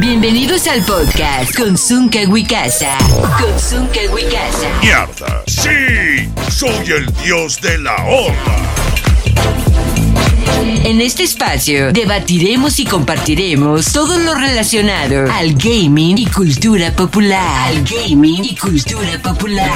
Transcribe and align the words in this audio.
Bienvenidos 0.00 0.66
al 0.66 0.82
podcast 0.82 1.54
con 1.54 1.76
Zunca 1.76 2.20
Wicasa. 2.26 2.96
Con 3.38 3.60
Zunca 3.60 4.00
Wicasa. 4.10 4.80
¡Mierda! 4.80 5.42
¡Sí! 5.46 6.26
¡Soy 6.50 6.90
el 6.90 7.04
dios 7.22 7.60
de 7.60 7.76
la 7.76 7.94
horda! 8.06 8.74
En 10.86 11.02
este 11.02 11.24
espacio 11.24 11.92
debatiremos 11.92 12.80
y 12.80 12.86
compartiremos 12.86 13.92
todo 13.92 14.18
lo 14.18 14.34
relacionado 14.36 15.30
al 15.30 15.52
gaming 15.52 16.16
y 16.16 16.26
cultura 16.28 16.92
popular. 16.92 17.68
Al 17.68 17.84
gaming 17.84 18.42
y 18.44 18.56
cultura 18.56 19.18
popular. 19.22 19.70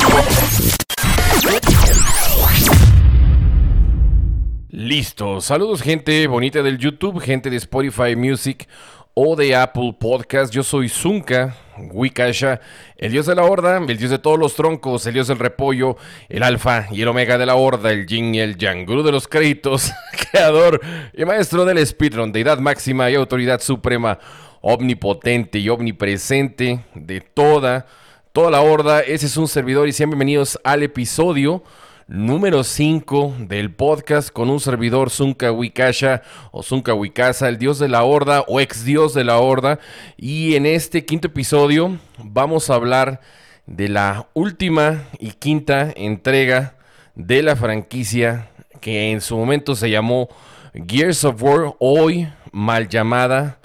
Listo. 4.70 5.40
Saludos 5.40 5.82
gente 5.82 6.26
bonita 6.26 6.62
del 6.62 6.78
YouTube, 6.78 7.20
gente 7.20 7.50
de 7.50 7.56
Spotify 7.56 8.16
Music 8.16 8.66
o 9.14 9.36
de 9.36 9.54
Apple 9.54 9.94
Podcast. 9.98 10.52
Yo 10.52 10.64
soy 10.64 10.88
Zunka, 10.88 11.56
Wikasha, 11.78 12.60
el 12.96 13.12
dios 13.12 13.26
de 13.26 13.36
la 13.36 13.44
horda, 13.44 13.78
el 13.78 13.96
dios 13.96 14.10
de 14.10 14.18
todos 14.18 14.38
los 14.38 14.54
troncos, 14.54 15.06
el 15.06 15.14
dios 15.14 15.28
del 15.28 15.38
repollo, 15.38 15.96
el 16.28 16.42
alfa 16.42 16.88
y 16.90 17.02
el 17.02 17.08
omega 17.08 17.38
de 17.38 17.46
la 17.46 17.54
horda, 17.54 17.92
el 17.92 18.06
yin 18.06 18.34
y 18.34 18.40
el 18.40 18.56
yang, 18.56 18.86
de 18.86 19.12
los 19.12 19.28
créditos, 19.28 19.92
creador 20.30 20.80
y 21.16 21.24
maestro 21.24 21.64
del 21.64 21.84
speedrun, 21.86 22.32
deidad 22.32 22.58
máxima 22.58 23.08
y 23.10 23.14
autoridad 23.14 23.60
suprema, 23.60 24.18
omnipotente 24.60 25.60
y 25.60 25.68
omnipresente 25.68 26.84
de 26.94 27.20
toda, 27.20 27.86
toda 28.32 28.50
la 28.50 28.62
horda. 28.62 29.00
Ese 29.00 29.26
es 29.26 29.36
un 29.36 29.46
servidor 29.46 29.86
y 29.86 29.92
sean 29.92 30.10
bienvenidos 30.10 30.58
al 30.64 30.82
episodio 30.82 31.62
número 32.06 32.64
5 32.64 33.34
del 33.40 33.72
podcast 33.72 34.30
con 34.30 34.50
un 34.50 34.60
servidor 34.60 35.10
Zunka 35.10 35.52
Wikasha 35.52 36.22
o 36.52 36.62
Zunka 36.62 36.94
Wikasa, 36.94 37.48
el 37.48 37.58
dios 37.58 37.78
de 37.78 37.88
la 37.88 38.04
horda 38.04 38.44
o 38.46 38.60
ex 38.60 38.84
dios 38.84 39.14
de 39.14 39.24
la 39.24 39.38
horda. 39.38 39.78
Y 40.16 40.54
en 40.56 40.66
este 40.66 41.04
quinto 41.04 41.28
episodio 41.28 41.98
vamos 42.18 42.68
a 42.68 42.74
hablar 42.74 43.20
de 43.66 43.88
la 43.88 44.28
última 44.34 45.04
y 45.18 45.32
quinta 45.32 45.92
entrega 45.96 46.76
de 47.14 47.42
la 47.42 47.56
franquicia 47.56 48.48
que 48.80 49.10
en 49.10 49.20
su 49.20 49.36
momento 49.36 49.74
se 49.74 49.88
llamó 49.90 50.28
Gears 50.74 51.24
of 51.24 51.42
War, 51.42 51.74
hoy 51.78 52.28
mal 52.52 52.88
llamada 52.88 53.58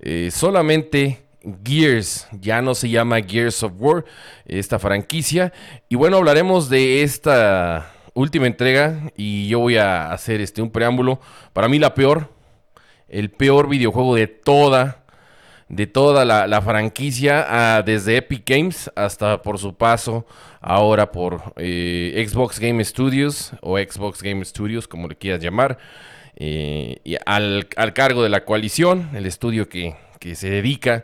eh, 0.00 0.30
solamente 0.32 1.21
Gears, 1.64 2.28
ya 2.40 2.62
no 2.62 2.74
se 2.74 2.88
llama 2.88 3.20
Gears 3.20 3.62
of 3.62 3.72
War, 3.78 4.04
esta 4.46 4.78
franquicia. 4.78 5.52
Y 5.88 5.96
bueno, 5.96 6.16
hablaremos 6.16 6.68
de 6.68 7.02
esta 7.02 7.92
última 8.14 8.46
entrega 8.46 9.10
y 9.16 9.48
yo 9.48 9.60
voy 9.60 9.76
a 9.76 10.12
hacer 10.12 10.40
este 10.40 10.62
un 10.62 10.70
preámbulo. 10.70 11.20
Para 11.52 11.68
mí 11.68 11.78
la 11.78 11.94
peor, 11.94 12.30
el 13.08 13.30
peor 13.30 13.68
videojuego 13.68 14.14
de 14.14 14.26
toda, 14.26 15.04
de 15.68 15.86
toda 15.86 16.24
la, 16.24 16.62
franquicia, 16.62 17.46
ah, 17.48 17.82
desde 17.82 18.16
Epic 18.16 18.42
Games 18.46 18.90
hasta 18.94 19.42
por 19.42 19.58
su 19.58 19.74
paso 19.74 20.26
ahora 20.60 21.10
por 21.10 21.54
eh, 21.56 22.24
Xbox 22.28 22.58
Game 22.58 22.84
Studios 22.84 23.52
o 23.60 23.78
Xbox 23.78 24.22
Game 24.22 24.44
Studios, 24.44 24.86
como 24.86 25.08
le 25.08 25.16
quieras 25.16 25.42
llamar. 25.42 25.78
Eh, 26.36 26.98
y 27.04 27.16
al, 27.26 27.68
al 27.76 27.92
cargo 27.92 28.22
de 28.22 28.30
la 28.30 28.44
coalición, 28.44 29.10
el 29.14 29.26
estudio 29.26 29.68
que, 29.68 29.96
que 30.22 30.36
se 30.36 30.48
dedica 30.48 31.02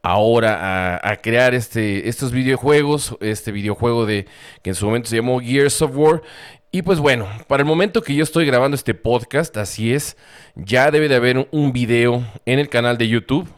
ahora 0.00 1.00
a, 1.02 1.16
crear 1.16 1.54
este, 1.54 2.08
estos 2.08 2.30
videojuegos, 2.30 3.16
este 3.20 3.50
videojuego 3.50 4.06
de 4.06 4.26
que 4.62 4.70
en 4.70 4.76
su 4.76 4.86
momento 4.86 5.08
se 5.08 5.16
llamó 5.16 5.40
Gears 5.40 5.82
of 5.82 5.90
War. 5.96 6.22
Y 6.70 6.82
pues 6.82 7.00
bueno, 7.00 7.26
para 7.48 7.62
el 7.62 7.66
momento 7.66 8.00
que 8.00 8.14
yo 8.14 8.22
estoy 8.22 8.46
grabando 8.46 8.76
este 8.76 8.94
podcast, 8.94 9.56
así 9.56 9.92
es, 9.92 10.16
ya 10.54 10.92
debe 10.92 11.08
de 11.08 11.16
haber 11.16 11.48
un 11.50 11.72
video 11.72 12.24
en 12.46 12.60
el 12.60 12.68
canal 12.68 12.96
de 12.96 13.08
YouTube 13.08 13.48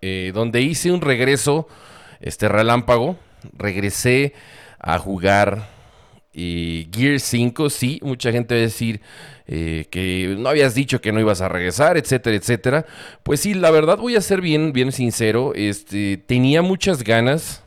eh, 0.00 0.30
donde 0.32 0.62
hice 0.62 0.92
un 0.92 1.00
regreso, 1.00 1.66
este 2.20 2.48
relámpago, 2.48 3.16
regresé 3.54 4.34
a 4.78 5.00
jugar 5.00 5.68
y 6.34 6.88
Gear 6.92 7.20
5, 7.20 7.70
sí, 7.70 8.00
mucha 8.02 8.32
gente 8.32 8.54
va 8.54 8.58
a 8.58 8.62
decir 8.62 9.00
eh, 9.46 9.86
que 9.90 10.34
no 10.38 10.48
habías 10.48 10.74
dicho 10.74 11.00
que 11.00 11.12
no 11.12 11.20
ibas 11.20 11.40
a 11.40 11.48
regresar, 11.48 11.96
etcétera, 11.96 12.36
etcétera. 12.36 12.86
Pues 13.22 13.40
sí, 13.40 13.54
la 13.54 13.70
verdad 13.70 13.98
voy 13.98 14.16
a 14.16 14.20
ser 14.20 14.40
bien, 14.40 14.72
bien 14.72 14.90
sincero, 14.90 15.52
este, 15.54 16.16
tenía 16.16 16.60
muchas 16.60 17.04
ganas 17.04 17.62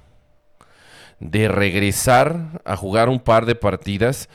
de 1.19 1.47
regresar 1.47 2.61
a 2.65 2.75
jugar 2.75 3.09
un 3.09 3.19
par 3.19 3.45
de 3.45 3.55
partidas, 3.55 4.29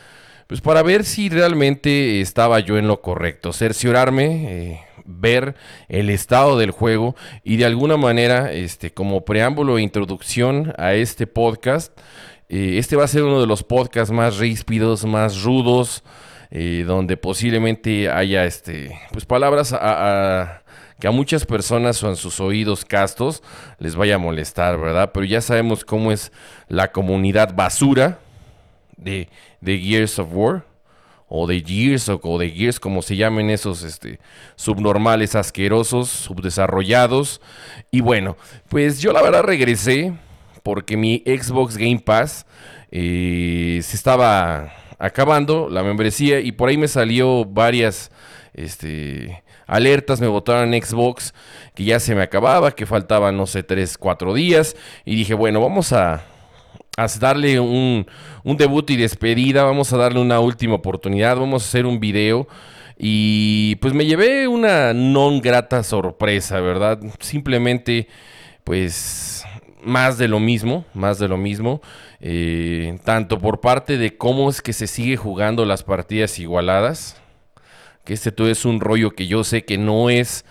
pues 0.46 0.60
para 0.60 0.82
ver 0.82 1.04
si 1.04 1.28
realmente 1.28 2.20
estaba 2.20 2.60
yo 2.60 2.78
en 2.78 2.86
lo 2.86 3.00
correcto, 3.00 3.52
cerciorarme, 3.52 4.70
eh, 4.72 4.80
ver 5.04 5.54
el 5.88 6.10
estado 6.10 6.58
del 6.58 6.70
juego 6.70 7.16
y 7.42 7.56
de 7.56 7.64
alguna 7.64 7.96
manera, 7.96 8.52
este, 8.52 8.92
como 8.92 9.24
preámbulo 9.24 9.78
e 9.78 9.82
introducción 9.82 10.74
a 10.78 10.94
este 10.94 11.26
podcast, 11.26 11.92
eh, 12.48 12.78
este 12.78 12.96
va 12.96 13.04
a 13.04 13.08
ser 13.08 13.22
uno 13.22 13.40
de 13.40 13.46
los 13.46 13.62
podcasts 13.62 14.12
más 14.12 14.38
ríspidos, 14.38 15.04
más 15.04 15.42
rudos, 15.42 16.02
eh, 16.50 16.84
donde 16.86 17.16
posiblemente 17.16 18.10
haya 18.10 18.44
este, 18.44 18.98
pues 19.12 19.24
palabras 19.24 19.70
que 21.00 21.08
a 21.08 21.10
muchas 21.10 21.44
personas 21.44 22.02
o 22.04 22.08
en 22.08 22.16
sus 22.16 22.38
oídos 22.38 22.84
castos 22.84 23.42
les 23.78 23.96
vaya 23.96 24.16
a 24.16 24.18
molestar, 24.18 24.78
¿verdad? 24.78 25.10
Pero 25.12 25.26
ya 25.26 25.40
sabemos 25.40 25.84
cómo 25.84 26.12
es 26.12 26.30
la 26.68 26.92
comunidad 26.92 27.54
basura 27.54 28.20
de, 28.96 29.28
de 29.60 29.78
Gears 29.78 30.18
of 30.18 30.28
War 30.30 30.64
o 31.34 31.46
de 31.46 31.60
Gears 31.60 32.10
o, 32.10 32.38
de 32.38 32.50
Gears, 32.50 32.78
como 32.78 33.00
se 33.00 33.16
llamen 33.16 33.48
esos 33.48 33.84
este, 33.84 34.20
subnormales, 34.54 35.34
asquerosos, 35.34 36.10
subdesarrollados. 36.10 37.40
Y 37.90 38.02
bueno, 38.02 38.36
pues 38.68 39.00
yo 39.00 39.14
la 39.14 39.22
verdad 39.22 39.42
regresé 39.42 40.12
porque 40.62 40.96
mi 40.96 41.22
Xbox 41.26 41.76
Game 41.76 42.00
Pass 42.00 42.46
eh, 42.90 43.80
se 43.82 43.96
estaba 43.96 44.72
acabando 44.98 45.68
la 45.68 45.82
membresía 45.82 46.40
y 46.40 46.52
por 46.52 46.68
ahí 46.68 46.76
me 46.76 46.88
salió 46.88 47.44
varias 47.44 48.10
este, 48.54 49.42
alertas, 49.66 50.20
me 50.20 50.28
botaron 50.28 50.72
Xbox 50.72 51.34
que 51.74 51.84
ya 51.84 51.98
se 51.98 52.14
me 52.14 52.22
acababa, 52.22 52.72
que 52.72 52.86
faltaban, 52.86 53.36
no 53.36 53.46
sé, 53.46 53.62
3, 53.62 53.98
4 53.98 54.34
días 54.34 54.76
y 55.04 55.16
dije, 55.16 55.34
bueno, 55.34 55.60
vamos 55.60 55.92
a, 55.92 56.24
a 56.96 57.06
darle 57.18 57.58
un, 57.58 58.06
un 58.44 58.56
debut 58.56 58.88
y 58.90 58.96
despedida, 58.96 59.64
vamos 59.64 59.92
a 59.92 59.96
darle 59.96 60.20
una 60.20 60.40
última 60.40 60.74
oportunidad, 60.74 61.36
vamos 61.36 61.64
a 61.64 61.66
hacer 61.66 61.86
un 61.86 61.98
video. 61.98 62.46
Y 62.98 63.76
pues 63.76 63.94
me 63.94 64.06
llevé 64.06 64.46
una 64.46 64.92
non 64.92 65.40
grata 65.40 65.82
sorpresa, 65.82 66.60
¿verdad? 66.60 67.00
Simplemente, 67.18 68.06
pues 68.62 69.44
más 69.82 70.18
de 70.18 70.28
lo 70.28 70.40
mismo, 70.40 70.84
más 70.94 71.18
de 71.18 71.28
lo 71.28 71.36
mismo, 71.36 71.82
eh, 72.20 72.98
tanto 73.04 73.38
por 73.38 73.60
parte 73.60 73.98
de 73.98 74.16
cómo 74.16 74.48
es 74.48 74.62
que 74.62 74.72
se 74.72 74.86
sigue 74.86 75.16
jugando 75.16 75.64
las 75.64 75.82
partidas 75.82 76.38
igualadas, 76.38 77.20
que 78.04 78.14
este 78.14 78.32
todo 78.32 78.48
es 78.48 78.64
un 78.64 78.80
rollo 78.80 79.10
que 79.10 79.26
yo 79.26 79.44
sé 79.44 79.64
que 79.64 79.78
no 79.78 80.10
es, 80.10 80.44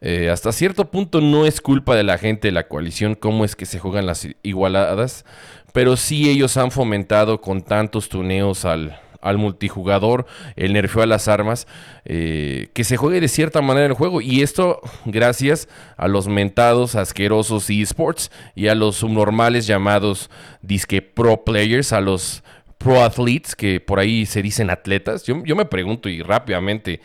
eh, 0.00 0.30
hasta 0.30 0.52
cierto 0.52 0.90
punto 0.90 1.20
no 1.20 1.46
es 1.46 1.60
culpa 1.60 1.96
de 1.96 2.04
la 2.04 2.18
gente 2.18 2.48
de 2.48 2.52
la 2.52 2.68
coalición 2.68 3.14
cómo 3.14 3.44
es 3.44 3.56
que 3.56 3.66
se 3.66 3.78
juegan 3.78 4.06
las 4.06 4.28
igualadas, 4.42 5.24
pero 5.72 5.96
sí 5.96 6.30
ellos 6.30 6.56
han 6.56 6.70
fomentado 6.70 7.40
con 7.40 7.62
tantos 7.62 8.08
tuneos 8.08 8.64
al, 8.64 8.98
al 9.20 9.38
multijugador, 9.38 10.26
el 10.56 10.72
nerfeo 10.72 11.02
a 11.02 11.06
las 11.06 11.28
armas, 11.28 11.66
eh, 12.04 12.68
que 12.72 12.84
se 12.84 12.96
juegue 12.96 13.20
de 13.20 13.28
cierta 13.28 13.60
manera 13.60 13.86
el 13.86 13.92
juego. 13.92 14.20
Y 14.20 14.42
esto 14.42 14.80
gracias 15.04 15.68
a 15.96 16.08
los 16.08 16.28
mentados 16.28 16.94
asquerosos 16.94 17.68
esports 17.70 18.30
y 18.54 18.68
a 18.68 18.74
los 18.74 18.96
subnormales 18.96 19.66
llamados 19.66 20.30
disque 20.62 21.02
pro 21.02 21.44
players, 21.44 21.92
a 21.92 22.00
los 22.00 22.42
pro 22.78 23.02
athletes, 23.02 23.56
que 23.56 23.80
por 23.80 23.98
ahí 23.98 24.24
se 24.24 24.42
dicen 24.42 24.70
atletas. 24.70 25.24
Yo, 25.24 25.42
yo 25.44 25.56
me 25.56 25.64
pregunto 25.64 26.08
y 26.08 26.22
rápidamente, 26.22 27.00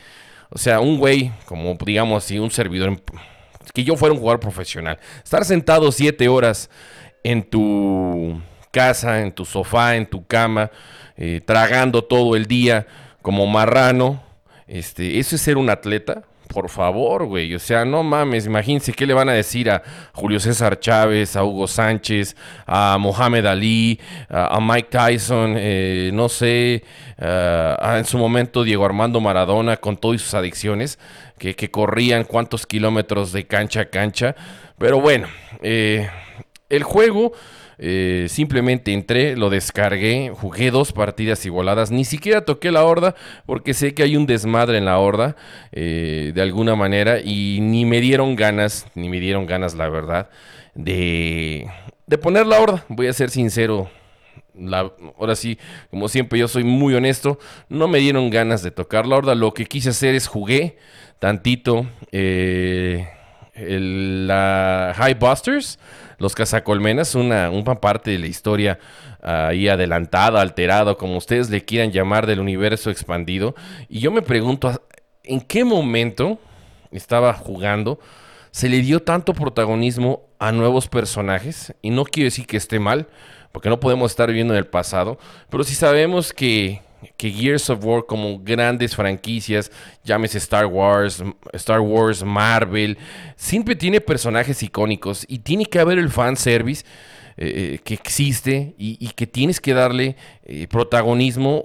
o 0.49 0.57
sea, 0.57 0.79
un 0.79 0.97
güey, 0.97 1.31
como 1.45 1.75
digamos 1.83 2.23
así, 2.23 2.37
un 2.37 2.51
servidor, 2.51 3.01
que 3.73 3.83
yo 3.83 3.95
fuera 3.97 4.13
un 4.13 4.19
jugador 4.19 4.39
profesional, 4.39 4.99
estar 5.23 5.43
sentado 5.45 5.91
siete 5.91 6.27
horas 6.27 6.69
en 7.23 7.41
tu 7.41 8.39
casa, 8.71 9.21
en 9.21 9.31
tu 9.31 9.45
sofá, 9.45 9.95
en 9.95 10.05
tu 10.05 10.25
cama, 10.25 10.69
eh, 11.17 11.41
tragando 11.45 12.03
todo 12.03 12.35
el 12.35 12.45
día 12.45 12.87
como 13.21 13.47
marrano. 13.47 14.21
Este, 14.67 15.19
¿Eso 15.19 15.35
es 15.35 15.41
ser 15.41 15.57
un 15.57 15.69
atleta? 15.69 16.23
Por 16.47 16.69
favor, 16.69 17.25
güey. 17.25 17.55
O 17.55 17.59
sea, 17.59 17.83
no 17.83 18.03
mames. 18.03 18.45
Imagínense 18.45 18.93
qué 18.93 19.07
le 19.07 19.13
van 19.13 19.29
a 19.29 19.33
decir 19.33 19.71
a 19.71 19.81
Julio 20.13 20.39
César 20.39 20.79
Chávez, 20.79 21.35
a 21.35 21.43
Hugo 21.43 21.67
Sánchez, 21.67 22.35
a 22.67 22.97
Mohamed 22.99 23.45
Ali, 23.45 23.99
a, 24.29 24.59
Mike 24.61 24.89
Tyson, 24.91 25.55
eh, 25.57 26.11
no 26.13 26.29
sé, 26.29 26.83
en 27.17 28.05
su 28.05 28.17
momento 28.19 28.63
Diego 28.63 28.85
Armando 28.85 29.19
Maradona 29.19 29.77
con 29.77 29.97
todas 29.97 30.21
sus 30.21 30.35
adicciones, 30.35 30.99
que, 31.37 31.71
corrían 31.71 32.23
cuántos 32.23 32.67
kilómetros 32.67 33.31
de 33.31 33.45
cancha 33.45 33.81
a 33.81 33.85
cancha. 33.85 34.35
Pero 34.77 34.99
bueno, 35.01 35.27
eh, 35.61 36.09
El 36.69 36.83
juego 36.83 37.33
eh, 37.85 38.27
simplemente 38.29 38.93
entré, 38.93 39.35
lo 39.35 39.49
descargué, 39.49 40.31
jugué 40.33 40.71
dos 40.71 40.93
partidas 40.93 41.45
igualadas, 41.45 41.91
ni 41.91 42.05
siquiera 42.05 42.45
toqué 42.45 42.71
la 42.71 42.85
horda 42.85 43.13
porque 43.45 43.73
sé 43.73 43.93
que 43.93 44.03
hay 44.03 44.15
un 44.15 44.25
desmadre 44.25 44.77
en 44.77 44.85
la 44.85 44.97
horda 44.99 45.35
eh, 45.73 46.31
de 46.33 46.41
alguna 46.41 46.77
manera 46.77 47.19
y 47.19 47.59
ni 47.59 47.83
me 47.83 47.99
dieron 47.99 48.37
ganas, 48.37 48.87
ni 48.95 49.09
me 49.09 49.19
dieron 49.19 49.47
ganas 49.47 49.75
la 49.75 49.89
verdad 49.89 50.29
de, 50.75 51.67
de 52.07 52.17
poner 52.17 52.47
la 52.47 52.61
horda, 52.61 52.85
voy 52.87 53.07
a 53.07 53.13
ser 53.13 53.29
sincero. 53.29 53.89
ahora 55.17 55.35
sí, 55.35 55.57
como 55.89 56.07
siempre 56.07 56.39
yo 56.39 56.47
soy 56.47 56.63
muy 56.63 56.93
honesto, 56.93 57.37
no 57.67 57.89
me 57.89 57.99
dieron 57.99 58.29
ganas 58.29 58.63
de 58.63 58.71
tocar 58.71 59.05
la 59.05 59.17
horda, 59.17 59.35
lo 59.35 59.53
que 59.53 59.65
quise 59.65 59.89
hacer 59.89 60.15
es 60.15 60.27
jugué 60.27 60.77
tantito 61.19 61.85
eh, 62.13 63.09
la 63.55 64.93
High 64.95 65.15
Busters 65.15 65.79
los 66.23 66.35
cazacolmenas, 66.35 67.15
una, 67.15 67.49
una 67.49 67.75
parte 67.75 68.11
de 68.11 68.19
la 68.19 68.27
historia 68.27 68.79
ahí 69.21 69.67
adelantada, 69.67 70.41
alterada, 70.41 70.95
como 70.95 71.17
ustedes 71.17 71.49
le 71.49 71.65
quieran 71.65 71.91
llamar, 71.91 72.27
del 72.27 72.39
universo 72.39 72.89
expandido. 72.89 73.55
Y 73.89 73.99
yo 73.99 74.09
me 74.11 74.21
pregunto, 74.21 74.81
¿en 75.23 75.41
qué 75.41 75.65
momento 75.65 76.39
estaba 76.91 77.33
jugando? 77.33 77.99
Se 78.51 78.69
le 78.69 78.81
dio 78.81 79.01
tanto 79.01 79.33
protagonismo 79.33 80.21
a 80.39 80.51
nuevos 80.51 80.87
personajes. 80.87 81.73
Y 81.81 81.89
no 81.89 82.05
quiero 82.05 82.27
decir 82.27 82.47
que 82.47 82.57
esté 82.57 82.79
mal, 82.79 83.07
porque 83.51 83.69
no 83.69 83.79
podemos 83.81 84.11
estar 84.11 84.27
viviendo 84.29 84.53
en 84.53 84.59
el 84.59 84.67
pasado. 84.67 85.17
Pero 85.49 85.65
si 85.65 85.75
sabemos 85.75 86.31
que 86.31 86.81
que 87.17 87.31
Gears 87.31 87.69
of 87.69 87.83
War 87.83 88.05
como 88.05 88.39
grandes 88.39 88.95
franquicias, 88.95 89.71
llámese 90.03 90.37
Star 90.37 90.65
Wars, 90.65 91.23
Star 91.53 91.79
Wars, 91.79 92.23
Marvel, 92.23 92.97
siempre 93.35 93.75
tiene 93.75 94.01
personajes 94.01 94.61
icónicos 94.63 95.25
y 95.27 95.39
tiene 95.39 95.65
que 95.65 95.79
haber 95.79 95.99
el 95.99 96.09
fan 96.09 96.37
service 96.37 96.83
eh, 97.35 97.73
eh, 97.75 97.79
que 97.83 97.93
existe 97.95 98.75
y, 98.77 99.07
que 99.09 99.25
tienes 99.25 99.59
que 99.59 99.73
darle 99.73 100.15
eh, 100.43 100.67
protagonismo 100.67 101.63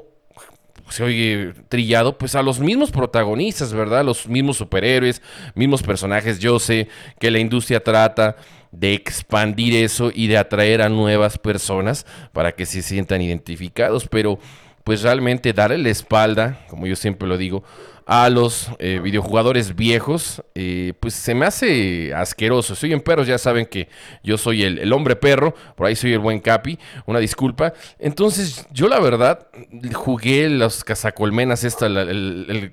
se 0.90 1.04
oye 1.04 1.52
trillado, 1.68 2.16
pues 2.16 2.34
a 2.34 2.42
los 2.42 2.60
mismos 2.60 2.90
protagonistas, 2.90 3.72
¿verdad? 3.72 4.04
Los 4.04 4.26
mismos 4.26 4.56
superhéroes, 4.56 5.22
mismos 5.54 5.82
personajes. 5.82 6.38
Yo 6.38 6.58
sé 6.58 6.88
que 7.18 7.30
la 7.30 7.38
industria 7.38 7.84
trata 7.84 8.36
de 8.72 8.94
expandir 8.94 9.74
eso 9.76 10.10
y 10.14 10.26
de 10.26 10.38
atraer 10.38 10.82
a 10.82 10.88
nuevas 10.88 11.38
personas 11.38 12.06
para 12.32 12.52
que 12.52 12.66
se 12.66 12.82
sientan 12.82 13.22
identificados, 13.22 14.08
pero 14.08 14.38
pues 14.88 15.02
realmente 15.02 15.52
darle 15.52 15.76
la 15.76 15.90
espalda, 15.90 16.64
como 16.66 16.86
yo 16.86 16.96
siempre 16.96 17.28
lo 17.28 17.36
digo, 17.36 17.62
a 18.06 18.30
los 18.30 18.70
eh, 18.78 19.00
videojugadores 19.02 19.76
viejos, 19.76 20.42
eh, 20.54 20.94
pues 20.98 21.12
se 21.12 21.34
me 21.34 21.44
hace 21.44 22.14
asqueroso. 22.14 22.74
Soy 22.74 22.94
en 22.94 23.02
perros, 23.02 23.26
ya 23.26 23.36
saben 23.36 23.66
que 23.66 23.90
yo 24.22 24.38
soy 24.38 24.62
el, 24.62 24.90
hombre 24.94 25.14
perro, 25.14 25.54
por 25.76 25.86
ahí 25.86 25.94
soy 25.94 26.14
el 26.14 26.20
buen 26.20 26.40
Capi, 26.40 26.78
una 27.04 27.18
disculpa. 27.18 27.74
Entonces, 27.98 28.66
yo 28.70 28.88
la 28.88 28.98
verdad 28.98 29.48
jugué 29.92 30.48
los 30.48 30.82
cazacolmenas, 30.84 31.64
esta, 31.64 31.84
el, 31.84 32.72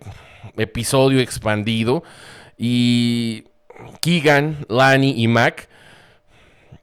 episodio 0.55 1.19
expandido, 1.19 2.01
y 2.57 3.43
Keegan, 3.99 4.65
Lani 4.69 5.21
y 5.21 5.27
Mac, 5.27 5.67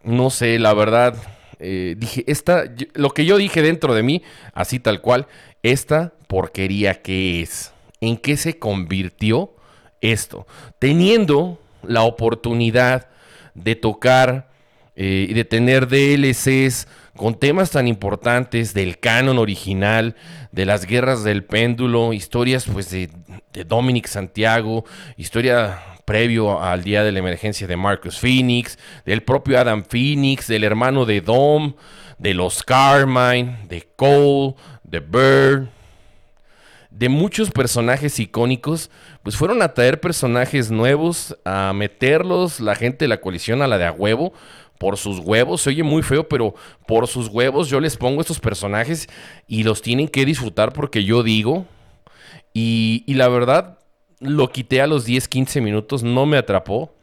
no 0.04 0.28
sé, 0.28 0.58
la 0.58 0.74
verdad, 0.74 1.14
eh, 1.62 1.94
dije, 1.96 2.24
esta, 2.26 2.64
lo 2.94 3.10
que 3.10 3.24
yo 3.24 3.36
dije 3.36 3.62
dentro 3.62 3.94
de 3.94 4.02
mí, 4.02 4.22
así 4.52 4.80
tal 4.80 5.00
cual, 5.00 5.28
esta 5.62 6.12
porquería 6.26 7.02
que 7.02 7.40
es, 7.40 7.72
¿en 8.00 8.16
qué 8.16 8.36
se 8.36 8.58
convirtió 8.58 9.54
esto? 10.00 10.46
Teniendo 10.80 11.60
la 11.84 12.02
oportunidad 12.02 13.08
de 13.54 13.76
tocar 13.76 14.50
eh, 14.96 15.26
y 15.28 15.34
de 15.34 15.44
tener 15.44 15.86
DLCs 15.86 16.88
con 17.16 17.38
temas 17.38 17.70
tan 17.70 17.86
importantes 17.86 18.74
del 18.74 18.98
canon 18.98 19.38
original, 19.38 20.16
de 20.50 20.66
las 20.66 20.84
guerras 20.84 21.22
del 21.22 21.44
péndulo, 21.44 22.12
historias 22.12 22.66
pues 22.66 22.90
de, 22.90 23.08
de 23.52 23.64
Dominic 23.64 24.08
Santiago, 24.08 24.84
historia 25.16 25.80
previo 26.04 26.62
al 26.62 26.82
día 26.82 27.04
de 27.04 27.12
la 27.12 27.18
emergencia 27.20 27.66
de 27.66 27.76
Marcus 27.76 28.18
Phoenix, 28.18 28.78
del 29.04 29.22
propio 29.22 29.58
Adam 29.58 29.84
Phoenix, 29.84 30.46
del 30.46 30.64
hermano 30.64 31.04
de 31.04 31.20
Dom, 31.20 31.74
de 32.18 32.34
los 32.34 32.62
Carmine, 32.62 33.58
de 33.68 33.88
Cole, 33.96 34.54
de 34.84 35.00
Bird, 35.00 35.68
de 36.90 37.08
muchos 37.08 37.50
personajes 37.50 38.18
icónicos, 38.18 38.90
pues 39.22 39.36
fueron 39.36 39.62
a 39.62 39.72
traer 39.72 40.00
personajes 40.00 40.70
nuevos, 40.70 41.36
a 41.44 41.72
meterlos 41.74 42.60
la 42.60 42.74
gente 42.74 43.04
de 43.04 43.08
la 43.08 43.20
coalición 43.20 43.62
a 43.62 43.66
la 43.66 43.78
de 43.78 43.86
a 43.86 43.92
huevo, 43.92 44.32
por 44.78 44.98
sus 44.98 45.20
huevos, 45.20 45.62
se 45.62 45.70
oye 45.70 45.84
muy 45.84 46.02
feo, 46.02 46.28
pero 46.28 46.54
por 46.86 47.06
sus 47.06 47.28
huevos 47.28 47.68
yo 47.68 47.80
les 47.80 47.96
pongo 47.96 48.20
estos 48.20 48.40
personajes 48.40 49.08
y 49.46 49.62
los 49.62 49.80
tienen 49.80 50.08
que 50.08 50.24
disfrutar 50.24 50.72
porque 50.72 51.04
yo 51.04 51.22
digo, 51.22 51.66
y, 52.52 53.04
y 53.06 53.14
la 53.14 53.28
verdad, 53.28 53.78
lo 54.22 54.50
quité 54.50 54.80
a 54.80 54.86
los 54.86 55.04
10, 55.04 55.28
15 55.28 55.60
minutos, 55.60 56.02
no 56.02 56.26
me 56.26 56.36
atrapó. 56.36 56.94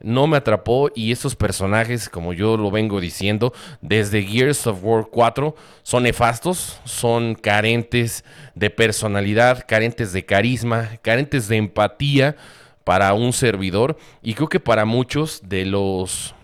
No 0.00 0.26
me 0.26 0.36
atrapó 0.36 0.90
y 0.94 1.12
esos 1.12 1.34
personajes, 1.34 2.10
como 2.10 2.34
yo 2.34 2.58
lo 2.58 2.70
vengo 2.70 3.00
diciendo, 3.00 3.54
desde 3.80 4.22
Gears 4.22 4.66
of 4.66 4.80
War 4.82 5.06
4, 5.10 5.54
son 5.82 6.02
nefastos, 6.02 6.78
son 6.84 7.34
carentes 7.34 8.22
de 8.54 8.68
personalidad, 8.68 9.64
carentes 9.66 10.12
de 10.12 10.26
carisma, 10.26 10.90
carentes 11.00 11.48
de 11.48 11.56
empatía 11.56 12.36
para 12.82 13.14
un 13.14 13.32
servidor 13.32 13.96
y 14.20 14.34
creo 14.34 14.48
que 14.48 14.60
para 14.60 14.84
muchos 14.84 15.40
de 15.48 15.64
los 15.64 16.34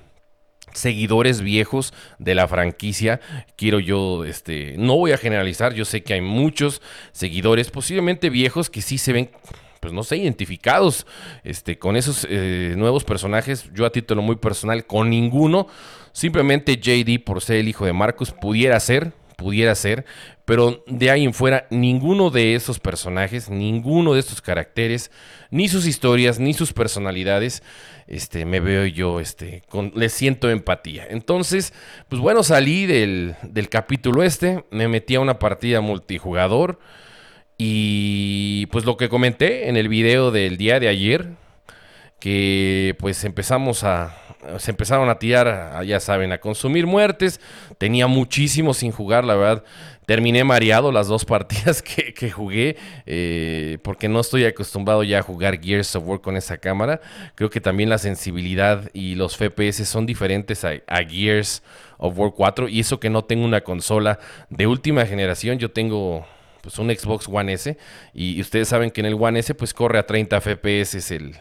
seguidores 0.72 1.42
viejos 1.42 1.92
de 2.18 2.34
la 2.34 2.48
franquicia. 2.48 3.20
Quiero 3.56 3.80
yo, 3.80 4.24
este, 4.24 4.76
no 4.78 4.96
voy 4.96 5.12
a 5.12 5.18
generalizar, 5.18 5.74
yo 5.74 5.84
sé 5.84 6.02
que 6.02 6.14
hay 6.14 6.20
muchos 6.20 6.80
seguidores, 7.12 7.70
posiblemente 7.70 8.30
viejos, 8.30 8.70
que 8.70 8.80
sí 8.80 8.96
se 8.96 9.12
ven 9.12 9.30
pues 9.80 9.92
no 9.94 10.02
sé, 10.02 10.18
identificados 10.18 11.06
este, 11.42 11.78
con 11.78 11.96
esos 11.96 12.26
eh, 12.28 12.74
nuevos 12.76 13.04
personajes. 13.04 13.70
Yo 13.72 13.86
a 13.86 13.90
título 13.90 14.22
muy 14.22 14.36
personal, 14.36 14.86
con 14.86 15.10
ninguno. 15.10 15.66
Simplemente 16.12 16.76
JD, 16.76 17.24
por 17.24 17.40
ser 17.40 17.56
el 17.56 17.68
hijo 17.68 17.86
de 17.86 17.92
Marcus, 17.92 18.32
pudiera 18.32 18.78
ser, 18.78 19.12
pudiera 19.36 19.74
ser. 19.74 20.04
Pero 20.44 20.84
de 20.86 21.10
ahí 21.10 21.24
en 21.24 21.32
fuera, 21.32 21.66
ninguno 21.70 22.30
de 22.30 22.54
esos 22.54 22.78
personajes, 22.78 23.48
ninguno 23.48 24.14
de 24.14 24.20
estos 24.20 24.42
caracteres, 24.42 25.10
ni 25.50 25.68
sus 25.68 25.86
historias, 25.86 26.38
ni 26.38 26.52
sus 26.52 26.72
personalidades, 26.72 27.62
este, 28.06 28.44
me 28.44 28.60
veo 28.60 28.84
yo, 28.84 29.20
este, 29.20 29.62
con, 29.68 29.92
le 29.94 30.08
siento 30.08 30.50
empatía. 30.50 31.06
Entonces, 31.08 31.72
pues 32.08 32.20
bueno, 32.20 32.42
salí 32.42 32.86
del, 32.86 33.36
del 33.42 33.68
capítulo 33.68 34.24
este, 34.24 34.64
me 34.70 34.88
metí 34.88 35.14
a 35.14 35.20
una 35.20 35.38
partida 35.38 35.80
multijugador. 35.80 36.80
Y 37.62 38.64
pues 38.68 38.86
lo 38.86 38.96
que 38.96 39.10
comenté 39.10 39.68
en 39.68 39.76
el 39.76 39.90
video 39.90 40.30
del 40.30 40.56
día 40.56 40.80
de 40.80 40.88
ayer, 40.88 41.28
que 42.18 42.96
pues 42.98 43.22
empezamos 43.22 43.84
a, 43.84 44.16
se 44.56 44.70
empezaron 44.70 45.10
a 45.10 45.18
tirar, 45.18 45.84
ya 45.84 46.00
saben, 46.00 46.32
a 46.32 46.38
consumir 46.38 46.86
muertes. 46.86 47.38
Tenía 47.76 48.06
muchísimo 48.06 48.72
sin 48.72 48.92
jugar, 48.92 49.24
la 49.24 49.34
verdad. 49.34 49.64
Terminé 50.06 50.42
mareado 50.42 50.90
las 50.90 51.08
dos 51.08 51.24
partidas 51.26 51.82
que, 51.82 52.30
jugué, 52.30 52.78
eh, 53.04 53.76
porque 53.82 54.08
no 54.08 54.20
estoy 54.20 54.46
acostumbrado 54.46 55.02
ya 55.02 55.18
a 55.18 55.22
jugar 55.22 55.60
Gears 55.62 55.94
of 55.96 56.04
War 56.06 56.22
con 56.22 56.38
esa 56.38 56.56
cámara. 56.56 57.02
Creo 57.34 57.50
que 57.50 57.60
también 57.60 57.90
la 57.90 57.98
sensibilidad 57.98 58.88
y 58.94 59.16
los 59.16 59.36
FPS 59.36 59.86
son 59.86 60.06
diferentes 60.06 60.64
a, 60.64 60.70
a 60.86 61.04
Gears 61.06 61.62
of 61.98 62.18
War 62.18 62.32
4. 62.34 62.68
Y 62.70 62.80
eso 62.80 62.98
que 62.98 63.10
no 63.10 63.22
tengo 63.22 63.44
una 63.44 63.60
consola 63.60 64.18
de 64.48 64.66
última 64.66 65.04
generación, 65.04 65.58
yo 65.58 65.70
tengo 65.70 66.24
pues 66.60 66.78
un 66.78 66.90
Xbox 66.90 67.26
One 67.28 67.52
S 67.52 67.76
y 68.12 68.40
ustedes 68.40 68.68
saben 68.68 68.90
que 68.90 69.00
en 69.00 69.06
el 69.06 69.14
One 69.14 69.38
S 69.38 69.54
pues 69.54 69.74
corre 69.74 69.98
a 69.98 70.06
30 70.06 70.40
FPS 70.40 71.10
el, 71.10 71.36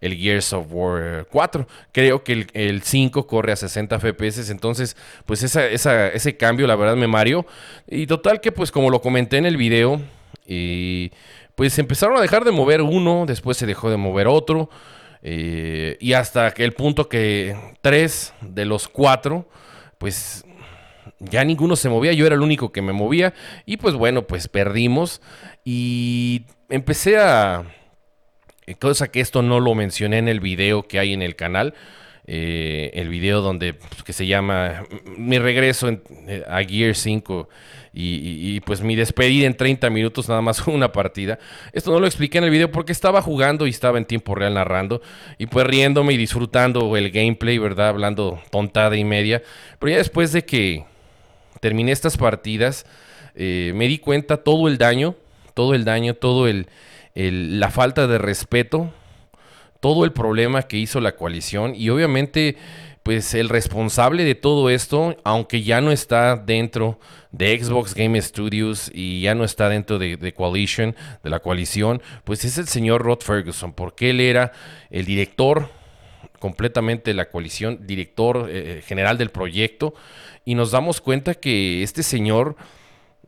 el 0.00 0.16
Gears 0.16 0.52
of 0.52 0.66
War 0.70 1.26
4. 1.30 1.66
Creo 1.92 2.22
que 2.24 2.46
el, 2.52 2.82
5 2.82 3.26
corre 3.26 3.52
a 3.52 3.56
60 3.56 3.98
FPS. 3.98 4.50
Entonces, 4.50 4.96
pues 5.24 5.42
esa, 5.42 5.66
ese 5.66 6.36
cambio, 6.36 6.66
la 6.66 6.76
verdad, 6.76 6.96
me 6.96 7.06
mario. 7.06 7.46
Y 7.86 8.06
total 8.06 8.40
que, 8.40 8.52
pues 8.52 8.70
como 8.70 8.90
lo 8.90 9.00
comenté 9.00 9.38
en 9.38 9.46
el 9.46 9.56
video, 9.56 10.00
y 10.46 11.10
pues 11.54 11.78
empezaron 11.78 12.16
a 12.16 12.20
dejar 12.20 12.44
de 12.44 12.52
mover 12.52 12.82
uno, 12.82 13.24
después 13.26 13.56
se 13.56 13.66
dejó 13.66 13.90
de 13.90 13.96
mover 13.96 14.26
otro. 14.26 14.70
Eh, 15.22 15.96
y 16.00 16.12
hasta 16.12 16.48
el 16.48 16.72
punto 16.72 17.08
que 17.08 17.56
tres 17.80 18.32
de 18.42 18.64
los 18.64 18.86
cuatro, 18.86 19.48
pues 19.98 20.44
ya 21.18 21.44
ninguno 21.44 21.76
se 21.76 21.88
movía, 21.88 22.12
yo 22.12 22.26
era 22.26 22.34
el 22.34 22.42
único 22.42 22.72
que 22.72 22.82
me 22.82 22.92
movía 22.92 23.34
y 23.64 23.76
pues 23.78 23.94
bueno, 23.94 24.26
pues 24.26 24.48
perdimos 24.48 25.20
y 25.64 26.42
empecé 26.68 27.18
a... 27.18 27.64
Cosa 28.80 29.12
que 29.12 29.20
esto 29.20 29.42
no 29.42 29.60
lo 29.60 29.76
mencioné 29.76 30.18
en 30.18 30.26
el 30.26 30.40
video 30.40 30.88
que 30.88 30.98
hay 30.98 31.12
en 31.12 31.22
el 31.22 31.36
canal. 31.36 31.74
eh, 32.26 32.90
el 32.94 33.08
video 33.08 33.40
donde 33.40 33.74
pues, 33.74 34.02
que 34.02 34.12
se 34.12 34.26
llama 34.26 34.84
Mi 35.16 35.38
regreso 35.38 35.88
eh, 35.88 36.44
a 36.48 36.62
Gear 36.64 36.96
5 36.96 37.48
y, 37.98 38.60
pues 38.60 38.82
mi 38.82 38.94
despedida 38.94 39.46
en 39.46 39.56
30 39.56 39.88
minutos, 39.88 40.28
nada 40.28 40.42
más 40.42 40.66
una 40.66 40.92
partida. 40.92 41.38
Esto 41.72 41.92
no 41.92 42.00
lo 42.00 42.06
expliqué 42.06 42.38
en 42.38 42.44
el 42.44 42.50
video 42.50 42.70
porque 42.70 42.92
estaba 42.92 43.22
jugando 43.22 43.66
y 43.66 43.70
estaba 43.70 43.96
en 43.96 44.04
tiempo 44.04 44.34
real 44.34 44.54
narrando 44.54 45.00
y 45.38 45.46
pues 45.46 45.66
riéndome 45.66 46.12
y 46.12 46.16
disfrutando 46.18 46.94
el 46.96 47.10
gameplay, 47.10 47.56
¿verdad? 47.56 47.88
Hablando 47.88 48.42
tontada 48.50 48.96
y 48.96 49.04
media. 49.04 49.42
Pero 49.78 49.92
ya 49.92 49.98
después 49.98 50.32
de 50.32 50.44
que 50.44 50.84
terminé 51.60 51.92
estas 51.92 52.16
partidas, 52.16 52.86
eh, 53.34 53.72
me 53.74 53.88
di 53.88 53.98
cuenta 53.98 54.38
todo 54.38 54.68
el 54.68 54.78
daño, 54.78 55.14
todo 55.54 55.74
el 55.74 55.84
daño, 55.84 56.14
todo 56.14 56.48
el, 56.48 56.68
la 57.14 57.70
falta 57.70 58.06
de 58.06 58.18
respeto, 58.18 58.92
todo 59.80 60.04
el 60.04 60.12
problema 60.12 60.62
que 60.62 60.78
hizo 60.78 61.00
la 61.00 61.16
coalición 61.16 61.74
y 61.74 61.90
obviamente 61.90 62.56
pues 63.02 63.34
el 63.34 63.48
responsable 63.48 64.24
de 64.24 64.34
todo 64.34 64.68
esto, 64.68 65.16
aunque 65.22 65.62
ya 65.62 65.80
no 65.80 65.92
está 65.92 66.34
dentro 66.34 66.98
de 67.30 67.56
Xbox 67.56 67.94
Game 67.94 68.20
Studios 68.20 68.90
y 68.92 69.20
ya 69.20 69.36
no 69.36 69.44
está 69.44 69.68
dentro 69.68 70.00
de, 70.00 70.16
de 70.16 71.30
la 71.30 71.38
coalición, 71.38 72.02
pues 72.24 72.44
es 72.44 72.58
el 72.58 72.66
señor 72.66 73.02
Rod 73.02 73.20
Ferguson, 73.20 73.72
porque 73.72 74.10
él 74.10 74.20
era 74.20 74.50
el 74.90 75.04
director 75.04 75.70
completamente 76.38 77.14
la 77.14 77.28
coalición, 77.28 77.86
director 77.86 78.48
eh, 78.50 78.82
general 78.84 79.18
del 79.18 79.30
proyecto, 79.30 79.94
y 80.44 80.54
nos 80.54 80.70
damos 80.70 81.00
cuenta 81.00 81.34
que 81.34 81.82
este 81.82 82.02
señor 82.02 82.56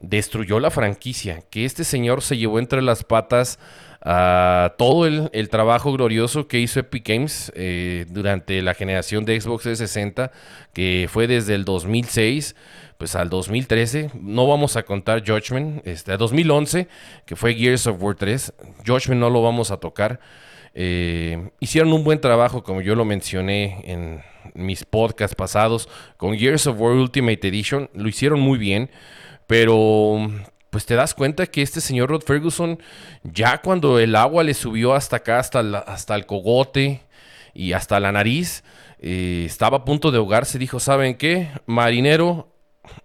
destruyó 0.01 0.61
la 0.61 0.71
franquicia, 0.71 1.43
que 1.51 1.65
este 1.65 1.85
señor 1.85 2.23
se 2.23 2.37
llevó 2.37 2.59
entre 2.59 2.83
las 2.83 3.05
patas 3.05 3.59
a 4.01 4.75
todo 4.79 5.07
el, 5.07 5.49
trabajo 5.49 5.93
glorioso 5.93 6.47
que 6.47 6.61
hizo 6.61 6.79
Epic 6.81 7.09
Games 7.09 7.53
eh, 7.57 8.07
durante 8.09 8.63
la 8.63 8.75
generación 8.75 9.25
de 9.25 9.41
Xbox 9.41 9.65
360, 9.65 10.31
que 10.73 11.09
fue 11.11 11.27
desde 11.27 11.55
el 11.55 11.65
2006 11.65 12.55
pues 12.97 13.15
al 13.15 13.31
2013. 13.31 14.11
No 14.21 14.47
vamos 14.47 14.77
a 14.77 14.83
contar 14.83 15.25
Judgment, 15.27 15.87
este, 15.87 16.13
a 16.13 16.17
2011, 16.17 16.89
que 17.25 17.37
fue 17.37 17.55
Gears 17.55 17.87
of 17.87 18.03
War 18.03 18.17
3. 18.17 18.53
Judgment 18.87 19.21
no 19.21 19.31
lo 19.31 19.43
vamos 19.43 19.71
a 19.71 19.79
tocar. 19.79 20.21
Eh, 20.81 21.51
hicieron 21.59 21.93
un 21.93 22.05
buen 22.05 22.21
trabajo, 22.21 22.63
como 22.63 22.83
yo 22.83 22.95
lo 22.95 23.05
mencioné 23.05 23.81
en 23.83 24.23
mis 24.55 24.85
podcasts 24.85 25.35
pasados, 25.35 25.89
con 26.17 26.39
Gears 26.39 26.69
of 26.69 26.79
War 26.79 26.93
Ultimate 26.93 27.49
Edition. 27.49 27.91
Lo 27.95 28.09
hicieron 28.09 28.39
muy 28.39 28.59
bien. 28.59 28.89
Pero 29.49 30.31
pues 30.71 30.87
te 30.87 30.95
das 30.95 31.15
cuenta 31.15 31.47
que 31.47 31.63
este 31.63 31.81
señor 31.81 32.11
Rod 32.11 32.23
Ferguson, 32.23 32.79
ya 33.25 33.61
cuando 33.61 33.99
el 33.99 34.15
agua 34.15 34.45
le 34.45 34.55
subió 34.55 34.95
hasta 34.95 35.17
acá, 35.17 35.41
hasta, 35.41 36.15
el 36.15 36.27
cogote 36.27 37.03
y 37.55 37.73
hasta 37.73 37.99
la 37.99 38.13
nariz, 38.13 38.63
eh, 39.01 39.43
estaba 39.47 39.79
a 39.79 39.85
punto 39.85 40.13
de 40.13 40.19
ahogarse, 40.19 40.61
dijo, 40.61 40.79
¿saben 40.79 41.17
qué? 41.17 41.49
Marinero, 41.67 42.55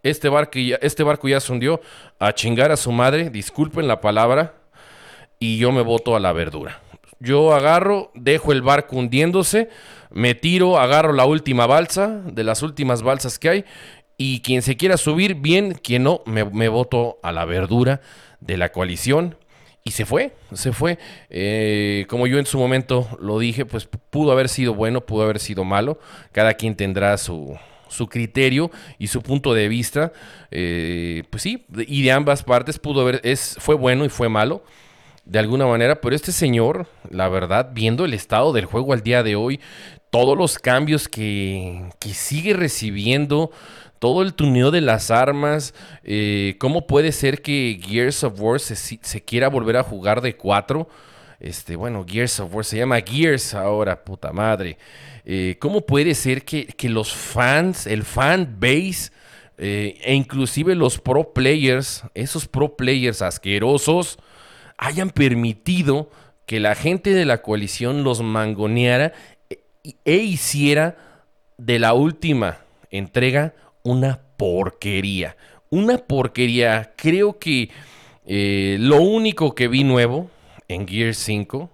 este 0.04 0.30
barco, 0.30 0.60
ya, 0.60 0.76
este 0.76 1.02
barco 1.02 1.28
ya 1.28 1.40
se 1.40 1.52
hundió, 1.52 1.82
a 2.20 2.34
chingar 2.34 2.72
a 2.72 2.78
su 2.78 2.92
madre, 2.92 3.32
disculpen 3.32 3.88
la 3.88 4.00
palabra, 4.00 4.54
y 5.40 5.58
yo 5.58 5.72
me 5.72 5.82
voto 5.82 6.16
a 6.16 6.20
la 6.20 6.34
verdura. 6.34 6.83
Yo 7.24 7.54
agarro, 7.54 8.12
dejo 8.16 8.52
el 8.52 8.62
barco 8.62 8.98
hundiéndose, 8.98 9.70
me 10.12 10.36
tiro, 10.36 10.78
agarro 10.78 11.14
la 11.14 11.26
última 11.26 11.66
balsa, 11.66 12.22
de 12.26 12.44
las 12.44 12.62
últimas 12.62 13.02
balsas 13.02 13.40
que 13.40 13.48
hay, 13.48 13.66
y 14.18 14.42
quien 14.42 14.62
se 14.62 14.76
quiera 14.76 14.98
subir, 14.98 15.36
bien, 15.36 15.72
quien 15.72 16.04
no, 16.04 16.22
me, 16.26 16.68
voto 16.68 17.20
a 17.24 17.32
la 17.32 17.46
verdura 17.46 18.02
de 18.42 18.58
la 18.58 18.74
coalición. 18.74 19.38
Y 19.86 19.92
se 19.92 20.06
fue, 20.06 20.34
se 20.52 20.74
fue. 20.74 21.00
Eh, 21.30 22.06
como 22.10 22.28
yo 22.28 22.40
en 22.40 22.46
su 22.46 22.58
momento 22.60 23.08
lo 23.22 23.40
dije, 23.40 23.66
pues 23.66 23.88
pudo 24.10 24.34
haber 24.34 24.50
sido 24.50 24.74
bueno, 24.74 25.06
pudo 25.06 25.24
haber 25.24 25.40
sido 25.40 25.64
malo. 25.64 26.00
Cada 26.34 26.56
quien 26.56 26.76
tendrá 26.76 27.18
su, 27.18 27.58
su 27.88 28.08
criterio 28.08 28.70
y 29.00 29.08
su 29.08 29.22
punto 29.22 29.54
de 29.54 29.70
vista. 29.70 30.12
Eh, 30.52 31.24
pues 31.30 31.42
sí, 31.42 31.66
y 31.88 32.04
de 32.04 32.12
ambas 32.12 32.44
partes 32.44 32.80
pudo 32.80 33.00
haber, 33.00 33.22
es, 33.24 33.56
fue 33.60 33.76
bueno 33.76 34.04
y 34.04 34.10
fue 34.10 34.28
malo 34.28 34.64
de 35.26 35.40
alguna 35.40 35.66
manera, 35.66 36.02
pero 36.02 36.16
este 36.16 36.32
señor, 36.32 36.88
la 37.10 37.30
verdad, 37.30 37.72
viendo 37.74 38.06
el 38.06 38.14
estado 38.14 38.54
del 38.54 38.66
juego 38.66 38.94
al 38.94 39.02
día 39.02 39.24
de 39.24 39.36
hoy, 39.36 39.60
todos 40.10 40.38
los 40.38 40.60
cambios 40.60 41.08
que, 41.08 41.90
que 42.00 42.14
sigue 42.14 42.54
recibiendo, 42.54 43.52
todo 44.04 44.22
el 44.22 44.34
tuneo 44.34 44.70
de 44.70 44.82
las 44.82 45.12
armas, 45.12 45.74
eh, 46.04 46.58
cómo 46.60 46.88
puede 46.88 47.14
ser 47.14 47.42
que 47.42 47.80
Gears 47.82 48.26
of 48.26 48.38
War 48.38 48.60
se, 48.60 49.24
quiera 49.24 49.48
volver 49.48 49.78
a 49.78 49.84
jugar 49.84 50.20
de 50.20 50.36
4. 50.36 50.90
Este, 51.40 51.78
bueno, 51.78 52.06
Gears 52.06 52.42
of 52.42 52.54
War 52.54 52.66
se 52.66 52.80
llama 52.80 53.00
Gears 53.00 53.54
ahora, 53.54 54.04
puta 54.04 54.34
madre. 54.34 54.78
Eh, 55.24 55.56
¿Cómo 55.58 55.86
puede 55.86 56.16
ser 56.16 56.44
que, 56.44 56.68
los 56.90 57.14
fans, 57.14 57.88
el 57.88 58.04
fan 58.04 58.58
base, 58.60 59.14
eh, 59.58 59.98
e 60.04 60.14
inclusive 60.14 60.76
los 60.76 61.00
pro 61.00 61.32
players, 61.32 62.04
esos 62.14 62.46
pro 62.46 62.76
players 62.76 63.22
asquerosos, 63.22 64.20
hayan 64.84 65.12
permitido 65.12 66.10
que 66.46 66.60
la 66.60 66.76
gente 66.76 67.14
de 67.14 67.26
la 67.26 67.42
coalición 67.42 68.04
los 68.04 68.22
mangoneara 68.22 69.14
e, 70.06 70.16
hiciera 70.16 70.98
de 71.58 71.80
la 71.80 71.94
última 71.94 72.60
entrega 72.92 73.54
una 73.82 74.20
porquería. 74.36 75.38
Una 75.70 75.98
porquería. 75.98 76.92
Creo 76.98 77.40
que 77.40 77.70
eh, 78.26 78.78
lo 78.80 79.02
único 79.02 79.56
que 79.56 79.70
vi 79.70 79.86
nuevo 79.86 80.30
en 80.68 80.86
Gear 80.86 81.14
5 81.14 81.70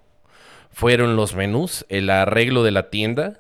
fueron 0.71 1.15
los 1.15 1.35
menús, 1.35 1.85
el 1.89 2.11
arreglo 2.11 2.63
de 2.63 2.71
la 2.71 2.91
tienda, 2.91 3.39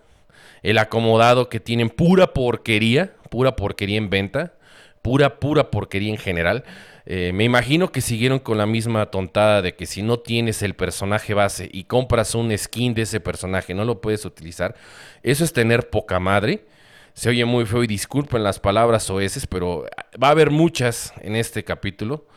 el 0.63 0.79
acomodado 0.79 1.47
que 1.47 1.59
tienen 1.59 1.89
pura 1.89 2.33
porquería, 2.33 3.13
pura 3.29 3.55
porquería 3.55 3.97
en 3.97 4.09
venta, 4.09 4.53
pura, 5.01 5.39
pura 5.39 5.71
porquería 5.71 6.09
en 6.09 6.17
general. 6.17 6.63
Eh, 7.05 7.31
me 7.33 7.43
imagino 7.43 7.91
que 7.91 8.01
siguieron 8.01 8.39
con 8.39 8.57
la 8.57 8.65
misma 8.65 9.07
tontada 9.07 9.61
de 9.61 9.75
que 9.75 9.85
si 9.85 10.03
no 10.03 10.19
tienes 10.19 10.61
el 10.61 10.75
personaje 10.75 11.33
base 11.33 11.69
y 11.71 11.85
compras 11.85 12.35
un 12.35 12.55
skin 12.57 12.93
de 12.93 13.03
ese 13.03 13.19
personaje, 13.19 13.73
no 13.73 13.85
lo 13.85 14.01
puedes 14.01 14.25
utilizar. 14.25 14.75
Eso 15.23 15.43
es 15.43 15.53
tener 15.53 15.89
poca 15.89 16.19
madre. 16.19 16.65
Se 17.13 17.29
oye 17.29 17.45
muy 17.45 17.65
feo 17.65 17.83
y 17.83 17.87
disculpen 17.87 18.43
las 18.43 18.59
palabras 18.59 19.09
oeces, 19.09 19.47
pero 19.47 19.85
va 20.21 20.27
a 20.27 20.31
haber 20.31 20.51
muchas 20.51 21.13
en 21.21 21.35
este 21.35 21.63
capítulo. 21.63 22.27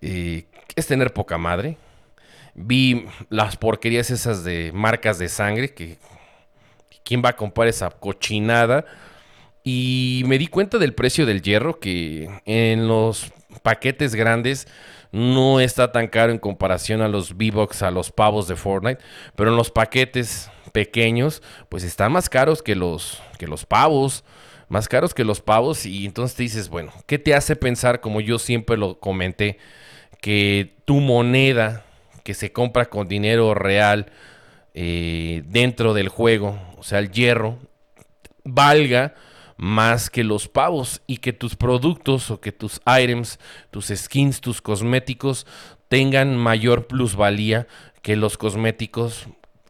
es 0.00 0.86
tener 0.86 1.12
poca 1.12 1.38
madre. 1.38 1.76
Vi 2.54 3.06
las 3.30 3.56
porquerías 3.56 4.10
esas 4.10 4.44
de 4.44 4.70
marcas 4.72 5.18
de 5.18 5.28
sangre, 5.28 5.74
que 5.74 5.98
quién 7.04 7.22
va 7.24 7.30
a 7.30 7.36
comprar 7.36 7.68
esa 7.68 7.90
cochinada. 7.90 8.84
Y 9.64 10.22
me 10.26 10.38
di 10.38 10.46
cuenta 10.46 10.76
del 10.76 10.92
precio 10.92 11.24
del 11.24 11.40
hierro, 11.40 11.80
que 11.80 12.28
en 12.44 12.86
los 12.86 13.32
paquetes 13.62 14.14
grandes 14.14 14.68
no 15.10 15.58
está 15.58 15.90
tan 15.90 16.08
caro 16.08 16.32
en 16.32 16.38
comparación 16.38 17.00
a 17.00 17.08
los 17.08 17.30
V-Bucks, 17.30 17.82
a 17.82 17.90
los 17.90 18.12
pavos 18.12 18.46
de 18.46 18.56
Fortnite, 18.56 19.00
pero 19.34 19.50
en 19.50 19.56
los 19.56 19.70
paquetes 19.70 20.50
pequeños, 20.72 21.42
pues 21.70 21.82
están 21.82 22.12
más 22.12 22.28
caros 22.28 22.62
que 22.62 22.74
los, 22.74 23.22
que 23.38 23.46
los 23.46 23.64
pavos, 23.64 24.22
más 24.68 24.86
caros 24.86 25.14
que 25.14 25.24
los 25.24 25.40
pavos, 25.40 25.86
y 25.86 26.04
entonces 26.04 26.36
te 26.36 26.42
dices, 26.42 26.68
bueno, 26.68 26.92
¿qué 27.06 27.18
te 27.18 27.34
hace 27.34 27.56
pensar, 27.56 28.00
como 28.00 28.20
yo 28.20 28.38
siempre 28.38 28.76
lo 28.76 28.98
comenté, 28.98 29.58
que 30.20 30.74
tu 30.84 31.00
moneda 31.00 31.84
que 32.22 32.34
se 32.34 32.52
compra 32.52 32.86
con 32.86 33.06
dinero 33.06 33.54
real 33.54 34.06
eh, 34.74 35.42
dentro 35.46 35.94
del 35.94 36.08
juego, 36.08 36.58
o 36.76 36.82
sea, 36.82 36.98
el 36.98 37.12
hierro, 37.12 37.56
valga 38.42 39.14
más 39.56 40.10
que 40.10 40.24
los 40.24 40.48
pavos 40.48 41.02
y 41.06 41.18
que 41.18 41.32
tus 41.32 41.56
productos 41.56 42.30
o 42.30 42.40
que 42.40 42.52
tus 42.52 42.80
items, 42.86 43.38
tus 43.70 43.86
skins, 43.86 44.40
tus 44.40 44.60
cosméticos 44.60 45.46
tengan 45.88 46.36
mayor 46.36 46.86
plusvalía 46.86 47.66
que 48.02 48.16
los 48.16 48.36
cosméticos 48.36 49.26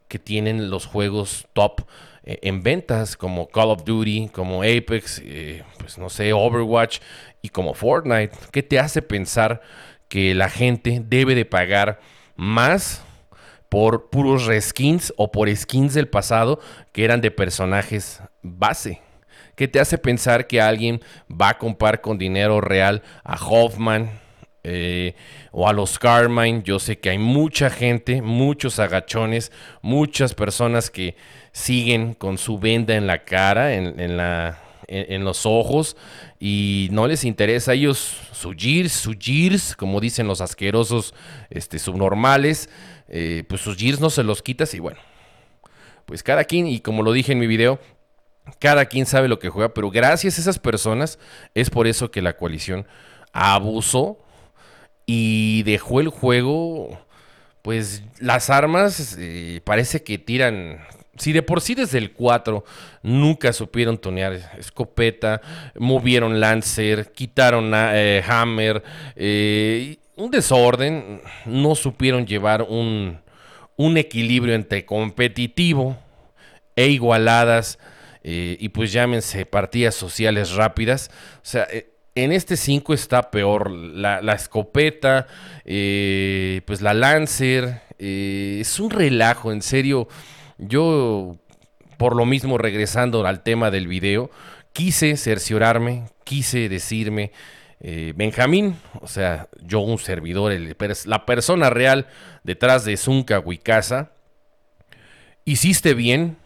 que 0.09 0.19
tienen 0.19 0.71
los 0.71 0.87
juegos 0.87 1.47
top 1.53 1.83
eh, 2.25 2.39
en 2.43 2.63
ventas 2.63 3.17
como 3.17 3.49
Call 3.49 3.71
of 3.71 3.85
Duty, 3.85 4.31
como 4.33 4.63
Apex, 4.63 5.21
eh, 5.25 5.63
pues 5.79 5.99
no 5.99 6.09
sé, 6.09 6.33
Overwatch 6.33 7.01
y 7.43 7.51
como 7.51 7.75
Fortnite. 7.75 8.33
¿Qué 8.51 8.63
te 8.63 8.79
hace 8.79 9.03
pensar 9.03 9.61
que 10.09 10.35
la 10.35 10.49
gente 10.49 11.03
debe 11.05 11.35
de 11.35 11.45
pagar 11.45 12.01
más 12.37 13.03
por 13.69 14.09
puros 14.09 14.47
reskins 14.47 15.13
o 15.17 15.31
por 15.31 15.55
skins 15.55 15.95
del 15.95 16.09
pasado 16.09 16.61
que 16.93 17.05
eran 17.05 17.21
de 17.21 17.31
personajes 17.31 18.23
base? 18.43 19.04
¿Qué 19.57 19.69
te 19.69 19.79
hace 19.79 19.99
pensar 19.99 20.47
que 20.47 20.61
alguien 20.61 21.01
va 21.31 21.51
a 21.51 21.59
comprar 21.59 22.01
con 22.01 22.19
dinero 22.19 22.61
real 22.61 23.03
a 23.23 23.37
Hoffman 23.37 24.11
eh, 24.65 25.15
o 25.53 25.69
a 25.69 25.73
los 25.73 25.99
Carmine? 25.99 26.63
Yo 26.65 26.81
sé 26.81 26.99
que 26.99 27.11
hay 27.11 27.19
mucha 27.19 27.71
gente, 27.71 28.21
muchos 28.21 28.81
agachones, 28.81 29.53
muchas 29.81 30.35
personas 30.35 30.91
que 30.91 31.17
siguen 31.53 32.15
con 32.15 32.37
su 32.37 32.59
venda 32.59 32.97
en 32.97 33.07
la 33.07 33.25
cara, 33.25 33.75
en, 33.75 35.25
los 35.25 35.47
ojos 35.47 35.97
y 36.41 36.89
no 36.91 37.07
les 37.07 37.25
interesa 37.25 37.71
a 37.71 37.75
ellos 37.75 37.99
su 38.33 38.53
gears, 38.57 38.93
su 38.93 39.15
gears, 39.19 39.77
como 39.77 40.01
dicen 40.01 40.27
los 40.27 40.41
asquerosos 40.41 41.15
este, 41.49 41.79
subnormales, 41.79 42.69
eh, 43.09 43.45
pues 43.49 43.61
sus 43.61 43.77
gears 43.77 44.01
no 44.01 44.11
se 44.11 44.25
los 44.25 44.43
quitas 44.43 44.75
y 44.75 44.81
bueno, 44.81 44.99
pues 46.07 46.23
cada 46.23 46.45
quien, 46.45 46.67
y 46.67 46.81
como 46.81 47.03
lo 47.03 47.13
dije 47.13 47.33
en 47.33 47.39
mi 47.39 47.47
video, 47.47 47.79
Cada 48.59 48.87
quien 48.87 49.07
sabe 49.07 49.29
lo 49.29 49.39
que 49.39 49.49
juega, 49.49 49.73
pero 49.73 49.91
gracias 49.91 50.37
a 50.39 50.41
esas 50.41 50.59
personas 50.59 51.19
es 51.55 51.71
por 51.71 51.87
eso 51.87 52.11
que 52.11 52.23
la 52.23 52.37
coalición 52.37 52.87
abusó 53.33 54.19
y 55.07 55.63
dejó 55.65 56.01
el 56.01 56.09
juego, 56.09 56.99
pues 57.63 58.03
las 58.19 58.51
armas 58.51 59.17
eh, 59.19 59.61
parece 59.65 60.03
que 60.03 60.19
tiran 60.19 60.81
si 61.17 61.33
de 61.33 61.43
por 61.43 61.61
sí 61.61 61.75
desde 61.75 61.99
el 61.99 62.13
4 62.13 62.65
nunca 63.03 63.53
supieron 63.53 63.99
tonear 63.99 64.33
escopeta, 64.59 65.41
movieron 65.79 66.41
Lancer, 66.41 67.13
quitaron 67.13 67.73
eh, 67.75 68.23
Hammer, 68.27 68.83
eh, 69.15 69.99
un 70.17 70.31
desorden, 70.31 71.21
no 71.47 71.75
supieron 71.75 72.27
llevar 72.27 72.63
un, 72.63 73.21
equilibrio 73.97 74.55
entre 74.55 74.85
competitivo 74.85 75.97
e 76.77 76.89
igualadas, 76.89 77.79
eh, 78.25 78.57
y 78.59 78.71
pues 78.71 78.93
llámense 78.93 79.47
partidas 79.47 79.95
sociales 79.95 80.53
rápidas. 80.55 81.11
O 81.37 81.41
sea, 81.43 81.69
en 82.17 82.33
este 82.33 82.57
5 82.57 82.95
está 82.95 83.31
peor 83.31 83.71
la, 83.71 84.21
la 84.23 84.33
escopeta, 84.35 85.27
pues 85.65 86.81
la 86.81 86.95
Lancer, 86.95 87.83
es 87.99 88.81
un 88.81 88.91
relajo, 88.91 89.53
en 89.53 89.63
serio 89.63 90.09
yo, 90.59 91.37
por 91.97 92.17
lo 92.17 92.27
mismo, 92.27 92.59
regresando 92.59 93.27
al 93.27 93.43
tema 93.43 93.71
del 93.71 93.89
video, 93.89 94.31
quise 94.73 95.17
cerciorarme, 95.17 96.05
quise 96.25 96.69
decirme, 96.69 97.33
eh, 97.81 98.13
Benjamín, 98.17 98.77
o 99.01 99.09
sea, 99.09 99.49
yo 99.63 99.81
un 99.81 99.99
servidor, 99.99 100.53
la 101.07 101.27
persona 101.27 101.71
real 101.71 102.07
detrás 102.43 102.85
de 102.85 102.97
Zunca 102.97 103.41
Wicasa, 103.41 104.13
hiciste 105.45 105.95
bien 105.95 106.37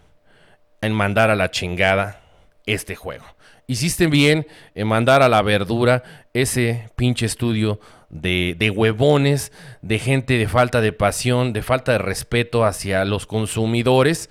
en 0.81 0.93
mandar 0.93 1.31
a 1.31 1.37
la 1.37 1.51
chingada 1.51 2.21
este 2.67 2.95
juego. 2.95 3.25
Hiciste 3.67 4.07
bien 4.07 4.47
en 4.75 4.89
mandar 4.89 5.23
a 5.23 5.29
la 5.29 5.43
verdura 5.43 6.03
ese 6.33 6.89
pinche 6.97 7.27
estudio 7.27 7.81
de, 8.09 8.73
huevones, 8.75 9.53
de 9.83 9.99
gente 9.99 10.39
de 10.39 10.49
falta 10.49 10.81
de 10.81 10.93
pasión, 10.93 11.53
de 11.53 11.63
falta 11.63 11.93
de 11.93 11.99
respeto 11.99 12.65
hacia 12.65 13.05
los 13.05 13.27
consumidores. 13.27 14.31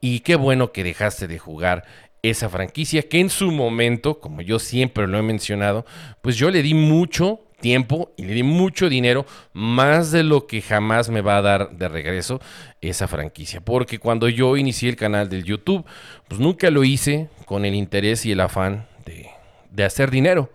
Y 0.00 0.20
qué 0.20 0.36
bueno 0.36 0.72
que 0.72 0.84
dejaste 0.84 1.26
de 1.26 1.38
jugar 1.38 1.84
esa 2.22 2.48
franquicia 2.48 3.02
que 3.02 3.20
en 3.20 3.30
su 3.30 3.50
momento, 3.50 4.20
como 4.20 4.40
yo 4.40 4.58
siempre 4.58 5.06
lo 5.06 5.18
he 5.18 5.22
mencionado, 5.22 5.84
pues 6.22 6.36
yo 6.36 6.50
le 6.50 6.62
di 6.62 6.74
mucho 6.74 7.40
tiempo 7.60 8.12
y 8.16 8.24
le 8.24 8.34
di 8.34 8.42
mucho 8.42 8.88
dinero, 8.88 9.26
más 9.52 10.10
de 10.12 10.22
lo 10.22 10.46
que 10.46 10.62
jamás 10.62 11.10
me 11.10 11.20
va 11.20 11.38
a 11.38 11.42
dar 11.42 11.70
de 11.70 11.88
regreso 11.88 12.40
esa 12.80 13.08
franquicia. 13.08 13.60
Porque 13.60 13.98
cuando 13.98 14.28
yo 14.28 14.56
inicié 14.56 14.88
el 14.90 14.96
canal 14.96 15.28
del 15.28 15.44
YouTube, 15.44 15.84
pues 16.28 16.40
nunca 16.40 16.70
lo 16.70 16.84
hice 16.84 17.28
con 17.44 17.64
el 17.64 17.74
interés 17.74 18.24
y 18.26 18.32
el 18.32 18.40
afán 18.40 18.86
de, 19.04 19.28
de 19.70 19.84
hacer 19.84 20.10
dinero. 20.10 20.50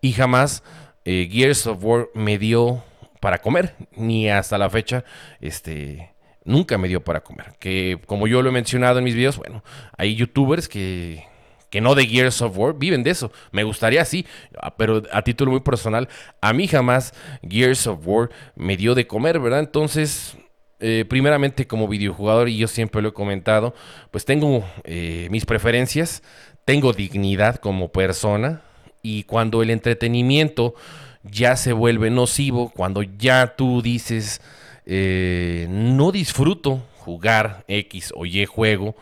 Y 0.00 0.12
jamás 0.12 0.62
eh, 1.04 1.28
Gears 1.30 1.66
of 1.66 1.82
War 1.82 2.08
me 2.14 2.36
dio 2.36 2.82
para 3.20 3.38
comer, 3.38 3.74
ni 3.96 4.28
hasta 4.28 4.58
la 4.58 4.68
fecha, 4.68 5.04
este, 5.40 6.12
nunca 6.44 6.78
me 6.78 6.88
dio 6.88 7.02
para 7.02 7.20
comer. 7.20 7.54
Que 7.58 8.00
como 8.06 8.26
yo 8.26 8.42
lo 8.42 8.48
he 8.48 8.52
mencionado 8.52 8.98
en 8.98 9.04
mis 9.04 9.14
videos, 9.14 9.36
bueno, 9.36 9.62
hay 9.96 10.16
youtubers 10.16 10.68
que, 10.68 11.24
que 11.70 11.80
no 11.80 11.94
de 11.94 12.06
Gears 12.06 12.42
of 12.42 12.56
War 12.56 12.74
viven 12.74 13.02
de 13.02 13.10
eso. 13.10 13.32
Me 13.52 13.64
gustaría 13.64 14.04
sí, 14.04 14.26
ah, 14.60 14.76
pero 14.76 15.02
a 15.12 15.22
título 15.22 15.50
muy 15.50 15.60
personal, 15.60 16.08
a 16.40 16.52
mí 16.52 16.68
jamás 16.68 17.12
Gears 17.48 17.86
of 17.86 18.00
War 18.06 18.30
me 18.54 18.76
dio 18.76 18.94
de 18.94 19.06
comer, 19.06 19.40
¿verdad? 19.40 19.60
Entonces, 19.60 20.36
eh, 20.78 21.04
primeramente 21.08 21.66
como 21.66 21.88
videojugador, 21.88 22.48
y 22.48 22.58
yo 22.58 22.68
siempre 22.68 23.02
lo 23.02 23.08
he 23.08 23.12
comentado, 23.12 23.74
pues 24.10 24.24
tengo 24.24 24.64
eh, 24.84 25.28
mis 25.30 25.46
preferencias, 25.46 26.22
tengo 26.64 26.92
dignidad 26.92 27.56
como 27.56 27.88
persona, 27.90 28.62
y 29.02 29.22
cuando 29.22 29.62
el 29.62 29.70
entretenimiento 29.70 30.74
ya 31.22 31.56
se 31.56 31.72
vuelve 31.72 32.10
nocivo, 32.10 32.72
cuando 32.74 33.02
ya 33.02 33.54
tú 33.56 33.80
dices, 33.80 34.40
eh, 34.84 35.66
no 35.70 36.12
disfruto 36.12 36.82
jugar 36.98 37.64
X 37.68 38.12
o 38.14 38.26
Y 38.26 38.44
juego, 38.46 38.96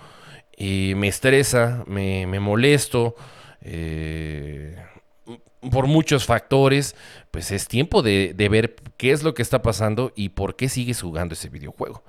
eh, 0.57 0.95
me 0.97 1.09
estresa, 1.09 1.85
me, 1.87 2.27
molesto, 2.41 3.17
eh, 3.63 4.77
por 5.71 5.87
muchos 5.87 6.27
factores, 6.27 6.95
pues 7.31 7.51
es 7.51 7.67
tiempo 7.67 8.03
de, 8.03 8.35
de, 8.37 8.49
ver 8.49 8.77
qué 8.97 9.13
es 9.13 9.23
lo 9.23 9.35
que 9.35 9.43
está 9.43 9.63
pasando 9.63 10.13
y 10.15 10.31
por 10.31 10.57
qué 10.57 10.69
sigues 10.69 11.01
jugando 11.01 11.35
ese 11.35 11.49
videojuego. 11.49 12.03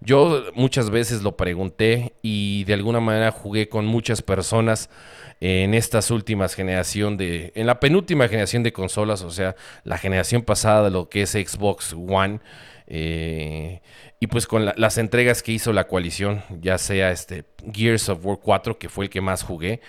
Yo 0.00 0.44
muchas 0.54 0.90
veces 0.90 1.22
lo 1.22 1.36
pregunté 1.36 2.14
y 2.22 2.64
de 2.64 2.74
alguna 2.74 3.00
manera 3.00 3.30
jugué 3.32 3.68
con 3.68 3.84
muchas 3.84 4.22
personas 4.22 4.88
en 5.40 5.74
estas 5.74 6.10
últimas 6.10 6.54
generación 6.54 7.16
de, 7.16 7.52
en 7.54 7.66
la 7.66 7.80
penúltima 7.80 8.28
generación 8.28 8.62
de 8.62 8.72
consolas, 8.72 9.22
o 9.22 9.30
sea, 9.30 9.56
la 9.84 9.96
generación 9.96 10.42
pasada 10.42 10.84
de 10.84 10.90
lo 10.90 11.08
que 11.08 11.22
es 11.22 11.30
Xbox 11.30 11.94
One. 11.94 12.40
Eh, 12.92 13.80
y 14.18 14.26
pues 14.26 14.48
con 14.48 14.66
las 14.66 14.98
entregas 14.98 15.44
que 15.44 15.52
hizo 15.52 15.72
la 15.72 15.86
coalición, 15.86 16.42
ya 16.60 16.76
sea 16.76 17.12
este 17.12 17.44
Gears 17.72 18.08
of 18.08 18.26
War 18.26 18.38
4, 18.42 18.78
que 18.78 18.88
fue 18.88 19.04
el 19.04 19.10
que 19.10 19.20
más 19.20 19.44
jugué, 19.44 19.80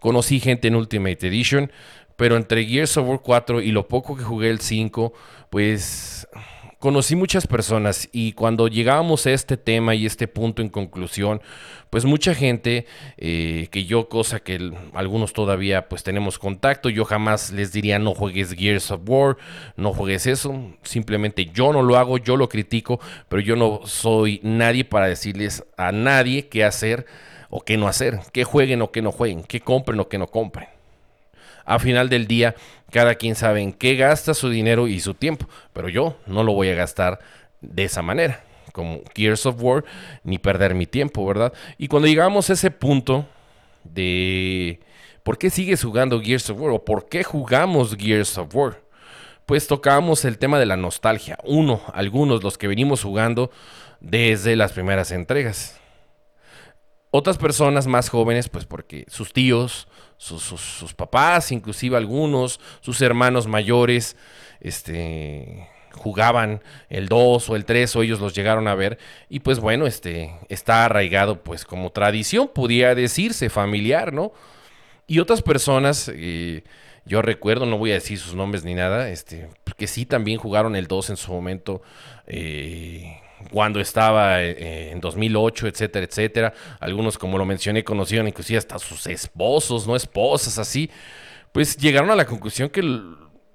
conocí 0.00 0.40
gente 0.40 0.66
en 0.66 0.74
Ultimate 0.74 1.28
Edition, 1.28 1.70
pero 2.16 2.36
entre 2.36 2.64
Gears 2.66 2.96
of 2.96 3.08
War 3.08 3.20
4 3.22 3.62
y 3.62 3.70
lo 3.70 3.86
poco 3.86 4.16
que 4.16 4.24
jugué 4.24 4.50
el 4.50 4.60
5, 4.60 5.12
pues 5.50 6.26
conocí 6.78 7.16
muchas 7.16 7.46
personas 7.46 8.08
y 8.12 8.32
cuando 8.32 8.68
llegábamos 8.68 9.26
a 9.26 9.32
este 9.32 9.56
tema 9.56 9.94
y 9.94 10.06
este 10.06 10.28
punto 10.28 10.62
en 10.62 10.68
conclusión, 10.68 11.40
pues 11.90 12.04
mucha 12.04 12.34
gente 12.34 12.86
eh, 13.16 13.68
que 13.70 13.84
yo, 13.84 14.08
cosa 14.08 14.40
que 14.40 14.72
algunos 14.92 15.32
todavía 15.32 15.88
pues 15.88 16.02
tenemos 16.02 16.38
contacto, 16.38 16.88
yo 16.88 17.04
jamás 17.04 17.50
les 17.50 17.72
diría 17.72 17.98
no 17.98 18.14
juegues 18.14 18.52
Gears 18.52 18.90
of 18.90 19.00
War, 19.06 19.36
no 19.76 19.92
juegues 19.92 20.26
eso, 20.26 20.72
simplemente 20.82 21.46
yo 21.46 21.72
no 21.72 21.82
lo 21.82 21.96
hago, 21.96 22.18
yo 22.18 22.36
lo 22.36 22.48
critico, 22.48 23.00
pero 23.28 23.42
yo 23.42 23.56
no 23.56 23.80
soy 23.84 24.40
nadie 24.42 24.84
para 24.84 25.06
decirles 25.06 25.64
a 25.76 25.92
nadie 25.92 26.48
qué 26.48 26.64
hacer 26.64 27.06
o 27.50 27.62
qué 27.62 27.76
no 27.76 27.88
hacer, 27.88 28.20
qué 28.32 28.44
jueguen 28.44 28.82
o 28.82 28.92
qué 28.92 29.02
no 29.02 29.10
jueguen, 29.10 29.42
qué 29.42 29.60
compren 29.60 29.98
o 30.00 30.08
qué 30.08 30.18
no 30.18 30.28
compren. 30.28 30.77
A 31.68 31.78
final 31.78 32.08
del 32.08 32.26
día, 32.26 32.54
cada 32.90 33.16
quien 33.16 33.34
sabe 33.34 33.60
en 33.60 33.74
qué 33.74 33.94
gasta 33.94 34.32
su 34.32 34.48
dinero 34.48 34.88
y 34.88 35.00
su 35.00 35.12
tiempo, 35.12 35.46
pero 35.74 35.90
yo 35.90 36.16
no 36.26 36.42
lo 36.42 36.54
voy 36.54 36.70
a 36.70 36.74
gastar 36.74 37.18
de 37.60 37.84
esa 37.84 38.00
manera, 38.00 38.42
como 38.72 39.02
Gears 39.14 39.44
of 39.44 39.62
War, 39.62 39.84
ni 40.24 40.38
perder 40.38 40.74
mi 40.74 40.86
tiempo, 40.86 41.26
¿verdad? 41.26 41.52
Y 41.76 41.88
cuando 41.88 42.08
llegamos 42.08 42.48
a 42.48 42.54
ese 42.54 42.70
punto 42.70 43.26
de 43.84 44.80
por 45.22 45.36
qué 45.36 45.50
sigues 45.50 45.84
jugando 45.84 46.22
Gears 46.22 46.48
of 46.48 46.58
War 46.58 46.70
o 46.70 46.82
por 46.86 47.06
qué 47.10 47.22
jugamos 47.22 47.94
Gears 47.94 48.38
of 48.38 48.54
War, 48.54 48.80
pues 49.44 49.66
tocamos 49.66 50.24
el 50.24 50.38
tema 50.38 50.58
de 50.58 50.64
la 50.64 50.78
nostalgia. 50.78 51.36
Uno, 51.44 51.82
algunos, 51.92 52.42
los 52.42 52.56
que 52.56 52.66
venimos 52.66 53.02
jugando 53.02 53.50
desde 54.00 54.56
las 54.56 54.72
primeras 54.72 55.10
entregas. 55.10 55.78
Otras 57.10 57.36
personas 57.36 57.86
más 57.86 58.08
jóvenes, 58.08 58.48
pues 58.48 58.64
porque 58.64 59.04
sus 59.08 59.34
tíos, 59.34 59.86
sus, 60.18 60.94
papás, 60.94 61.52
inclusive 61.52 61.96
algunos, 61.96 62.60
sus 62.80 63.00
hermanos 63.00 63.46
mayores, 63.46 64.16
este 64.60 65.68
jugaban 65.92 66.62
el 66.90 67.08
2 67.08 67.50
o 67.50 67.56
el 67.56 67.64
3 67.64 67.96
o 67.96 68.02
ellos 68.02 68.20
los 68.20 68.32
llegaron 68.32 68.68
a 68.68 68.76
ver 68.76 68.98
y 69.28 69.40
pues 69.40 69.58
bueno, 69.58 69.86
este 69.86 70.32
está 70.48 70.84
arraigado 70.84 71.42
pues 71.42 71.64
como 71.64 71.90
tradición, 71.90 72.48
podría 72.54 72.94
decirse 72.94 73.50
familiar, 73.50 74.12
¿no? 74.12 74.32
Y 75.08 75.18
otras 75.20 75.42
personas, 75.42 76.10
eh, 76.14 76.62
yo 77.04 77.22
recuerdo, 77.22 77.66
no 77.66 77.78
voy 77.78 77.90
a 77.90 77.94
decir 77.94 78.18
sus 78.18 78.34
nombres 78.34 78.64
ni 78.64 78.74
nada, 78.74 79.08
este, 79.08 79.48
que 79.76 79.86
sí 79.86 80.04
también 80.04 80.38
jugaron 80.38 80.76
el 80.76 80.86
2 80.86 81.10
en 81.10 81.16
su 81.16 81.32
momento. 81.32 81.80
Eh, 82.26 83.18
cuando 83.50 83.80
estaba 83.80 84.42
eh, 84.42 84.90
en 84.90 85.00
2008, 85.00 85.68
etcétera, 85.68 86.06
etcétera. 86.06 86.54
Algunos, 86.80 87.18
como 87.18 87.38
lo 87.38 87.44
mencioné, 87.44 87.84
conocieron 87.84 88.28
inclusive 88.28 88.58
hasta 88.58 88.78
sus 88.78 89.06
esposos, 89.06 89.86
no 89.86 89.96
esposas, 89.96 90.58
así. 90.58 90.90
Pues 91.52 91.76
llegaron 91.76 92.10
a 92.10 92.16
la 92.16 92.26
conclusión 92.26 92.68
que 92.68 92.82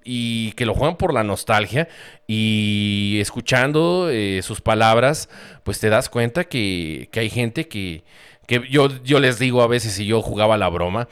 y 0.06 0.52
que 0.54 0.66
lo 0.66 0.74
juegan 0.74 0.98
por 0.98 1.14
la 1.14 1.24
nostalgia 1.24 1.88
y 2.28 3.18
escuchando 3.22 4.10
eh, 4.10 4.42
sus 4.44 4.62
palabras, 4.62 5.30
pues 5.64 5.80
te 5.80 5.90
das 5.90 6.10
cuenta 6.10 6.44
que, 6.44 7.10
hay 7.14 7.30
gente 7.30 7.68
que, 7.68 8.04
que 8.46 8.68
yo, 8.70 8.90
yo 9.04 9.20
les 9.20 9.40
digo 9.40 9.62
a 9.62 9.68
veces 9.68 9.94
si 9.94 10.06
yo 10.06 10.22
jugaba 10.22 10.58
la 10.58 10.70
broma, 10.70 11.08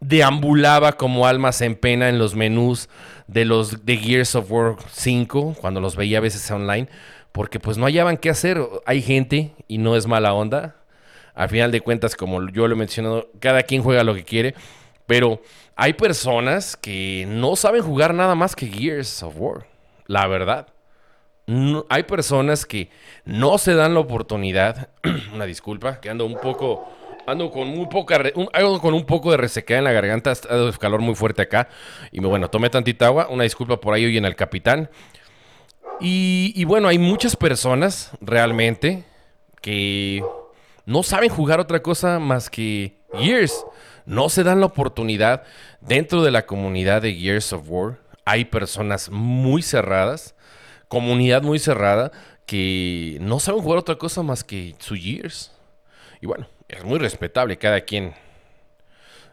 deambulaba 0.00 0.92
como 0.92 1.26
almas 1.26 1.60
en 1.60 1.76
pena 1.76 2.08
en 2.08 2.18
los 2.18 2.34
menús 2.34 2.88
de 3.26 3.44
los 3.44 3.84
de 3.84 3.96
Gears 3.96 4.34
of 4.34 4.50
War 4.50 4.76
5, 4.90 5.56
cuando 5.60 5.80
los 5.80 5.96
veía 5.96 6.18
a 6.18 6.22
veces 6.22 6.50
online, 6.50 6.88
porque 7.32 7.58
pues 7.58 7.78
no 7.78 7.86
hallaban 7.86 8.16
qué 8.16 8.30
hacer. 8.30 8.60
Hay 8.86 9.02
gente, 9.02 9.52
y 9.68 9.78
no 9.78 9.96
es 9.96 10.06
mala 10.06 10.34
onda, 10.34 10.76
al 11.34 11.48
final 11.48 11.72
de 11.72 11.80
cuentas, 11.80 12.14
como 12.14 12.48
yo 12.50 12.68
lo 12.68 12.74
he 12.74 12.78
mencionado, 12.78 13.30
cada 13.40 13.62
quien 13.62 13.82
juega 13.82 14.04
lo 14.04 14.14
que 14.14 14.24
quiere, 14.24 14.54
pero 15.06 15.40
hay 15.76 15.94
personas 15.94 16.76
que 16.76 17.24
no 17.28 17.56
saben 17.56 17.82
jugar 17.82 18.14
nada 18.14 18.34
más 18.34 18.54
que 18.54 18.66
Gears 18.66 19.22
of 19.22 19.34
War, 19.38 19.66
la 20.06 20.26
verdad. 20.26 20.68
hay 21.88 22.02
personas 22.04 22.66
que 22.66 22.90
no 23.24 23.58
se 23.58 23.74
dan 23.74 23.94
la 23.94 24.00
oportunidad, 24.00 24.90
una 25.34 25.46
disculpa, 25.46 26.00
que 26.00 26.10
ando 26.10 26.26
un 26.26 26.38
poco 26.38 26.88
Ando 27.24 27.50
con 27.50 27.68
muy 27.68 27.86
poca, 27.86 28.20
con 28.80 28.94
un 28.94 29.06
poco 29.06 29.30
de 29.30 29.36
resequedad 29.36 29.78
en 29.78 29.84
la 29.84 29.92
garganta, 29.92 30.32
ha 30.32 30.78
calor 30.78 31.00
muy 31.00 31.14
fuerte 31.14 31.42
acá. 31.42 31.68
Y 32.10 32.20
bueno, 32.20 32.50
tomé 32.50 32.68
tantita 32.68 33.06
agua, 33.06 33.28
una 33.30 33.44
disculpa 33.44 33.80
por 33.80 33.94
ahí 33.94 34.04
hoy 34.04 34.16
en 34.16 34.24
el 34.24 34.34
capitán. 34.34 34.90
Y, 36.00 36.64
bueno, 36.64 36.88
hay 36.88 36.98
muchas 36.98 37.36
personas 37.36 38.10
realmente 38.20 39.04
que 39.60 40.24
no 40.84 41.02
saben 41.02 41.30
jugar 41.30 41.60
otra 41.60 41.80
cosa 41.80 42.18
más 42.18 42.50
que 42.50 42.96
Gears. 43.14 43.64
No 44.04 44.28
se 44.28 44.42
dan 44.42 44.60
la 44.60 44.66
oportunidad 44.66 45.44
dentro 45.80 46.22
de 46.22 46.32
la 46.32 46.44
comunidad 46.46 47.02
de 47.02 47.14
Gears 47.14 47.52
of 47.52 47.64
War. 47.68 47.98
Hay 48.24 48.44
personas 48.46 49.10
muy 49.10 49.62
cerradas, 49.62 50.34
comunidad 50.88 51.42
muy 51.42 51.58
cerrada, 51.58 52.10
que 52.46 53.18
no 53.20 53.38
saben 53.38 53.62
jugar 53.62 53.78
otra 53.78 53.96
cosa 53.96 54.22
más 54.22 54.42
que 54.42 54.74
su 54.78 54.96
Gears. 54.96 55.52
Y 56.20 56.26
bueno, 56.26 56.46
es 56.68 56.84
muy 56.84 56.98
respetable, 56.98 57.58
cada 57.58 57.80
quien 57.82 58.14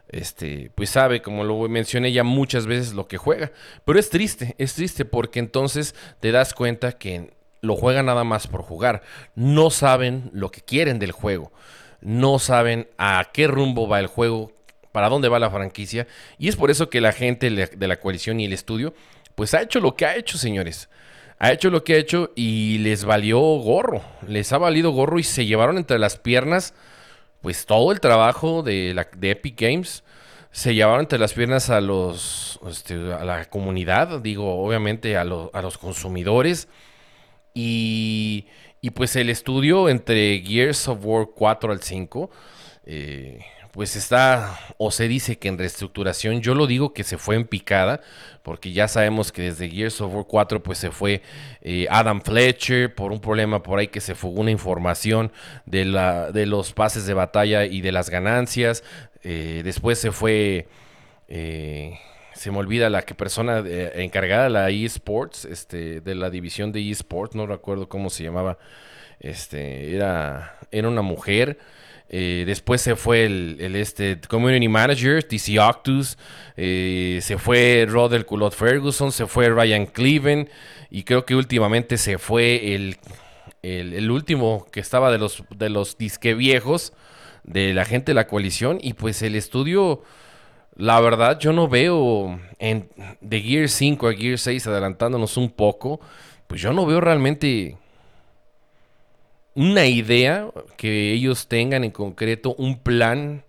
este, 0.10 0.72
pues 0.76 0.90
sabe, 0.90 1.22
como 1.22 1.44
lo 1.44 1.68
mencioné 1.70 2.12
ya 2.12 2.24
muchas 2.24 2.66
veces, 2.66 2.94
lo 2.94 3.08
que 3.08 3.18
juega. 3.18 3.52
Pero 3.86 4.00
es 4.00 4.10
triste, 4.10 4.56
es 4.58 4.74
triste 4.74 5.06
porque 5.06 5.40
entonces 5.40 5.96
te 6.20 6.32
das 6.32 6.54
cuenta 6.54 6.94
que 6.94 7.32
lo 7.62 7.76
juegan 7.76 8.08
nada 8.08 8.24
más 8.24 8.48
por 8.48 8.62
jugar. 8.62 9.02
No 9.36 9.70
saben 9.70 10.30
lo 10.34 10.52
que 10.52 10.62
quieren 10.62 11.00
del 11.00 11.12
juego. 11.12 11.52
No 12.02 12.40
saben 12.40 12.88
a 12.98 13.30
qué 13.34 13.48
rumbo 13.48 13.88
va 13.88 14.00
el 14.00 14.08
juego, 14.08 14.52
para 14.92 15.10
dónde 15.10 15.30
va 15.30 15.40
la 15.40 15.52
franquicia. 15.52 16.08
Y 16.38 16.48
es 16.48 16.56
por 16.56 16.72
eso 16.72 16.90
que 16.90 17.02
la 17.02 17.12
gente 17.12 17.50
de 17.50 17.88
la 17.88 18.00
coalición 18.00 18.40
y 18.40 18.46
el 18.46 18.54
estudio, 18.54 18.94
pues 19.36 19.54
ha 19.54 19.62
hecho 19.62 19.80
lo 19.80 19.96
que 19.96 20.06
ha 20.06 20.16
hecho, 20.16 20.38
señores 20.38 20.90
ha 21.40 21.54
hecho 21.54 21.70
lo 21.70 21.84
que 21.84 21.94
ha 21.94 21.98
hecho 21.98 22.32
y 22.36 22.80
les 22.80 23.06
valió 23.06 23.40
gorro. 23.40 24.04
Les 24.28 24.52
ha 24.52 24.58
valido 24.58 24.92
gorro 24.92 25.20
y 25.20 25.24
se 25.24 25.46
llevaron 25.46 25.78
entre 25.78 25.98
las 25.98 26.18
piernas 26.18 26.74
pues 27.42 27.66
todo 27.66 27.92
el 27.92 28.00
trabajo 28.00 28.64
de, 28.64 28.94
la, 28.94 29.08
Epic 29.22 29.60
Games. 29.60 30.04
Se 30.52 30.74
llevaron 30.74 31.02
entre 31.02 31.20
las 31.20 31.34
piernas 31.34 31.70
a 31.70 31.80
los 31.80 32.60
este, 32.68 33.14
a 33.14 33.24
la 33.24 33.46
comunidad, 33.46 34.20
digo, 34.22 34.64
obviamente 34.64 35.16
a, 35.16 35.22
a 35.22 35.62
los 35.62 35.78
consumidores. 35.78 36.68
Y, 37.54 38.48
y, 38.82 38.92
pues 38.92 39.16
el 39.16 39.30
estudio 39.30 39.90
entre 39.90 40.40
Gears 40.40 40.88
of 40.88 41.00
War 41.04 41.28
4 41.36 41.72
al 41.72 41.82
5 41.82 42.30
eh, 42.86 43.46
pues 43.72 43.96
está, 43.96 44.60
o 44.78 44.92
se 44.92 45.08
dice 45.08 45.38
que 45.38 45.48
en 45.48 45.58
reestructuración, 45.58 46.42
yo 46.42 46.56
lo 46.56 46.66
digo 46.68 46.94
que 46.94 47.04
se 47.04 47.18
fue 47.18 47.36
en 47.36 47.46
picada, 47.46 48.02
porque 48.42 48.72
ya 48.72 48.88
sabemos 48.88 49.32
que 49.32 49.44
desde 49.44 49.70
Gears 49.70 50.02
of 50.02 50.14
War 50.14 50.26
4 50.28 50.64
pues 50.64 50.80
se 50.80 50.92
fue 50.92 51.22
eh, 51.62 51.86
Adam 51.90 52.22
Fletcher 52.22 52.94
por 52.94 53.12
un 53.12 53.20
problema 53.20 53.62
por 53.62 53.80
ahí 53.80 53.88
que 53.88 54.02
se 54.02 54.16
fugó 54.16 54.42
una 54.42 54.52
información 54.52 55.32
de, 55.66 55.86
la, 55.86 56.32
de 56.32 56.46
los 56.46 56.74
pases 56.74 57.06
de 57.06 57.14
batalla 57.14 57.66
y 57.66 57.82
de 57.82 57.92
las 57.92 58.10
ganancias, 58.10 58.84
eh, 59.24 59.62
después 59.64 60.00
se 60.00 60.12
fue... 60.12 60.68
Eh, 61.28 62.00
se 62.34 62.52
me 62.52 62.58
olvida 62.60 62.90
la 62.90 63.02
que 63.02 63.16
persona 63.16 63.62
encargada 63.96 64.46
de 64.46 64.50
la 64.50 64.70
eSports, 64.70 65.44
este, 65.44 66.00
de 66.00 66.16
la 66.16 66.30
división 66.30 66.72
de 66.72 66.90
eSports, 66.90 67.36
no 67.36 67.46
recuerdo 67.46 67.90
cómo 67.90 68.10
se 68.10 68.24
llamaba, 68.24 68.58
este, 69.20 69.94
era, 69.94 70.58
era 70.72 70.88
una 70.88 71.02
mujer, 71.02 71.60
eh, 72.10 72.44
después 72.48 72.82
se 72.82 72.96
fue 72.96 73.26
el, 73.26 73.76
este 73.76 74.20
Community 74.28 74.68
Manager, 74.68 75.24
TC 75.24 75.60
Octus. 75.60 76.18
Eh, 76.58 77.20
se 77.22 77.38
fue 77.38 77.86
Rod 77.88 78.24
Culot 78.26 78.54
Ferguson. 78.54 79.12
Se 79.12 79.28
fue 79.28 79.50
Ryan 79.50 79.86
Cleven. 79.86 80.50
Y 80.90 81.04
creo 81.04 81.26
que 81.26 81.36
últimamente 81.36 81.98
se 81.98 82.18
fue 82.18 82.74
el, 82.74 82.98
el, 83.62 84.10
último 84.10 84.66
que 84.72 84.80
estaba 84.80 85.12
de 85.12 85.20
los, 85.20 85.44
de 85.56 85.70
los 85.70 85.98
disque 85.98 86.34
viejos. 86.34 86.94
De 87.44 87.74
la 87.74 87.86
gente 87.86 88.12
de 88.12 88.16
la 88.16 88.28
coalición. 88.28 88.80
Y 88.82 88.94
pues 88.94 89.22
el 89.22 89.36
estudio. 89.36 90.02
La 90.76 91.02
verdad, 91.02 91.38
yo 91.40 91.52
no 91.52 91.68
veo 91.68 92.40
en, 92.58 92.90
de 93.20 93.42
Gear 93.42 93.68
5 93.68 94.08
a 94.08 94.14
Gear 94.14 94.38
6 94.38 94.66
adelantándonos 94.66 95.36
un 95.36 95.50
poco. 95.50 96.00
Pues 96.48 96.62
yo 96.62 96.72
no 96.72 96.86
veo 96.86 97.02
realmente 97.02 97.78
una 99.60 99.88
idea 99.88 100.50
que 100.78 101.12
ellos 101.12 101.50
tengan 101.50 101.84
en 101.84 101.92
concreto, 101.92 102.56
un 102.56 102.80
plan. 102.80 103.44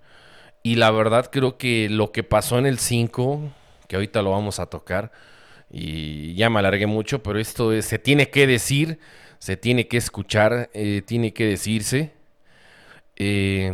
Y 0.64 0.74
la 0.74 0.90
verdad 0.90 1.30
creo 1.30 1.56
que 1.56 1.88
lo 1.88 2.10
que 2.10 2.24
pasó 2.24 2.58
en 2.58 2.66
el 2.66 2.80
5, 2.80 3.40
que 3.86 3.94
ahorita 3.94 4.20
lo 4.20 4.32
vamos 4.32 4.58
a 4.58 4.66
tocar, 4.66 5.12
y 5.70 6.34
ya 6.34 6.50
me 6.50 6.58
alargué 6.58 6.86
mucho, 6.88 7.22
pero 7.22 7.38
esto 7.38 7.80
se 7.80 8.00
tiene 8.00 8.28
que 8.28 8.48
decir, 8.48 8.98
se 9.38 9.56
tiene 9.56 9.86
que 9.86 9.98
escuchar, 9.98 10.68
eh, 10.74 11.02
tiene 11.06 11.32
que 11.32 11.46
decirse. 11.46 12.12
Eh, 13.14 13.72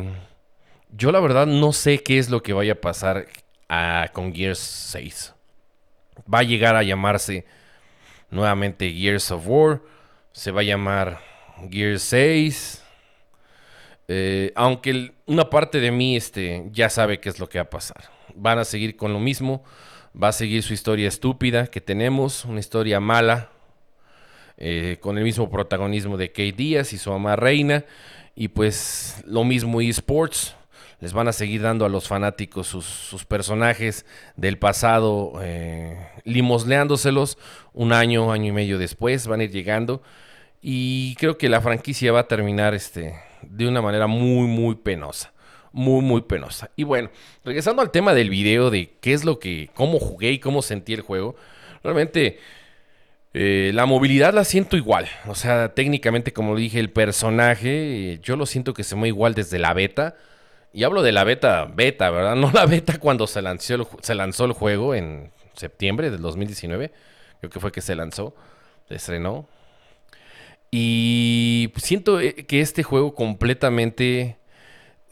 yo 0.91 1.13
la 1.13 1.21
verdad 1.21 1.47
no 1.47 1.73
sé 1.73 2.03
qué 2.03 2.19
es 2.19 2.29
lo 2.29 2.43
que 2.43 2.53
vaya 2.53 2.75
a 2.75 2.81
pasar 2.83 3.29
con 4.13 4.35
Gears 4.35 4.59
6. 4.59 5.33
Va 6.33 6.41
a 6.41 6.43
llegar 6.43 6.77
a 6.77 6.83
llamarse 6.83 7.47
nuevamente 8.31 8.93
Gears 8.93 9.31
of 9.31 9.45
War, 9.47 9.81
se 10.33 10.51
va 10.51 10.61
a 10.61 10.65
llamar 10.65 11.36
Gear 11.71 11.99
6. 11.99 12.83
Eh, 14.09 14.53
aunque 14.55 15.13
una 15.27 15.51
parte 15.51 15.81
de 15.81 15.91
mí 15.91 16.17
este, 16.17 16.69
ya 16.71 16.89
sabe 16.91 17.19
qué 17.19 17.29
es 17.29 17.39
lo 17.39 17.49
que 17.49 17.59
va 17.59 17.65
a 17.65 17.71
pasar. 17.71 18.05
Van 18.35 18.59
a 18.59 18.65
seguir 18.65 18.97
con 18.97 19.13
lo 19.13 19.19
mismo. 19.19 19.65
Va 20.21 20.29
a 20.29 20.33
seguir 20.33 20.63
su 20.63 20.73
historia 20.73 21.09
estúpida 21.09 21.67
que 21.67 21.81
tenemos, 21.81 22.47
una 22.47 22.61
historia 22.61 23.01
mala, 23.01 23.51
eh, 24.57 24.97
con 25.01 25.19
el 25.19 25.25
mismo 25.25 25.51
protagonismo 25.51 26.17
de 26.17 26.29
Kate 26.29 26.53
Díaz 26.53 26.95
y 26.95 26.99
su 26.99 27.11
mamá 27.11 27.37
Reina. 27.37 27.85
Y 28.35 28.49
pues 28.49 29.23
lo 29.27 29.45
mismo 29.45 29.81
eSports. 29.81 30.55
Les 31.01 31.13
van 31.13 31.29
a 31.29 31.33
seguir 31.33 31.61
dando 31.61 31.85
a 31.85 31.91
los 31.91 32.09
fanáticos 32.09 32.69
sus, 32.69 33.25
personajes 33.27 34.07
del 34.37 34.59
pasado, 34.59 35.35
eh, 35.43 36.09
limosleándoselos 36.25 37.37
un 37.75 37.93
año, 37.93 38.33
año 38.33 38.47
y 38.47 38.53
medio 38.53 38.79
después. 38.79 39.27
Van 39.27 39.41
a 39.41 39.45
ir 39.45 39.51
llegando. 39.51 40.03
Y 40.69 41.15
creo 41.15 41.39
que 41.39 41.49
la 41.49 41.61
franquicia 41.61 42.11
va 42.11 42.19
a 42.19 42.27
terminar 42.27 42.75
este, 42.75 43.15
de 43.41 43.69
una 43.69 43.81
manera 43.81 44.09
muy, 44.09 44.49
muy 44.49 44.75
penosa. 44.75 45.33
Muy, 45.71 46.03
muy 46.03 46.23
penosa. 46.23 46.73
Y 46.75 46.83
bueno, 46.83 47.09
regresando 47.45 47.83
al 47.83 47.93
tema 47.93 48.15
del 48.15 48.31
video 48.31 48.69
de 48.69 48.97
qué 49.01 49.13
es 49.13 49.25
lo 49.25 49.39
que, 49.39 49.71
cómo 49.75 50.01
jugué 50.01 50.33
y 50.33 50.41
cómo 50.41 50.63
sentí 50.63 50.93
el 50.93 51.03
juego. 51.03 51.37
Realmente 51.85 52.41
eh, 53.33 53.71
la 53.75 53.87
movilidad 53.87 54.35
la 54.35 54.43
siento 54.43 54.77
igual. 54.77 55.07
O 55.29 55.37
sea, 55.37 55.73
técnicamente, 55.73 56.33
como 56.33 56.57
dije, 56.57 56.81
el 56.81 56.91
personaje, 56.91 58.19
yo 58.21 58.35
lo 58.35 58.45
siento 58.45 58.75
que 58.75 58.83
se 58.83 58.97
mueve 58.97 59.11
igual 59.11 59.35
desde 59.35 59.61
la 59.61 59.73
beta. 59.73 60.17
Y 60.73 60.83
hablo 60.83 61.05
de 61.05 61.13
la 61.13 61.23
beta, 61.23 61.67
beta, 61.73 62.11
¿verdad? 62.11 62.35
No 62.35 62.51
la 62.51 62.67
beta 62.67 62.99
cuando 62.99 63.29
se 63.29 63.41
lanzó 63.41 63.89
se 64.03 64.17
lanzó 64.17 64.47
el 64.47 64.53
juego 64.53 64.97
en 64.97 65.31
septiembre 65.55 66.11
del 66.11 66.23
2019. 66.23 66.91
Creo 67.39 67.51
que 67.51 67.61
fue 67.61 67.71
que 67.71 67.83
se 67.83 67.95
lanzó, 67.95 68.35
se 68.89 68.97
estrenó. 68.97 69.49
Y 70.71 71.73
siento 71.77 72.21
eh, 72.21 72.35
que 72.35 72.61
este 72.61 72.83
juego 72.83 73.15
completamente 73.15 74.39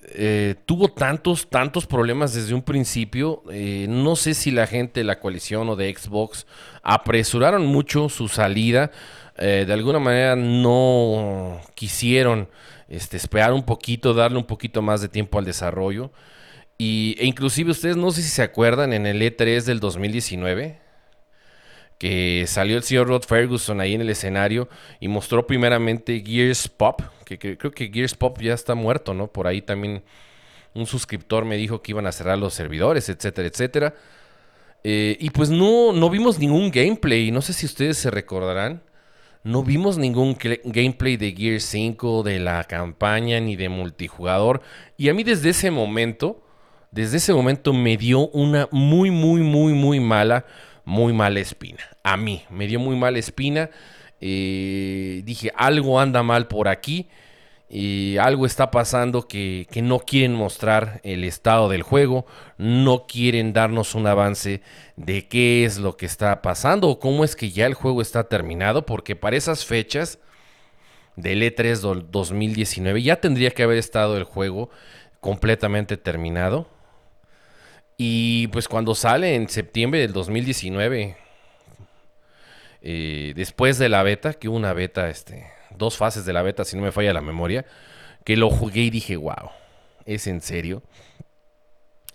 eh, 0.09 0.57
tuvo 0.67 0.89
tantos, 0.89 1.49
tantos 1.49 1.87
problemas 1.87 2.35
desde 2.35 2.55
un 2.55 2.63
principio. 2.63 3.43
Eh, 3.51 3.87
no 3.89 4.17
sé 4.17 4.35
si 4.35 4.51
la 4.51 4.67
gente 4.67 5.01
de 5.01 5.05
la 5.05 5.21
coalición 5.21 5.69
o 5.69 5.77
de 5.77 5.95
Xbox 5.95 6.47
apresuraron 6.83 7.67
mucho 7.67 8.09
su 8.09 8.29
salida. 8.29 8.91
de 9.37 9.73
alguna 9.73 9.99
manera 9.99 10.37
no 10.37 11.61
quisieron 11.75 12.49
este, 12.89 13.17
esperar 13.17 13.53
un 13.53 13.65
poquito, 13.65 14.15
darle 14.15 14.39
un 14.39 14.45
poquito 14.45 14.81
más 14.83 15.01
de 15.01 15.09
tiempo 15.09 15.39
al 15.39 15.45
desarrollo. 15.45 16.13
Y, 16.79 17.17
e 17.19 17.27
inclusive 17.27 17.71
ustedes 17.71 17.97
no 17.97 18.11
sé 18.11 18.23
si 18.23 18.29
se 18.29 18.43
acuerdan 18.43 18.93
en 18.93 19.07
el 19.07 19.23
E3 19.23 19.63
del 19.65 19.81
2019 19.81 20.84
que 21.99 22.45
salió 22.47 22.77
el 22.77 22.83
señor 22.83 23.09
Rod 23.09 23.23
Ferguson 23.23 23.81
ahí 23.81 23.95
en 23.95 24.01
el 24.01 24.11
escenario 24.11 24.69
y 25.01 25.09
mostró 25.09 25.47
primeramente 25.47 26.23
Gears 26.25 26.69
Pop, 26.69 27.03
que, 27.25 27.39
creo 27.39 27.71
que 27.71 27.91
Gears 27.93 28.15
Pop 28.15 28.39
ya 28.41 28.55
está 28.55 28.75
muerto, 28.75 29.15
¿no? 29.15 29.29
Por 29.29 29.47
ahí 29.47 29.63
también 29.63 30.03
un 30.75 30.87
suscriptor 30.87 31.45
me 31.45 31.57
dijo 31.57 31.83
que 31.83 31.93
iban 31.93 32.07
a 32.07 32.13
cerrar 32.13 32.39
los 32.39 32.53
servidores, 32.53 33.09
etcétera, 33.09 33.49
etcétera. 33.49 33.95
Eh, 34.83 35.17
y 35.19 35.31
pues 35.31 35.49
no, 35.49 35.93
no 35.93 36.11
vimos 36.11 36.39
ningún 36.39 36.71
gameplay, 36.71 37.31
no 37.31 37.41
sé 37.41 37.53
si 37.53 37.65
ustedes 37.65 37.97
se 37.97 38.11
recordarán. 38.11 38.83
No 39.45 39.63
vimos 39.63 39.99
ningún 39.99 40.39
gameplay 40.65 41.19
de 41.19 41.33
Gears 41.33 41.65
5, 41.65 42.23
de 42.23 42.41
la 42.41 42.65
campaña, 42.65 43.41
ni 43.41 43.57
de 43.57 43.69
multijugador. 43.69 44.63
Y 44.97 45.11
a 45.11 45.15
mí 45.15 45.23
desde 45.23 45.51
ese 45.51 45.71
momento, 45.71 46.43
desde 46.91 47.19
ese 47.19 47.35
momento 47.35 47.75
me 47.75 47.99
dio 47.99 48.29
una 48.29 48.69
muy, 48.73 49.11
muy, 49.11 49.43
muy, 49.43 49.75
muy 49.75 50.01
mala 50.01 50.47
muy 50.85 51.13
mala 51.13 51.41
espina. 51.41 51.81
A 52.03 52.17
mí 52.17 52.45
me 52.51 52.67
dio 52.67 52.81
muy 52.81 52.97
mala 52.97 53.19
espina. 53.19 53.71
Eh, 54.21 55.23
dije, 55.25 55.53
algo 55.57 56.01
anda 56.01 56.23
mal 56.23 56.47
por 56.49 56.69
aquí. 56.69 57.09
Y 57.69 58.19
algo 58.19 58.47
está 58.47 58.71
pasando 58.71 59.27
que, 59.27 59.67
que, 59.71 59.83
no 59.83 59.99
quieren 59.99 60.35
mostrar 60.35 61.01
el 61.03 61.25
estado 61.25 61.69
del 61.69 61.83
juego, 61.83 62.25
no 62.57 63.07
quieren 63.07 63.53
darnos 63.53 63.95
un 63.95 64.07
avance 64.07 64.61
de 64.97 65.27
qué 65.27 65.65
es 65.65 65.79
lo 65.79 65.97
que 65.97 66.07
está 66.07 66.41
pasando 66.41 66.89
o 66.89 67.01
cómo 67.01 67.25
es 67.25 67.35
que 67.35 67.51
ya 67.51 67.67
el 67.67 67.75
juego 67.75 68.01
está 68.03 68.29
terminado, 68.29 68.87
porque 68.87 69.17
para 69.17 69.37
esas 69.37 69.65
fechas 69.65 70.21
del 71.17 71.43
E3 71.43 71.77
2019 72.11 73.03
ya 73.03 73.21
tendría 73.21 73.51
que 73.51 73.63
haber 73.63 73.79
estado 73.79 74.17
el 74.17 74.25
juego 74.25 74.71
completamente 75.21 75.97
terminado. 75.97 76.69
Y 77.97 78.49
pues 78.49 78.69
cuando 78.69 78.95
sale 78.95 79.35
en 79.35 79.49
septiembre 79.49 80.01
del 80.01 80.13
2019, 80.13 81.17
eh, 82.83 83.33
después 83.37 83.79
de 83.79 83.89
la 83.89 84.03
beta, 84.03 84.35
que 84.35 84.49
hubo 84.49 84.57
una 84.57 84.73
beta, 84.73 85.09
este, 85.09 85.47
dos 85.77 85.97
fases 85.97 86.25
de 86.25 86.33
la 86.33 86.43
beta, 86.43 86.65
si 86.65 86.77
no 86.77 86.83
me 86.83 86.93
falla 86.93 87.13
la 87.13 87.21
memoria, 87.21 87.65
que 88.25 88.37
lo 88.37 88.51
jugué 88.51 88.83
y 88.83 88.91
dije, 88.91 89.17
wow, 89.17 89.51
¿es 90.07 90.27
en 90.27 90.41
serio? 90.41 90.83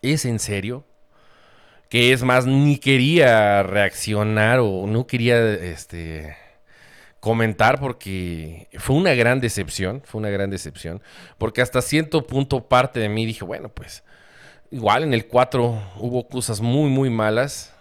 ¿Es 0.02 0.26
en 0.26 0.40
serio? 0.40 0.86
Que 1.90 2.12
es 2.14 2.24
más, 2.24 2.46
ni 2.46 2.78
quería 2.78 3.64
reaccionar 3.64 4.60
o 4.60 4.86
no 4.86 5.08
quería 5.08 5.54
este, 5.54 6.36
comentar 7.20 7.80
porque 7.80 8.68
fue 8.78 8.96
una 8.96 9.14
gran 9.14 9.40
decepción, 9.40 10.02
fue 10.06 10.20
una 10.20 10.30
gran 10.30 10.50
decepción, 10.50 11.02
porque 11.38 11.62
hasta 11.62 11.82
cierto 11.82 12.28
punto 12.28 12.68
parte 12.68 13.00
de 13.00 13.10
mí 13.10 13.26
dije, 13.26 13.44
bueno, 13.44 13.70
pues 13.70 14.04
igual 14.72 15.04
en 15.04 15.14
el 15.14 15.28
4 15.28 15.94
hubo 15.98 16.28
cosas 16.28 16.62
muy, 16.62 16.90
muy 16.90 17.10
malas, 17.10 17.74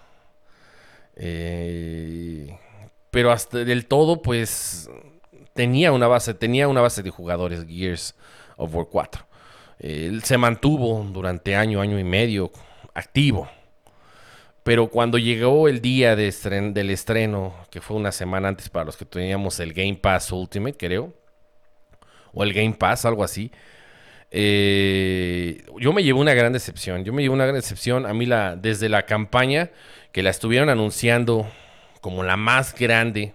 eh, 1.16 2.57
pero 3.11 3.33
hasta 3.33 3.59
del 3.59 3.87
todo, 3.87 4.22
pues 4.22 4.90
tenía 5.55 5.92
una 5.92 6.07
base, 6.07 6.35
tenía 6.35 6.68
una 6.68 6.81
base 6.81 7.03
de 7.03 7.11
jugadores 7.11 7.66
Gears 7.66 8.14
of 8.57 8.74
War 8.74 8.87
4. 8.90 9.27
Él 9.81 10.22
se 10.24 10.38
mantuvo 10.38 11.05
durante 11.12 11.55
año, 11.57 11.81
año 11.81 11.98
y 11.98 12.05
medio 12.05 12.51
activo. 12.94 13.48
Pero 14.62 14.88
cuando 14.88 15.18
llegó 15.18 15.68
el 15.68 15.81
día 15.81 16.14
de 16.14 16.31
del 16.72 16.90
estreno, 16.90 17.55
que 17.70 17.81
fue 17.81 17.96
una 17.96 18.12
semana 18.12 18.48
antes 18.48 18.68
para 18.68 18.85
los 18.85 18.96
que 18.96 19.05
teníamos 19.05 19.61
el 19.61 19.72
Game 19.72 19.94
Pass 19.94 20.31
Ultimate, 20.31 20.77
creo, 20.77 21.14
o 22.35 22.42
el 22.42 22.53
Game 22.53 22.74
Pass, 22.74 23.05
algo 23.05 23.24
así, 23.24 23.51
eh, 24.31 25.64
yo 25.79 25.93
me 25.93 26.03
llevé 26.03 26.19
una 26.19 26.35
gran 26.35 26.53
decepción. 26.53 27.05
Yo 27.05 27.12
me 27.12 27.23
llevé 27.23 27.35
una 27.35 27.45
gran 27.45 27.57
decepción. 27.57 28.07
A 28.07 28.14
mí, 28.14 28.27
la, 28.27 28.57
desde 28.57 28.88
la 28.88 29.07
campaña 29.07 29.71
que 30.12 30.23
la 30.23 30.31
estuvieron 30.31 30.69
anunciando 30.69 31.51
como 32.01 32.23
la 32.23 32.37
más 32.37 32.75
grande, 32.75 33.35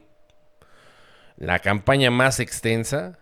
la 1.38 1.60
campaña 1.60 2.12
más 2.12 2.40
extensa, 2.40 3.20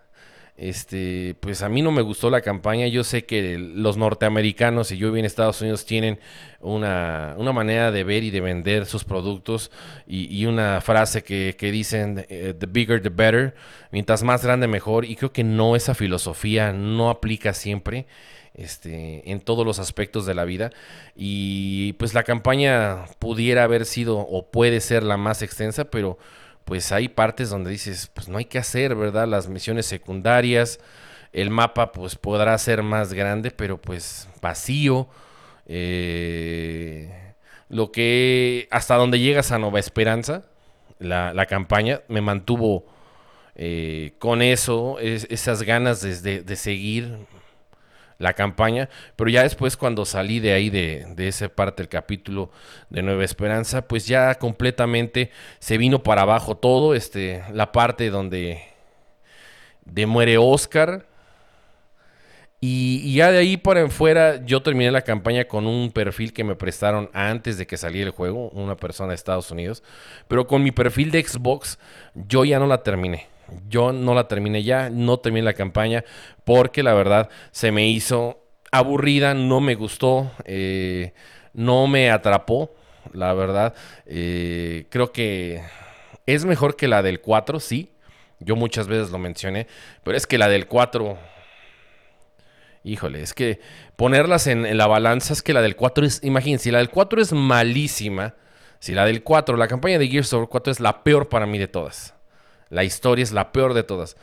este, 0.62 1.36
pues 1.39 1.63
a 1.63 1.69
mí 1.69 1.82
no 1.82 1.91
me 1.91 2.04
gustó 2.04 2.30
la 2.30 2.41
campaña. 2.41 2.86
Yo 2.86 3.04
sé 3.04 3.26
que 3.26 3.58
los 3.58 3.97
norteamericanos 3.97 4.91
y 4.91 4.97
yo 4.97 5.17
en 5.17 5.26
Estados 5.26 5.60
Unidos 5.62 5.86
tienen 5.88 6.19
una, 6.60 7.36
manera 7.52 7.91
de 7.91 8.04
ver 8.04 8.24
y 8.24 8.30
de 8.30 8.41
vender 8.41 8.86
sus 8.86 9.04
productos 9.04 9.71
y, 10.06 10.45
una 10.45 10.80
frase 10.82 11.24
que, 11.24 11.71
dicen, 11.71 12.28
eh, 12.30 12.54
the 12.58 12.67
bigger 12.67 13.02
the 13.02 13.10
better, 13.10 13.56
mientras 13.91 14.21
más 14.21 14.45
grande 14.45 14.67
mejor. 14.67 15.04
Y 15.04 15.15
creo 15.15 15.34
que 15.34 15.43
no, 15.43 15.76
esa 15.76 15.95
filosofía 15.95 16.71
no 16.74 17.10
aplica 17.10 17.56
siempre. 17.56 18.06
Este, 18.54 19.32
en 19.32 19.39
todos 19.39 19.65
los 19.65 19.80
aspectos 19.80 20.28
de 20.28 20.36
la 20.36 20.43
vida. 20.45 20.69
Y 21.15 21.93
pues 21.93 22.13
la 22.13 22.21
campaña 22.21 23.06
pudiera 23.17 23.63
haber 23.63 23.86
sido 23.86 24.19
o 24.19 24.52
puede 24.52 24.82
ser 24.82 25.02
la 25.04 25.17
más 25.17 25.41
extensa, 25.41 25.86
pero 25.86 26.19
pues 26.65 26.91
hay 26.91 27.10
partes 27.10 27.50
donde 27.50 27.71
dices, 27.71 28.10
pues 28.13 28.28
no 28.30 28.38
hay 28.38 28.45
que 28.45 28.60
hacer, 28.60 28.95
¿verdad? 28.95 29.28
Las 29.28 29.47
misiones 29.47 29.86
secundarias, 29.86 30.80
el 31.34 31.50
mapa 31.50 31.91
pues 31.91 32.15
podrá 32.15 32.58
ser 32.58 32.84
más 32.84 33.13
grande, 33.13 33.52
pero 33.52 33.80
pues 33.80 34.28
vacío. 34.41 35.08
Eh, 35.67 37.34
lo 37.69 37.91
que 37.91 38.67
hasta 38.71 38.95
donde 38.95 39.19
llegas 39.19 39.52
a 39.52 39.60
Nueva 39.60 39.80
Esperanza, 39.80 40.43
la, 41.00 41.45
campaña, 41.47 42.02
me 42.08 42.21
mantuvo 42.21 42.86
eh, 43.56 44.13
con 44.19 44.41
eso, 44.41 45.00
esas 45.00 45.63
ganas 45.63 46.02
de, 46.02 46.41
de 46.41 46.56
seguir 46.56 47.17
la 48.22 48.34
campaña, 48.34 48.88
pero 49.16 49.30
ya 49.30 49.44
después 49.44 49.76
cuando 49.76 50.06
salí 50.06 50.40
de 50.40 50.54
ahí, 50.54 50.70
de, 50.70 51.06
de 51.16 51.28
esa 51.28 51.50
parte 51.50 51.82
del 51.82 51.90
capítulo 51.90 52.52
de 52.90 53.02
Nueva 53.02 53.24
Esperanza, 53.24 53.88
pues 53.88 54.08
ya 54.08 54.36
completamente 54.36 55.32
se 55.60 55.78
vino 55.78 56.04
para 56.04 56.22
abajo 56.22 56.56
todo, 56.56 56.94
este, 56.94 57.44
la 57.52 57.72
parte 57.72 58.10
donde 58.10 58.62
de 59.86 60.06
muere 60.06 60.38
Oscar. 60.38 61.06
Y, 62.64 63.16
ya 63.16 63.32
de 63.32 63.40
ahí 63.40 63.58
para 63.58 63.80
en 63.80 63.90
fuera, 63.90 64.46
yo 64.46 64.62
terminé 64.62 64.92
la 64.92 65.02
campaña 65.02 65.46
con 65.46 65.66
un 65.66 65.92
perfil 65.92 66.32
que 66.32 66.44
me 66.44 66.56
prestaron 66.56 67.10
antes 67.12 67.58
de 67.58 67.66
que 67.66 67.76
saliera 67.76 68.06
el 68.06 68.14
juego, 68.14 68.50
una 68.50 68.78
persona 68.78 69.10
de 69.10 69.16
Estados 69.16 69.50
Unidos. 69.50 69.82
Pero 70.28 70.46
con 70.46 70.62
mi 70.62 70.72
perfil 70.72 71.10
de 71.10 71.24
Xbox, 71.24 71.80
yo 72.14 72.46
ya 72.46 72.60
no 72.60 72.68
la 72.68 72.84
terminé. 72.84 73.28
Yo 73.68 73.92
no 73.92 74.14
la 74.14 74.28
terminé 74.28 74.64
ya, 74.64 74.90
no 74.90 75.20
terminé 75.20 75.46
la 75.46 75.54
campaña 75.54 76.04
porque 76.44 76.84
la 76.84 76.94
verdad 76.94 77.30
se 77.52 77.72
me 77.72 77.88
hizo 77.88 78.42
aburrida, 78.72 79.34
no 79.34 79.60
me 79.60 79.76
gustó, 79.76 80.32
eh, 80.46 81.14
no 81.54 81.88
me 81.88 82.10
atrapó, 82.10 82.74
la 83.14 83.34
verdad. 83.34 83.76
Eh, 84.06 84.86
creo 84.90 85.12
que 85.12 85.62
es 86.26 86.46
mejor 86.46 86.76
que 86.76 86.88
la 86.88 87.04
del 87.04 87.22
4, 87.22 87.60
sí. 87.60 87.92
Yo 88.40 88.56
muchas 88.56 88.88
veces 88.88 89.12
lo 89.12 89.20
mencioné, 89.20 89.68
pero 90.04 90.18
es 90.18 90.26
que 90.26 90.38
la 90.38 90.50
del 90.50 90.68
4... 90.68 91.18
Híjole, 92.84 93.22
es 93.22 93.36
que 93.36 93.60
ponerlas 93.96 94.48
en, 94.48 94.76
la 94.76 94.88
balanza 94.88 95.34
es 95.34 95.44
que 95.44 95.54
la 95.54 95.62
del 95.62 95.76
4 95.76 96.04
es, 96.04 96.24
imagínense, 96.24 96.72
la 96.72 96.80
del 96.80 96.90
4 96.90 97.22
es 97.22 97.32
malísima, 97.32 98.34
si 98.80 98.96
la 98.96 99.06
del 99.06 99.22
4, 99.22 99.56
la 99.56 99.68
campaña 99.68 100.00
de 100.00 100.08
Gears 100.08 100.34
of 100.34 100.40
War 100.40 100.50
4 100.50 100.72
es 100.72 100.80
la 100.80 101.04
peor 101.04 101.30
para 101.30 101.46
mí 101.46 101.60
de 101.60 101.68
todas. 101.68 102.16
La 102.72 102.84
historia 102.84 103.22
es 103.22 103.32
la 103.32 103.52
peor 103.52 103.76
de 103.76 103.84
todas. 103.84 104.18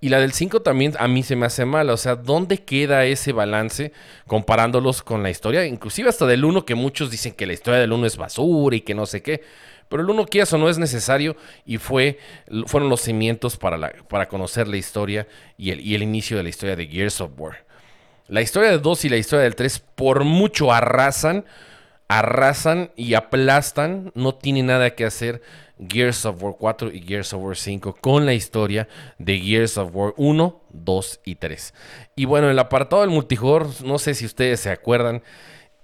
Y 0.00 0.08
la 0.08 0.18
del 0.18 0.32
5 0.32 0.62
también 0.62 0.94
a 0.98 1.06
mí 1.08 1.22
se 1.22 1.36
me 1.36 1.44
hace 1.46 1.66
mala. 1.66 1.92
O 1.92 1.98
sea, 1.98 2.16
¿dónde 2.16 2.58
queda 2.64 3.04
ese 3.04 3.32
balance 3.32 3.92
comparándolos 4.26 5.02
con 5.02 5.22
la 5.22 5.28
historia? 5.28 5.66
Inclusive 5.66 6.08
hasta 6.08 6.26
del 6.26 6.44
1 6.44 6.64
que 6.64 6.74
muchos 6.74 7.10
dicen 7.10 7.34
que 7.34 7.46
la 7.46 7.52
historia 7.52 7.78
del 7.78 7.92
1 7.92 8.06
es 8.06 8.16
basura 8.16 8.74
y 8.74 8.80
que 8.80 8.94
no 8.94 9.04
sé 9.04 9.22
qué. 9.22 9.42
Pero 9.90 10.02
el 10.02 10.08
1 10.08 10.24
que 10.26 10.40
eso 10.40 10.56
no 10.56 10.70
es 10.70 10.78
necesario 10.78 11.36
y 11.66 11.76
fue, 11.76 12.18
fueron 12.64 12.88
los 12.88 13.02
cimientos 13.02 13.58
para, 13.58 13.76
la, 13.76 13.92
para 14.08 14.26
conocer 14.26 14.68
la 14.68 14.78
historia 14.78 15.28
y 15.58 15.70
el, 15.70 15.80
y 15.80 15.94
el 15.94 16.02
inicio 16.02 16.38
de 16.38 16.44
la 16.44 16.48
historia 16.48 16.76
de 16.76 16.86
Gears 16.86 17.20
of 17.20 17.32
War. 17.36 17.66
La 18.26 18.40
historia 18.40 18.70
del 18.70 18.80
2 18.80 19.04
y 19.04 19.08
la 19.10 19.16
historia 19.18 19.42
del 19.42 19.56
3 19.56 19.80
por 19.96 20.24
mucho 20.24 20.72
arrasan, 20.72 21.44
arrasan 22.08 22.90
y 22.96 23.14
aplastan. 23.14 24.12
No 24.14 24.34
tiene 24.34 24.62
nada 24.62 24.94
que 24.94 25.04
hacer 25.04 25.42
Gears 25.88 26.26
of 26.26 26.42
War 26.42 26.54
4 26.58 26.92
y 26.92 27.02
Gears 27.02 27.32
of 27.32 27.42
War 27.42 27.56
5 27.56 27.96
con 28.00 28.26
la 28.26 28.34
historia 28.34 28.88
de 29.18 29.38
Gears 29.38 29.78
of 29.78 29.90
War 29.94 30.14
1, 30.16 30.62
2 30.70 31.20
y 31.24 31.34
3. 31.36 31.74
Y 32.16 32.24
bueno, 32.26 32.50
el 32.50 32.58
apartado 32.58 33.02
del 33.02 33.10
multijugador, 33.10 33.68
no 33.84 33.98
sé 33.98 34.14
si 34.14 34.26
ustedes 34.26 34.60
se 34.60 34.70
acuerdan, 34.70 35.22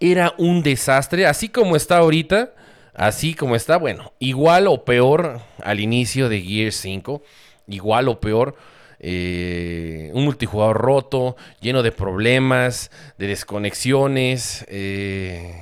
era 0.00 0.34
un 0.38 0.62
desastre, 0.62 1.26
así 1.26 1.48
como 1.48 1.76
está 1.76 1.98
ahorita, 1.98 2.52
así 2.94 3.34
como 3.34 3.56
está, 3.56 3.78
bueno, 3.78 4.12
igual 4.18 4.66
o 4.66 4.84
peor 4.84 5.40
al 5.62 5.80
inicio 5.80 6.28
de 6.28 6.42
Gears 6.42 6.76
5, 6.76 7.22
igual 7.68 8.08
o 8.08 8.20
peor. 8.20 8.56
Eh, 8.98 10.10
un 10.14 10.24
multijugador 10.24 10.78
roto, 10.78 11.36
lleno 11.60 11.82
de 11.82 11.92
problemas, 11.92 12.90
de 13.18 13.26
desconexiones. 13.26 14.64
Eh, 14.68 15.54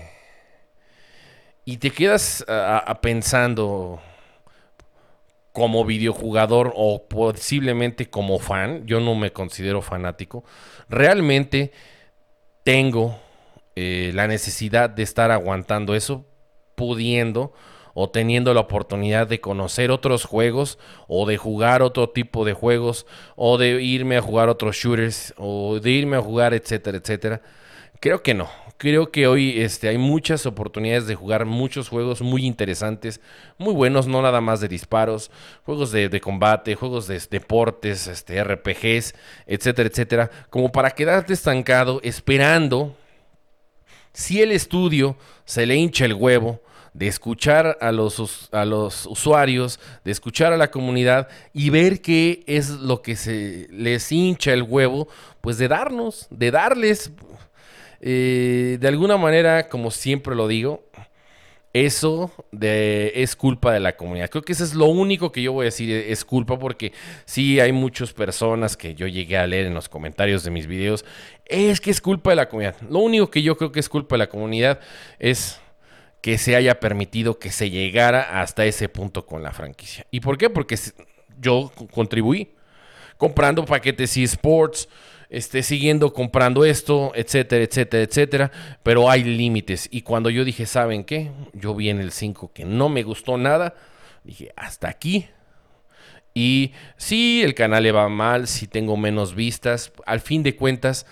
y 1.64 1.78
te 1.78 1.90
quedas 1.90 2.44
pensando, 3.00 4.00
como 5.54 5.84
videojugador 5.84 6.72
o 6.74 7.06
posiblemente 7.06 8.10
como 8.10 8.40
fan, 8.40 8.84
yo 8.86 8.98
no 8.98 9.14
me 9.14 9.32
considero 9.32 9.82
fanático, 9.82 10.42
realmente 10.88 11.70
tengo 12.64 13.16
eh, 13.76 14.10
la 14.14 14.26
necesidad 14.26 14.90
de 14.90 15.04
estar 15.04 15.30
aguantando 15.30 15.94
eso, 15.94 16.26
pudiendo 16.74 17.52
o 17.94 18.10
teniendo 18.10 18.52
la 18.52 18.62
oportunidad 18.62 19.28
de 19.28 19.40
conocer 19.40 19.92
otros 19.92 20.24
juegos 20.24 20.76
o 21.06 21.24
de 21.24 21.36
jugar 21.36 21.82
otro 21.82 22.10
tipo 22.10 22.44
de 22.44 22.52
juegos 22.52 23.06
o 23.36 23.56
de 23.56 23.80
irme 23.80 24.16
a 24.16 24.22
jugar 24.22 24.48
otros 24.48 24.74
shooters 24.74 25.34
o 25.36 25.78
de 25.78 25.90
irme 25.92 26.16
a 26.16 26.20
jugar 26.20 26.52
etcétera, 26.52 26.98
etcétera. 26.98 27.42
Creo 28.04 28.22
que 28.22 28.34
no. 28.34 28.50
Creo 28.76 29.10
que 29.10 29.26
hoy 29.26 29.62
este, 29.62 29.88
hay 29.88 29.96
muchas 29.96 30.44
oportunidades 30.44 31.06
de 31.06 31.14
jugar 31.14 31.46
muchos 31.46 31.88
juegos 31.88 32.20
muy 32.20 32.44
interesantes, 32.44 33.18
muy 33.56 33.72
buenos, 33.72 34.06
no 34.06 34.20
nada 34.20 34.42
más 34.42 34.60
de 34.60 34.68
disparos, 34.68 35.30
juegos 35.64 35.90
de, 35.90 36.20
combate, 36.20 36.74
juegos 36.74 37.06
de 37.06 37.18
deportes, 37.30 38.06
este, 38.06 38.44
RPGs, 38.44 39.14
etcétera, 39.46 39.88
etcétera, 39.88 40.30
como 40.50 40.70
para 40.70 40.90
quedarte 40.90 41.32
estancado 41.32 42.00
esperando 42.02 42.94
si 44.12 44.42
el 44.42 44.52
estudio 44.52 45.16
se 45.46 45.64
le 45.64 45.76
hincha 45.76 46.04
el 46.04 46.12
huevo 46.12 46.60
de 46.92 47.08
escuchar 47.08 47.78
a 47.80 47.90
los, 47.90 48.50
a 48.52 48.66
los 48.66 49.06
usuarios, 49.06 49.80
de 50.04 50.12
escuchar 50.12 50.52
a 50.52 50.58
la 50.58 50.70
comunidad 50.70 51.28
y 51.54 51.70
ver 51.70 52.02
qué 52.02 52.44
es 52.46 52.68
lo 52.68 53.00
que 53.00 53.16
se 53.16 53.66
les 53.70 54.12
hincha 54.12 54.52
el 54.52 54.62
huevo, 54.62 55.08
pues 55.40 55.56
de 55.56 55.68
darnos, 55.68 56.26
de 56.28 56.50
darles 56.50 57.10
eh, 58.06 58.76
de 58.78 58.88
alguna 58.88 59.16
manera, 59.16 59.70
como 59.70 59.90
siempre 59.90 60.34
lo 60.34 60.46
digo, 60.46 60.84
eso 61.72 62.30
de, 62.52 63.12
es 63.16 63.34
culpa 63.34 63.72
de 63.72 63.80
la 63.80 63.96
comunidad. 63.96 64.28
Creo 64.28 64.42
que 64.42 64.52
eso 64.52 64.62
es 64.62 64.74
lo 64.74 64.84
único 64.86 65.32
que 65.32 65.40
yo 65.40 65.54
voy 65.54 65.62
a 65.62 65.72
decir, 65.72 65.90
es 65.90 66.22
culpa 66.22 66.58
porque 66.58 66.92
sí 67.24 67.60
hay 67.60 67.72
muchas 67.72 68.12
personas 68.12 68.76
que 68.76 68.94
yo 68.94 69.06
llegué 69.06 69.38
a 69.38 69.46
leer 69.46 69.64
en 69.64 69.72
los 69.72 69.88
comentarios 69.88 70.44
de 70.44 70.50
mis 70.50 70.66
videos, 70.66 71.06
es 71.46 71.80
que 71.80 71.90
es 71.90 72.02
culpa 72.02 72.28
de 72.28 72.36
la 72.36 72.50
comunidad. 72.50 72.76
Lo 72.90 72.98
único 72.98 73.30
que 73.30 73.40
yo 73.40 73.56
creo 73.56 73.72
que 73.72 73.80
es 73.80 73.88
culpa 73.88 74.16
de 74.16 74.18
la 74.18 74.28
comunidad 74.28 74.80
es 75.18 75.58
que 76.20 76.36
se 76.36 76.56
haya 76.56 76.80
permitido 76.80 77.38
que 77.38 77.50
se 77.50 77.70
llegara 77.70 78.42
hasta 78.42 78.66
ese 78.66 78.90
punto 78.90 79.24
con 79.24 79.42
la 79.42 79.52
franquicia. 79.52 80.06
¿Y 80.10 80.20
por 80.20 80.36
qué? 80.36 80.50
Porque 80.50 80.78
yo 81.40 81.72
contribuí 81.90 82.50
comprando 83.16 83.64
paquetes 83.64 84.14
eSports, 84.18 84.90
esté 85.36 85.62
siguiendo 85.62 86.12
comprando 86.12 86.64
esto, 86.64 87.12
etcétera, 87.14 87.64
etcétera, 87.64 88.02
etcétera. 88.02 88.52
Pero 88.82 89.10
hay 89.10 89.24
límites. 89.24 89.88
Y 89.90 90.02
cuando 90.02 90.30
yo 90.30 90.44
dije, 90.44 90.66
¿saben 90.66 91.04
qué? 91.04 91.30
Yo 91.52 91.74
vi 91.74 91.90
en 91.90 92.00
el 92.00 92.12
5 92.12 92.52
que 92.52 92.64
no 92.64 92.88
me 92.88 93.02
gustó 93.02 93.36
nada. 93.36 93.74
Dije, 94.22 94.52
hasta 94.56 94.88
aquí. 94.88 95.26
Y 96.34 96.72
si 96.96 97.42
el 97.42 97.54
canal 97.54 97.82
le 97.82 97.92
va 97.92 98.08
mal, 98.08 98.48
si 98.48 98.66
tengo 98.66 98.96
menos 98.96 99.34
vistas, 99.34 99.92
al 100.06 100.20
fin 100.20 100.42
de 100.42 100.56
cuentas, 100.56 101.06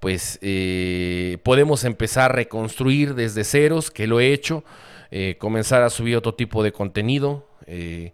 pues 0.00 0.38
eh, 0.42 1.38
podemos 1.42 1.84
empezar 1.84 2.30
a 2.30 2.34
reconstruir 2.34 3.14
desde 3.14 3.44
ceros, 3.44 3.90
que 3.90 4.06
lo 4.06 4.20
he 4.20 4.32
hecho, 4.32 4.64
eh, 5.10 5.36
comenzar 5.38 5.82
a 5.82 5.90
subir 5.90 6.16
otro 6.16 6.34
tipo 6.34 6.62
de 6.62 6.72
contenido. 6.72 7.48
Eh, 7.66 8.12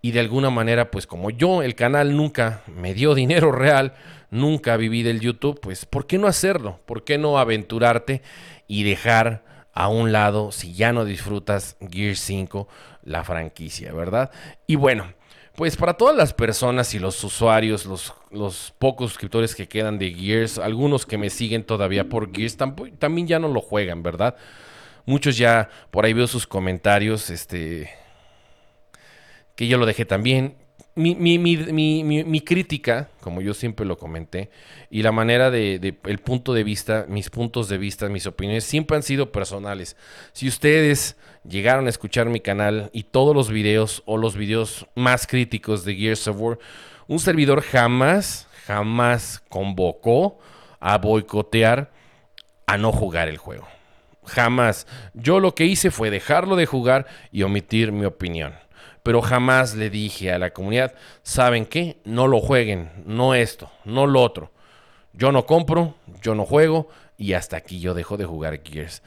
y 0.00 0.12
de 0.12 0.20
alguna 0.20 0.48
manera, 0.50 0.90
pues 0.90 1.06
como 1.06 1.30
yo, 1.30 1.62
el 1.62 1.74
canal 1.74 2.16
nunca 2.16 2.62
me 2.66 2.94
dio 2.94 3.14
dinero 3.14 3.52
real, 3.52 3.94
nunca 4.30 4.76
viví 4.76 5.02
del 5.02 5.20
YouTube, 5.20 5.60
pues 5.60 5.86
¿por 5.86 6.06
qué 6.06 6.18
no 6.18 6.26
hacerlo? 6.26 6.80
¿Por 6.86 7.04
qué 7.04 7.18
no 7.18 7.38
aventurarte 7.38 8.22
y 8.66 8.82
dejar 8.82 9.44
a 9.72 9.88
un 9.88 10.10
lado, 10.10 10.50
si 10.50 10.74
ya 10.74 10.92
no 10.92 11.04
disfrutas 11.04 11.76
Gear 11.90 12.16
5, 12.16 12.66
la 13.04 13.22
franquicia, 13.22 13.92
¿verdad? 13.92 14.30
Y 14.66 14.74
bueno, 14.74 15.12
pues 15.54 15.76
para 15.76 15.94
todas 15.94 16.16
las 16.16 16.34
personas 16.34 16.94
y 16.94 16.98
los 16.98 17.22
usuarios, 17.24 17.86
los, 17.86 18.14
los 18.30 18.74
pocos 18.78 19.10
suscriptores 19.10 19.54
que 19.54 19.68
quedan 19.68 19.98
de 19.98 20.12
Gears, 20.12 20.58
algunos 20.58 21.06
que 21.06 21.18
me 21.18 21.30
siguen 21.30 21.64
todavía 21.64 22.08
por 22.08 22.34
Gears, 22.34 22.56
también 22.56 23.26
ya 23.26 23.38
no 23.38 23.48
lo 23.48 23.60
juegan, 23.60 24.02
¿verdad? 24.02 24.36
Muchos 25.04 25.36
ya, 25.36 25.68
por 25.90 26.04
ahí 26.04 26.12
veo 26.12 26.26
sus 26.26 26.46
comentarios, 26.46 27.30
este, 27.30 27.90
que 29.56 29.66
yo 29.66 29.78
lo 29.78 29.86
dejé 29.86 30.04
también. 30.04 30.54
Mi, 30.98 31.14
mi, 31.38 32.40
crítica, 32.40 33.08
como 33.20 33.40
yo 33.40 33.54
siempre 33.54 33.86
lo 33.86 33.96
comenté, 33.96 34.50
y 34.90 35.02
la 35.02 35.12
manera 35.12 35.48
de, 35.48 35.96
el 36.04 36.18
punto 36.18 36.52
de 36.52 36.64
vista, 36.64 37.06
mis 37.08 37.30
puntos 37.30 37.68
de 37.68 37.78
vista, 37.78 38.08
mis 38.08 38.26
opiniones, 38.26 38.64
siempre 38.64 38.96
han 38.96 39.04
sido 39.04 39.30
personales. 39.30 39.96
Si 40.32 40.48
ustedes 40.48 41.16
llegaron 41.48 41.86
a 41.86 41.90
escuchar 41.90 42.26
mi 42.28 42.40
canal 42.40 42.90
y 42.92 43.04
todos 43.04 43.32
los 43.32 43.48
videos 43.48 44.02
o 44.06 44.16
los 44.16 44.36
videos 44.36 44.86
más 44.96 45.28
críticos 45.28 45.84
de 45.84 45.94
Gears 45.94 46.26
of 46.26 46.40
War, 46.40 46.58
un 47.06 47.20
servidor 47.20 47.62
jamás, 47.62 48.48
jamás 48.66 49.40
convocó 49.48 50.40
a 50.80 50.98
boicotear 50.98 51.92
a 52.66 52.76
no 52.76 52.90
jugar 52.90 53.28
el 53.28 53.36
juego. 53.36 53.68
Jamás. 54.24 54.88
Yo 55.14 55.38
lo 55.38 55.54
que 55.54 55.64
hice 55.64 55.92
fue 55.92 56.10
dejarlo 56.10 56.56
de 56.56 56.66
jugar 56.66 57.06
y 57.30 57.44
omitir 57.44 57.92
mi 57.92 58.04
opinión 58.04 58.54
pero 59.08 59.22
jamás 59.22 59.74
le 59.74 59.88
dije 59.88 60.30
a 60.32 60.38
la 60.38 60.50
comunidad, 60.50 60.92
¿saben 61.22 61.64
qué? 61.64 61.96
No 62.04 62.26
lo 62.26 62.40
jueguen, 62.40 62.90
no 63.06 63.34
esto, 63.34 63.70
no 63.86 64.06
lo 64.06 64.20
otro. 64.20 64.52
Yo 65.14 65.32
no 65.32 65.46
compro, 65.46 65.94
yo 66.20 66.34
no 66.34 66.44
juego 66.44 66.90
y 67.16 67.32
hasta 67.32 67.56
aquí 67.56 67.80
yo 67.80 67.94
dejo 67.94 68.18
de 68.18 68.26
jugar 68.26 68.60
Gears. 68.62 69.02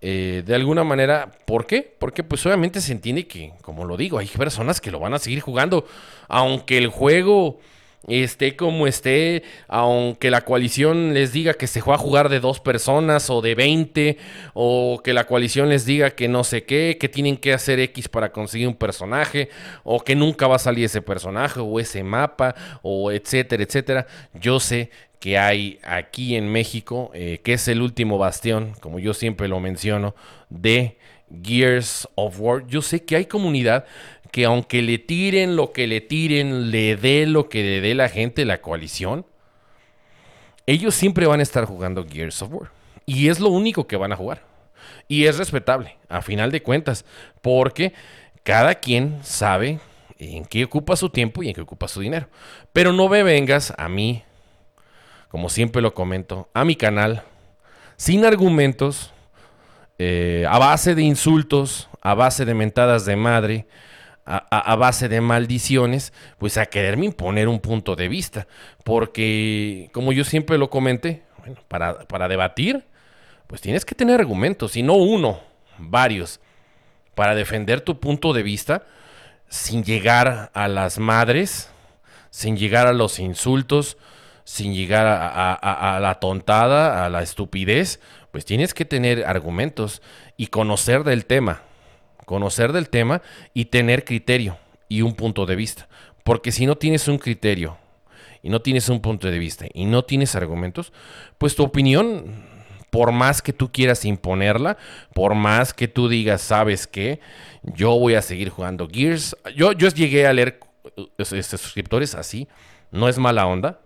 Eh, 0.00 0.42
de 0.44 0.56
alguna 0.56 0.82
manera, 0.82 1.30
¿por 1.46 1.68
qué? 1.68 1.82
Porque 2.00 2.24
pues 2.24 2.44
obviamente 2.44 2.80
se 2.80 2.90
entiende 2.90 3.28
que, 3.28 3.52
como 3.62 3.84
lo 3.84 3.96
digo, 3.96 4.18
hay 4.18 4.26
personas 4.26 4.80
que 4.80 4.90
lo 4.90 4.98
van 4.98 5.14
a 5.14 5.20
seguir 5.20 5.38
jugando, 5.38 5.86
aunque 6.26 6.76
el 6.76 6.88
juego 6.88 7.60
esté 8.08 8.56
como 8.56 8.86
esté, 8.86 9.42
aunque 9.68 10.30
la 10.30 10.42
coalición 10.42 11.14
les 11.14 11.32
diga 11.32 11.54
que 11.54 11.66
se 11.66 11.80
va 11.80 11.94
a 11.94 11.98
jugar 11.98 12.28
de 12.28 12.40
dos 12.40 12.60
personas 12.60 13.30
o 13.30 13.40
de 13.40 13.54
20, 13.54 14.18
o 14.52 15.00
que 15.02 15.12
la 15.12 15.26
coalición 15.26 15.68
les 15.68 15.86
diga 15.86 16.10
que 16.10 16.28
no 16.28 16.44
sé 16.44 16.64
qué, 16.64 16.96
que 17.00 17.08
tienen 17.08 17.36
que 17.36 17.52
hacer 17.52 17.80
X 17.80 18.08
para 18.08 18.32
conseguir 18.32 18.68
un 18.68 18.74
personaje, 18.74 19.48
o 19.82 20.00
que 20.00 20.14
nunca 20.14 20.46
va 20.46 20.56
a 20.56 20.58
salir 20.58 20.84
ese 20.84 21.02
personaje, 21.02 21.60
o 21.60 21.80
ese 21.80 22.02
mapa, 22.02 22.54
o 22.82 23.10
etcétera, 23.10 23.62
etcétera. 23.62 24.06
Yo 24.34 24.60
sé 24.60 24.90
que 25.18 25.38
hay 25.38 25.78
aquí 25.82 26.36
en 26.36 26.52
México, 26.52 27.10
eh, 27.14 27.40
que 27.42 27.54
es 27.54 27.66
el 27.68 27.80
último 27.80 28.18
bastión, 28.18 28.74
como 28.80 28.98
yo 28.98 29.14
siempre 29.14 29.48
lo 29.48 29.58
menciono, 29.60 30.14
de 30.50 30.98
Gears 31.42 32.08
of 32.14 32.38
War. 32.38 32.66
Yo 32.66 32.82
sé 32.82 33.04
que 33.04 33.16
hay 33.16 33.24
comunidad 33.26 33.86
que 34.34 34.46
aunque 34.46 34.82
le 34.82 34.98
tiren 34.98 35.54
lo 35.54 35.70
que 35.70 35.86
le 35.86 36.00
tiren, 36.00 36.72
le 36.72 36.96
dé 36.96 37.24
lo 37.24 37.48
que 37.48 37.62
le 37.62 37.80
dé 37.80 37.94
la 37.94 38.08
gente, 38.08 38.44
la 38.44 38.60
coalición, 38.60 39.24
ellos 40.66 40.96
siempre 40.96 41.28
van 41.28 41.38
a 41.38 41.44
estar 41.44 41.66
jugando 41.66 42.04
Gears 42.04 42.42
of 42.42 42.52
War. 42.52 42.70
Y 43.06 43.28
es 43.28 43.38
lo 43.38 43.50
único 43.50 43.86
que 43.86 43.96
van 43.96 44.10
a 44.10 44.16
jugar. 44.16 44.42
Y 45.06 45.26
es 45.26 45.38
respetable, 45.38 45.98
a 46.08 46.20
final 46.20 46.50
de 46.50 46.64
cuentas, 46.64 47.04
porque 47.42 47.92
cada 48.42 48.74
quien 48.74 49.20
sabe 49.22 49.78
en 50.18 50.44
qué 50.46 50.64
ocupa 50.64 50.96
su 50.96 51.10
tiempo 51.10 51.44
y 51.44 51.50
en 51.50 51.54
qué 51.54 51.60
ocupa 51.60 51.86
su 51.86 52.00
dinero. 52.00 52.26
Pero 52.72 52.92
no 52.92 53.08
me 53.08 53.22
vengas 53.22 53.72
a 53.78 53.88
mí, 53.88 54.24
como 55.28 55.48
siempre 55.48 55.80
lo 55.80 55.94
comento, 55.94 56.48
a 56.54 56.64
mi 56.64 56.74
canal, 56.74 57.22
sin 57.96 58.24
argumentos, 58.24 59.12
eh, 60.00 60.44
a 60.50 60.58
base 60.58 60.96
de 60.96 61.02
insultos, 61.02 61.88
a 62.02 62.14
base 62.14 62.44
de 62.44 62.54
mentadas 62.54 63.04
de 63.04 63.14
madre, 63.14 63.68
a, 64.26 64.76
base 64.76 65.08
de 65.08 65.20
maldiciones, 65.20 66.12
pues 66.38 66.56
a 66.56 66.66
quererme 66.66 67.06
imponer 67.06 67.48
un 67.48 67.60
punto 67.60 67.96
de 67.96 68.08
vista. 68.08 68.46
Porque, 68.82 69.90
como 69.92 70.12
yo 70.12 70.24
siempre 70.24 70.58
lo 70.58 70.70
comenté, 70.70 71.22
para, 71.68 72.00
para 72.06 72.28
debatir, 72.28 72.84
pues 73.46 73.60
tienes 73.60 73.84
que 73.84 73.94
tener 73.94 74.20
argumentos, 74.20 74.76
y 74.76 74.82
no 74.82 74.94
uno, 74.94 75.40
varios, 75.78 76.40
para 77.14 77.34
defender 77.34 77.80
tu 77.80 78.00
punto 78.00 78.32
de 78.32 78.42
vista 78.42 78.86
sin 79.48 79.84
llegar 79.84 80.50
a 80.54 80.68
las 80.68 80.98
madres, 80.98 81.70
sin 82.30 82.56
llegar 82.56 82.86
a 82.86 82.92
los 82.92 83.18
insultos, 83.18 83.96
sin 84.44 84.74
llegar 84.74 85.06
a, 85.06 85.98
la 86.00 86.14
tontada, 86.16 87.04
a 87.04 87.08
la 87.08 87.22
estupidez, 87.22 88.00
pues 88.30 88.44
tienes 88.44 88.74
que 88.74 88.84
tener 88.84 89.24
argumentos 89.24 90.02
y 90.36 90.48
conocer 90.48 91.04
del 91.04 91.24
tema 91.24 91.62
conocer 92.24 92.72
del 92.72 92.88
tema 92.88 93.22
y 93.52 93.66
tener 93.66 94.04
criterio 94.04 94.58
y 94.88 95.02
un 95.02 95.14
punto 95.14 95.46
de 95.46 95.56
vista. 95.56 95.88
Porque 96.22 96.52
si 96.52 96.66
no 96.66 96.76
tienes 96.76 97.08
un 97.08 97.18
criterio 97.18 97.76
y 98.42 98.48
no 98.48 98.60
tienes 98.60 98.88
un 98.88 99.00
punto 99.00 99.30
de 99.30 99.38
vista 99.38 99.66
y 99.72 99.84
no 99.84 100.04
tienes 100.04 100.34
argumentos, 100.34 100.92
pues 101.38 101.54
tu 101.54 101.62
opinión, 101.62 102.44
por 102.90 103.12
más 103.12 103.42
que 103.42 103.52
tú 103.52 103.70
quieras 103.72 104.04
imponerla, 104.04 104.76
por 105.12 105.34
más 105.34 105.74
que 105.74 105.88
tú 105.88 106.08
digas, 106.08 106.42
sabes 106.42 106.86
qué, 106.86 107.20
yo 107.62 107.98
voy 107.98 108.14
a 108.14 108.22
seguir 108.22 108.48
jugando 108.50 108.88
Gears. 108.90 109.36
Yo, 109.54 109.72
yo 109.72 109.88
llegué 109.88 110.26
a 110.26 110.32
leer 110.32 110.60
suscriptores 111.18 112.14
así, 112.14 112.48
no 112.90 113.08
es 113.08 113.18
mala 113.18 113.46
onda. 113.46 113.80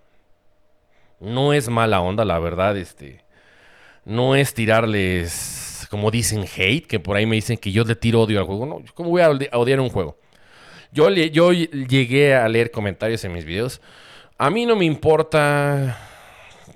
No 1.20 1.52
es 1.52 1.68
mala 1.68 2.00
onda, 2.00 2.24
la 2.24 2.38
verdad, 2.38 2.76
este. 2.76 3.24
No 4.04 4.36
es 4.36 4.54
tirarles 4.54 5.57
como 5.88 6.10
dicen 6.10 6.44
hate, 6.56 6.86
que 6.86 7.00
por 7.00 7.16
ahí 7.16 7.26
me 7.26 7.36
dicen 7.36 7.58
que 7.58 7.72
yo 7.72 7.84
le 7.84 7.94
tiro 7.94 8.22
odio 8.22 8.38
al 8.38 8.46
juego. 8.46 8.66
No, 8.66 8.82
¿cómo 8.94 9.10
voy 9.10 9.22
a 9.22 9.30
odiar 9.30 9.80
un 9.80 9.90
juego? 9.90 10.18
Yo, 10.92 11.10
yo 11.10 11.52
llegué 11.52 12.34
a 12.34 12.48
leer 12.48 12.70
comentarios 12.70 13.24
en 13.24 13.32
mis 13.32 13.44
videos. 13.44 13.80
A 14.38 14.50
mí 14.50 14.66
no 14.66 14.76
me 14.76 14.84
importa 14.84 15.98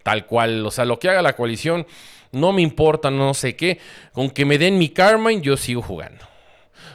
tal 0.02 0.26
cual, 0.26 0.66
o 0.66 0.70
sea, 0.70 0.84
lo 0.84 0.98
que 0.98 1.08
haga 1.08 1.22
la 1.22 1.34
coalición, 1.34 1.86
no 2.32 2.52
me 2.52 2.62
importa 2.62 3.10
no 3.10 3.34
sé 3.34 3.56
qué. 3.56 3.78
Con 4.12 4.30
que 4.30 4.44
me 4.44 4.58
den 4.58 4.78
mi 4.78 4.88
karma, 4.88 5.32
yo 5.32 5.56
sigo 5.56 5.82
jugando. 5.82 6.26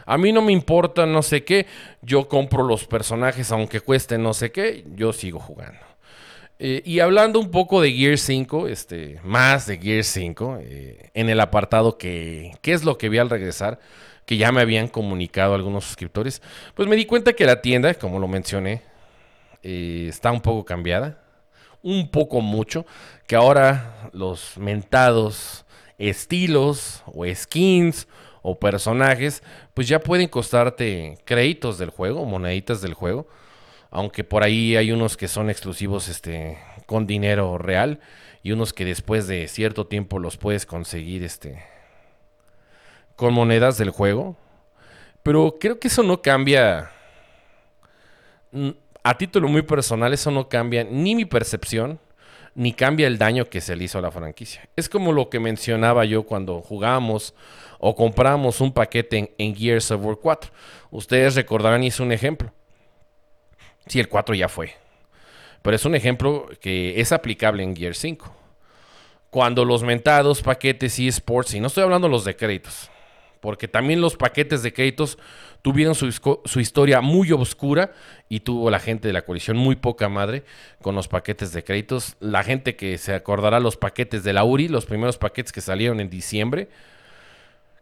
A 0.06 0.18
mí 0.18 0.32
no 0.32 0.42
me 0.42 0.52
importa 0.52 1.06
no 1.06 1.22
sé 1.22 1.44
qué, 1.44 1.66
yo 2.02 2.28
compro 2.28 2.64
los 2.64 2.86
personajes 2.86 3.52
aunque 3.52 3.82
cueste 3.82 4.18
no 4.18 4.34
sé 4.34 4.52
qué, 4.52 4.86
yo 4.96 5.12
sigo 5.12 5.40
jugando. 5.40 5.80
Eh, 6.60 6.82
y 6.86 7.02
hablando 7.02 7.39
un 7.39 7.52
poco 7.52 7.82
de 7.82 7.91
Gear 7.91 8.17
5, 8.17 8.67
este, 8.67 9.20
más 9.24 9.67
de 9.67 9.78
Gear 9.78 10.04
5, 10.04 10.58
eh, 10.62 11.12
en 11.13 11.30
el 11.30 11.39
apartado 11.39 11.98
que, 11.98 12.54
¿qué 12.62 12.74
es 12.74 12.84
lo 12.84 12.98
que 12.98 13.10
vi 13.10 13.20
al 13.20 13.30
regresar? 13.30 13.80
Que 14.26 14.38
ya 14.38 14.52
me 14.52 14.62
habían 14.62 14.88
comunicado 14.88 15.54
algunos 15.54 15.86
suscriptores. 15.86 16.41
Pues 16.74 16.89
me 16.89 16.96
di 16.96 17.06
cuenta 17.06 17.34
que 17.34 17.46
la 17.46 17.62
tienda, 17.62 17.93
como 17.93 18.20
lo 18.20 18.28
mencioné, 18.28 18.82
eh, 19.62 20.08
está 20.10 20.32
un 20.32 20.41
poco 20.41 20.65
cambiada. 20.65 21.22
Un 21.84 22.10
poco 22.10 22.41
mucho. 22.41 22.86
Que 23.28 23.36
ahora 23.36 24.10
los 24.13 24.58
mentados 24.58 25.65
estilos 26.00 27.04
o 27.06 27.24
skins 27.34 28.08
o 28.41 28.60
personajes, 28.60 29.43
pues 29.74 29.88
ya 29.88 30.00
pueden 30.00 30.28
costarte 30.28 31.17
créditos 31.24 31.78
del 31.78 31.91
juego, 31.91 32.26
moneditas 32.26 32.82
del 32.82 32.93
juego 32.96 33.28
aunque 33.89 34.23
por 34.23 34.43
ahí 34.43 34.76
hay 34.76 34.92
unos 34.92 35.17
que 35.17 35.27
son 35.27 35.50
exclusivos 35.50 36.08
este, 36.08 36.58
con 36.85 37.08
dinero 37.08 37.58
real 37.58 38.00
y 38.44 38.52
unos 38.52 38.73
que 38.73 38.85
después 38.85 39.27
de 39.27 39.48
cierto 39.48 39.88
tiempo 39.88 40.19
los 40.19 40.38
puedes 40.38 40.65
conseguir 40.65 41.23
este, 41.23 41.63
con 43.15 43.33
monedas 43.33 43.77
del 43.77 43.90
juego. 43.90 44.38
Pero 45.23 45.58
creo 45.60 45.79
que 45.79 45.90
eso 45.90 46.04
no 46.04 46.21
cambia. 46.21 46.92
A 49.04 49.17
título 49.17 49.50
muy 49.50 49.62
personal, 49.62 50.13
eso 50.13 50.31
no 50.31 50.48
cambia 50.48 50.85
ni 50.85 51.15
mi 51.15 51.25
percepción, 51.25 52.00
ni 52.56 52.73
cambia 52.73 53.08
el 53.08 53.17
daño 53.17 53.46
que 53.46 53.62
se 53.62 53.75
le 53.75 53.83
hizo 53.83 54.00
a 54.00 54.02
la 54.02 54.12
franquicia. 54.12 54.67
Es 54.75 54.88
como 54.88 55.12
lo 55.12 55.29
que 55.29 55.40
mencionaba 55.40 56.06
yo 56.06 56.23
cuando 56.23 56.62
jugábamos 56.62 57.35
o 57.79 57.96
compramos 57.96 58.62
un 58.62 58.71
paquete 58.71 59.33
en, 59.38 59.56
Gears 59.56 59.92
of 59.92 60.06
War 60.06 60.17
4. 60.21 60.52
Ustedes 60.92 61.35
recordarán, 61.35 61.83
hice 61.83 62.02
un 62.02 62.12
ejemplo. 62.12 62.52
Si 63.88 64.00
el 64.00 64.10
4 64.10 64.35
ya 64.35 64.50
fue. 64.50 64.73
Pero 65.62 65.75
es 65.75 65.85
un 65.85 65.96
ejemplo 65.96 66.48
que 66.62 67.00
es 67.00 67.12
aplicable 67.12 67.63
en 67.63 67.75
Gears 67.75 67.98
5. 68.00 68.33
Cuando 69.29 69.65
los 69.65 69.83
mentados 69.83 70.42
paquetes 70.42 71.00
eSports, 71.00 71.54
y 71.54 71.60
no 71.60 71.67
estoy 71.67 71.83
hablando 71.83 72.08
los 72.08 72.23
de 72.23 72.35
créditos, 72.35 72.90
porque 73.42 73.67
también 73.67 74.02
los 74.02 74.15
paquetes 74.15 74.63
de 74.63 74.73
créditos 74.73 75.17
tuvieron 75.62 75.96
su, 75.96 76.12
su, 76.12 76.60
historia 76.60 77.02
muy 77.02 77.31
oscura 77.31 77.92
y 78.29 78.40
tuvo 78.40 78.69
la 78.69 78.79
gente 78.79 79.08
de 79.08 79.13
la 79.13 79.23
coalición 79.23 79.58
muy 79.58 79.75
poca 79.75 80.10
madre 80.10 80.44
con 80.81 80.96
los 80.96 81.08
paquetes 81.08 81.52
de 81.52 81.63
créditos. 81.63 82.15
La 82.19 82.44
gente 82.44 82.75
que 82.75 82.98
se 82.98 83.13
acordará 83.13 83.60
los 83.60 83.77
paquetes 83.77 84.23
de 84.23 84.33
la 84.33 84.44
URI, 84.44 84.69
los 84.69 84.85
primeros 84.85 85.17
paquetes 85.17 85.52
que 85.52 85.62
salieron 85.62 86.00
en 86.00 86.10
diciembre, 86.10 86.69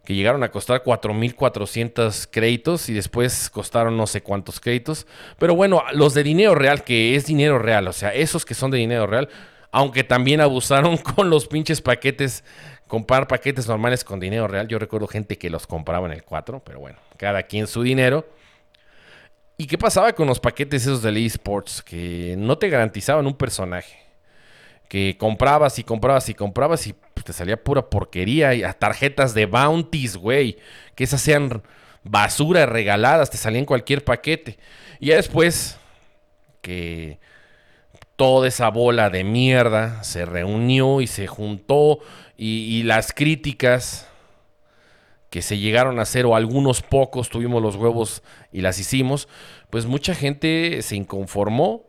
que 0.05 0.15
llegaron 0.15 0.43
a 0.43 0.51
costar 0.51 0.83
4.400 0.83 2.29
créditos 2.31 2.87
y 2.87 2.93
después 2.93 3.49
costaron 3.49 3.97
no 3.97 4.07
sé 4.07 4.21
cuántos 4.21 4.59
créditos. 4.59 5.07
Pero 5.37 5.55
bueno, 5.55 5.83
los 5.93 6.13
de 6.13 6.23
dinero 6.23 6.55
real, 6.55 6.83
que 6.83 7.15
es 7.15 7.25
dinero 7.25 7.59
real, 7.59 7.87
o 7.87 7.93
sea, 7.93 8.13
esos 8.13 8.45
que 8.45 8.53
son 8.53 8.71
de 8.71 8.77
dinero 8.77 9.07
real, 9.07 9.27
aunque 9.71 10.03
también 10.03 10.39
abusaron 10.39 10.97
con 11.15 11.29
los 11.29 11.47
pinches 11.47 11.81
paquetes, 11.81 12.43
comprar 12.87 13.27
paquetes 13.27 13.67
normales 13.67 14.03
con 14.03 14.19
dinero 14.19 14.47
real. 14.47 14.67
Yo 14.67 14.79
recuerdo 14.79 15.07
gente 15.07 15.37
que 15.37 15.49
los 15.49 15.67
compraba 15.67 16.05
en 16.07 16.13
el 16.13 16.23
4, 16.23 16.61
pero 16.63 16.79
bueno, 16.79 16.97
cada 17.17 17.43
quien 17.43 17.67
su 17.67 17.81
dinero. 17.81 18.25
¿Y 19.57 19.67
qué 19.67 19.77
pasaba 19.77 20.13
con 20.13 20.27
los 20.27 20.39
paquetes 20.39 20.83
esos 20.83 21.01
de 21.01 21.25
eSports? 21.25 21.81
Que 21.81 22.35
no 22.37 22.57
te 22.57 22.69
garantizaban 22.69 23.25
un 23.25 23.35
personaje. 23.35 23.97
Que 24.89 25.17
comprabas 25.17 25.79
y 25.79 25.83
comprabas 25.83 26.29
y 26.29 26.33
comprabas 26.33 26.87
y 26.87 26.95
te 27.25 27.33
salía 27.33 27.61
pura 27.61 27.89
porquería. 27.89 28.53
Y 28.53 28.63
a 28.63 28.73
tarjetas 28.73 29.33
de 29.33 29.45
bounties, 29.45 30.15
güey. 30.15 30.57
Que 30.95 31.03
esas 31.03 31.21
sean 31.21 31.61
basura 32.03 32.65
regaladas, 32.65 33.29
te 33.29 33.37
salían 33.37 33.65
cualquier 33.65 34.03
paquete. 34.03 34.57
Y 34.99 35.07
ya 35.07 35.17
después 35.17 35.77
que 36.61 37.19
toda 38.15 38.47
esa 38.47 38.69
bola 38.69 39.09
de 39.09 39.23
mierda 39.23 40.03
se 40.03 40.25
reunió 40.25 41.01
y 41.01 41.07
se 41.07 41.27
juntó 41.27 41.99
y, 42.37 42.83
las 42.83 43.13
críticas 43.13 44.07
que 45.29 45.41
se 45.41 45.57
llegaron 45.57 45.99
a 45.99 46.03
hacer 46.03 46.25
o 46.25 46.35
algunos 46.35 46.81
pocos 46.81 47.29
tuvimos 47.29 47.61
los 47.61 47.75
huevos 47.75 48.23
y 48.51 48.61
las 48.61 48.79
hicimos, 48.79 49.27
pues 49.69 49.85
mucha 49.85 50.15
gente 50.15 50.81
se 50.81 50.95
inconformó. 50.95 51.85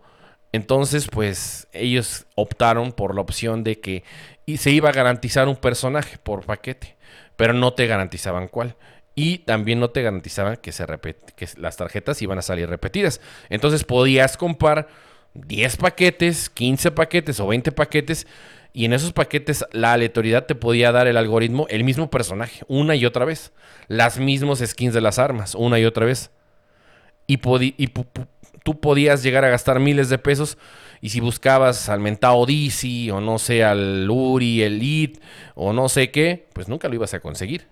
Entonces, 0.52 1.08
pues 1.10 1.68
ellos 1.72 2.26
optaron 2.34 2.92
por 2.92 3.14
la 3.14 3.20
opción 3.20 3.62
de 3.62 3.80
que 3.80 4.04
y 4.46 4.58
se 4.58 4.70
iba 4.70 4.88
a 4.88 4.92
garantizar 4.92 5.48
un 5.48 5.56
personaje 5.56 6.18
por 6.18 6.44
paquete, 6.44 6.96
pero 7.36 7.52
no 7.52 7.74
te 7.74 7.86
garantizaban 7.88 8.46
cuál. 8.46 8.76
Y 9.16 9.38
también 9.38 9.80
no 9.80 9.90
te 9.90 10.02
garantizaban 10.02 10.56
que, 10.56 10.72
se 10.72 10.86
que 11.34 11.48
las 11.56 11.76
tarjetas 11.76 12.22
iban 12.22 12.38
a 12.38 12.42
salir 12.42 12.68
repetidas. 12.68 13.20
Entonces 13.48 13.82
podías 13.82 14.36
comprar 14.36 14.88
10 15.34 15.78
paquetes, 15.78 16.48
15 16.50 16.92
paquetes 16.92 17.40
o 17.40 17.46
20 17.46 17.72
paquetes. 17.72 18.26
Y 18.72 18.84
en 18.84 18.92
esos 18.92 19.12
paquetes 19.12 19.64
la 19.72 19.94
aleatoriedad 19.94 20.44
te 20.44 20.54
podía 20.54 20.92
dar 20.92 21.06
el 21.06 21.16
algoritmo 21.16 21.66
el 21.70 21.82
mismo 21.82 22.10
personaje, 22.10 22.62
una 22.68 22.94
y 22.94 23.06
otra 23.06 23.24
vez. 23.24 23.52
Las 23.88 24.18
mismos 24.18 24.62
skins 24.64 24.94
de 24.94 25.00
las 25.00 25.18
armas, 25.18 25.54
una 25.54 25.78
y 25.78 25.86
otra 25.86 26.06
vez. 26.06 26.30
Y, 27.26 27.40
y 27.82 27.86
tú 28.66 28.80
podías 28.80 29.22
llegar 29.22 29.44
a 29.44 29.48
gastar 29.48 29.78
miles 29.78 30.08
de 30.08 30.18
pesos 30.18 30.58
y 31.00 31.10
si 31.10 31.20
buscabas 31.20 31.88
al 31.88 32.00
mentado 32.00 32.44
DC 32.46 33.12
o 33.12 33.20
no 33.20 33.38
sé, 33.38 33.62
al 33.62 34.10
Uri, 34.10 34.60
Elite 34.60 35.20
o 35.54 35.72
no 35.72 35.88
sé 35.88 36.10
qué, 36.10 36.48
pues 36.52 36.68
nunca 36.68 36.88
lo 36.88 36.96
ibas 36.96 37.14
a 37.14 37.20
conseguir. 37.20 37.68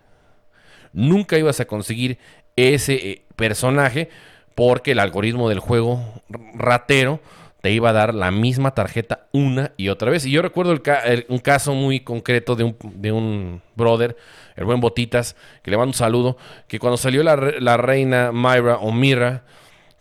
Nunca 0.92 1.36
ibas 1.36 1.58
a 1.58 1.64
conseguir 1.64 2.18
ese 2.54 2.94
eh, 2.94 3.24
personaje 3.34 4.08
porque 4.54 4.92
el 4.92 5.00
algoritmo 5.00 5.48
del 5.48 5.58
juego 5.58 6.22
ratero 6.54 7.18
te 7.60 7.72
iba 7.72 7.90
a 7.90 7.92
dar 7.92 8.14
la 8.14 8.30
misma 8.30 8.70
tarjeta 8.70 9.26
una 9.32 9.72
y 9.76 9.88
otra 9.88 10.12
vez. 10.12 10.24
Y 10.26 10.30
yo 10.30 10.42
recuerdo 10.42 10.80
un 11.28 11.38
caso 11.40 11.74
muy 11.74 12.00
concreto 12.00 12.54
de 12.54 12.62
un, 12.62 12.76
de 12.94 13.10
un, 13.10 13.62
brother, 13.74 14.16
el 14.54 14.64
buen 14.64 14.78
Botitas, 14.78 15.34
que 15.64 15.72
le 15.72 15.76
mando 15.76 15.88
un 15.88 15.94
saludo, 15.94 16.36
que 16.68 16.78
cuando 16.78 16.98
salió 16.98 17.24
la, 17.24 17.34
la 17.34 17.76
reina 17.78 18.30
Myra 18.30 18.76
o 18.76 18.92
Mira, 18.92 19.42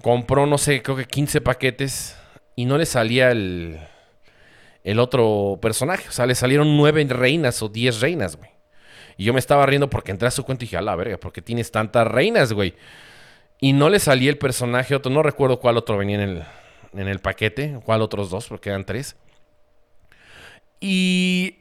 compró, 0.03 0.45
no 0.45 0.57
sé, 0.57 0.83
creo 0.83 0.97
que 0.97 1.05
15 1.05 1.39
paquetes 1.39 2.17
y 2.57 2.65
no 2.65 2.77
le 2.77 2.85
salía 2.85 3.31
el, 3.31 3.79
el 4.83 4.99
otro 4.99 5.57
personaje. 5.61 6.09
O 6.09 6.11
sea, 6.11 6.25
le 6.25 6.35
salieron 6.35 6.75
nueve 6.75 7.05
reinas 7.07 7.63
o 7.63 7.69
diez 7.69 8.01
reinas, 8.01 8.35
güey. 8.35 8.51
Y 9.15 9.23
yo 9.23 9.31
me 9.31 9.39
estaba 9.39 9.65
riendo 9.65 9.89
porque 9.89 10.11
entré 10.11 10.27
a 10.27 10.31
su 10.31 10.43
cuenta 10.43 10.65
y 10.65 10.67
dije, 10.67 10.75
a 10.75 10.81
la 10.81 10.97
verga, 10.97 11.17
¿por 11.17 11.31
qué 11.31 11.41
tienes 11.41 11.71
tantas 11.71 12.05
reinas, 12.05 12.51
güey? 12.51 12.73
Y 13.61 13.71
no 13.71 13.89
le 13.89 13.97
salía 13.99 14.29
el 14.29 14.37
personaje 14.37 14.93
otro, 14.93 15.09
no 15.09 15.23
recuerdo 15.23 15.61
cuál 15.61 15.77
otro 15.77 15.97
venía 15.97 16.21
en 16.21 16.29
el, 16.29 16.43
en 16.95 17.07
el 17.07 17.19
paquete, 17.19 17.79
cuál 17.85 18.01
otros 18.01 18.29
dos, 18.29 18.47
porque 18.47 18.71
eran 18.71 18.85
tres. 18.85 19.15
Y 20.81 21.59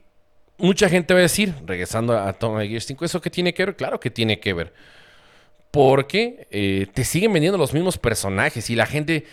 mucha 0.59 0.89
gente 0.89 1.15
va 1.15 1.21
a 1.21 1.23
decir, 1.23 1.55
regresando 1.65 2.19
a 2.19 2.33
Toma 2.33 2.65
Gear 2.65 2.81
5, 2.81 3.05
¿eso 3.05 3.21
qué 3.21 3.31
tiene 3.31 3.55
que 3.55 3.67
ver? 3.67 3.77
Claro 3.77 4.01
que 4.01 4.11
tiene 4.11 4.41
que 4.41 4.53
ver. 4.53 4.73
Porque 5.73 6.47
eh, 6.53 6.87
te 6.95 7.03
siguen 7.03 7.33
vendiendo 7.33 7.59
los 7.59 7.75
mismos 7.75 7.99
personajes 7.99 8.71
y 8.71 8.77
la 8.77 8.87
gente 8.87 9.25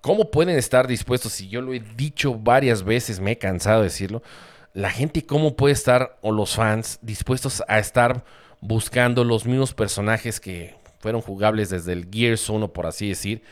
¿Cómo 0.00 0.30
pueden 0.30 0.56
estar 0.56 0.86
dispuestos? 0.86 1.32
Si 1.32 1.48
yo 1.48 1.60
lo 1.60 1.74
he 1.74 1.80
dicho 1.80 2.34
varias 2.34 2.84
veces, 2.84 3.18
me 3.18 3.32
he 3.32 3.38
cansado 3.38 3.80
de 3.80 3.84
decirlo. 3.84 4.22
La 4.72 4.90
gente, 4.90 5.26
¿cómo 5.26 5.56
puede 5.56 5.72
estar, 5.72 6.18
o 6.20 6.30
los 6.30 6.54
fans, 6.54 7.00
dispuestos 7.02 7.64
a 7.66 7.78
estar 7.80 8.24
buscando 8.60 9.24
los 9.24 9.44
mismos 9.44 9.74
personajes 9.74 10.38
que 10.38 10.76
fueron 11.00 11.20
jugables 11.20 11.70
desde 11.70 11.92
el 11.92 12.08
Gears 12.10 12.48
1, 12.48 12.72
por 12.72 12.86
así 12.86 13.08
decir, 13.08 13.42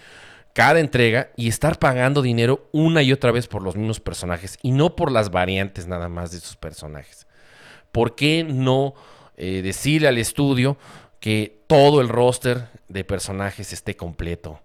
cada 0.53 0.79
entrega 0.79 1.31
y 1.37 1.49
estar 1.49 1.79
pagando 1.79 2.23
dinero 2.23 2.69
una 2.73 3.03
y 3.03 3.13
otra 3.13 3.33
vez 3.33 3.49
por 3.49 3.63
los 3.63 3.77
mismos 3.77 3.99
personajes 3.99 4.57
y 4.63 4.71
no 4.71 4.95
por 4.95 5.11
las 5.11 5.31
variantes 5.31 5.89
nada 5.89 6.09
más 6.09 6.31
de 6.31 6.39
esos 6.39 6.57
personajes? 6.57 7.27
¿Por 7.91 8.15
qué 8.15 8.45
no 8.45 8.95
eh, 9.37 9.63
decirle 9.63 10.07
al 10.07 10.19
estudio 10.19 10.77
que 11.19 11.56
todo 11.67 12.01
el 12.01 12.09
roster 12.09 12.69
de 12.89 13.05
personajes 13.05 13.73
esté 13.73 13.97
completo? 13.97 14.61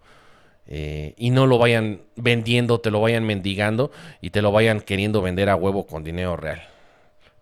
Eh, 0.68 1.16
y 1.18 1.32
no 1.32 1.48
lo 1.48 1.58
vayan 1.58 2.02
vendiendo, 2.16 2.80
te 2.80 2.92
lo 2.92 3.02
vayan 3.02 3.26
mendigando 3.26 3.92
y 4.22 4.30
te 4.30 4.42
lo 4.42 4.52
vayan 4.52 4.80
queriendo 4.80 5.22
vender 5.22 5.50
a 5.50 5.56
huevo 5.56 5.86
con 5.86 6.04
dinero 6.04 6.38
real. 6.38 6.62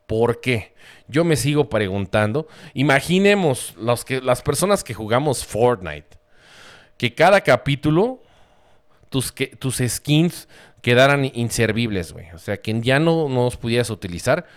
¿Por 0.07 0.41
qué? 0.41 0.73
Yo 1.07 1.23
me 1.23 1.35
sigo 1.35 1.69
preguntando. 1.69 2.47
Imaginemos 2.73 3.75
los 3.77 4.05
que, 4.05 4.21
las 4.21 4.41
personas 4.41 4.83
que 4.83 4.95
jugamos 4.95 5.45
Fortnite, 5.45 6.17
que 6.97 7.13
cada 7.13 7.41
capítulo 7.41 8.23
tus, 9.09 9.33
tus 9.59 9.77
skins 9.87 10.47
quedaran 10.81 11.29
inservibles, 11.33 12.13
güey. 12.13 12.31
O 12.33 12.39
sea, 12.39 12.59
que 12.59 12.79
ya 12.81 12.99
no, 12.99 13.29
no 13.29 13.43
los 13.43 13.57
pudieras 13.57 13.89
utilizar 13.89 14.47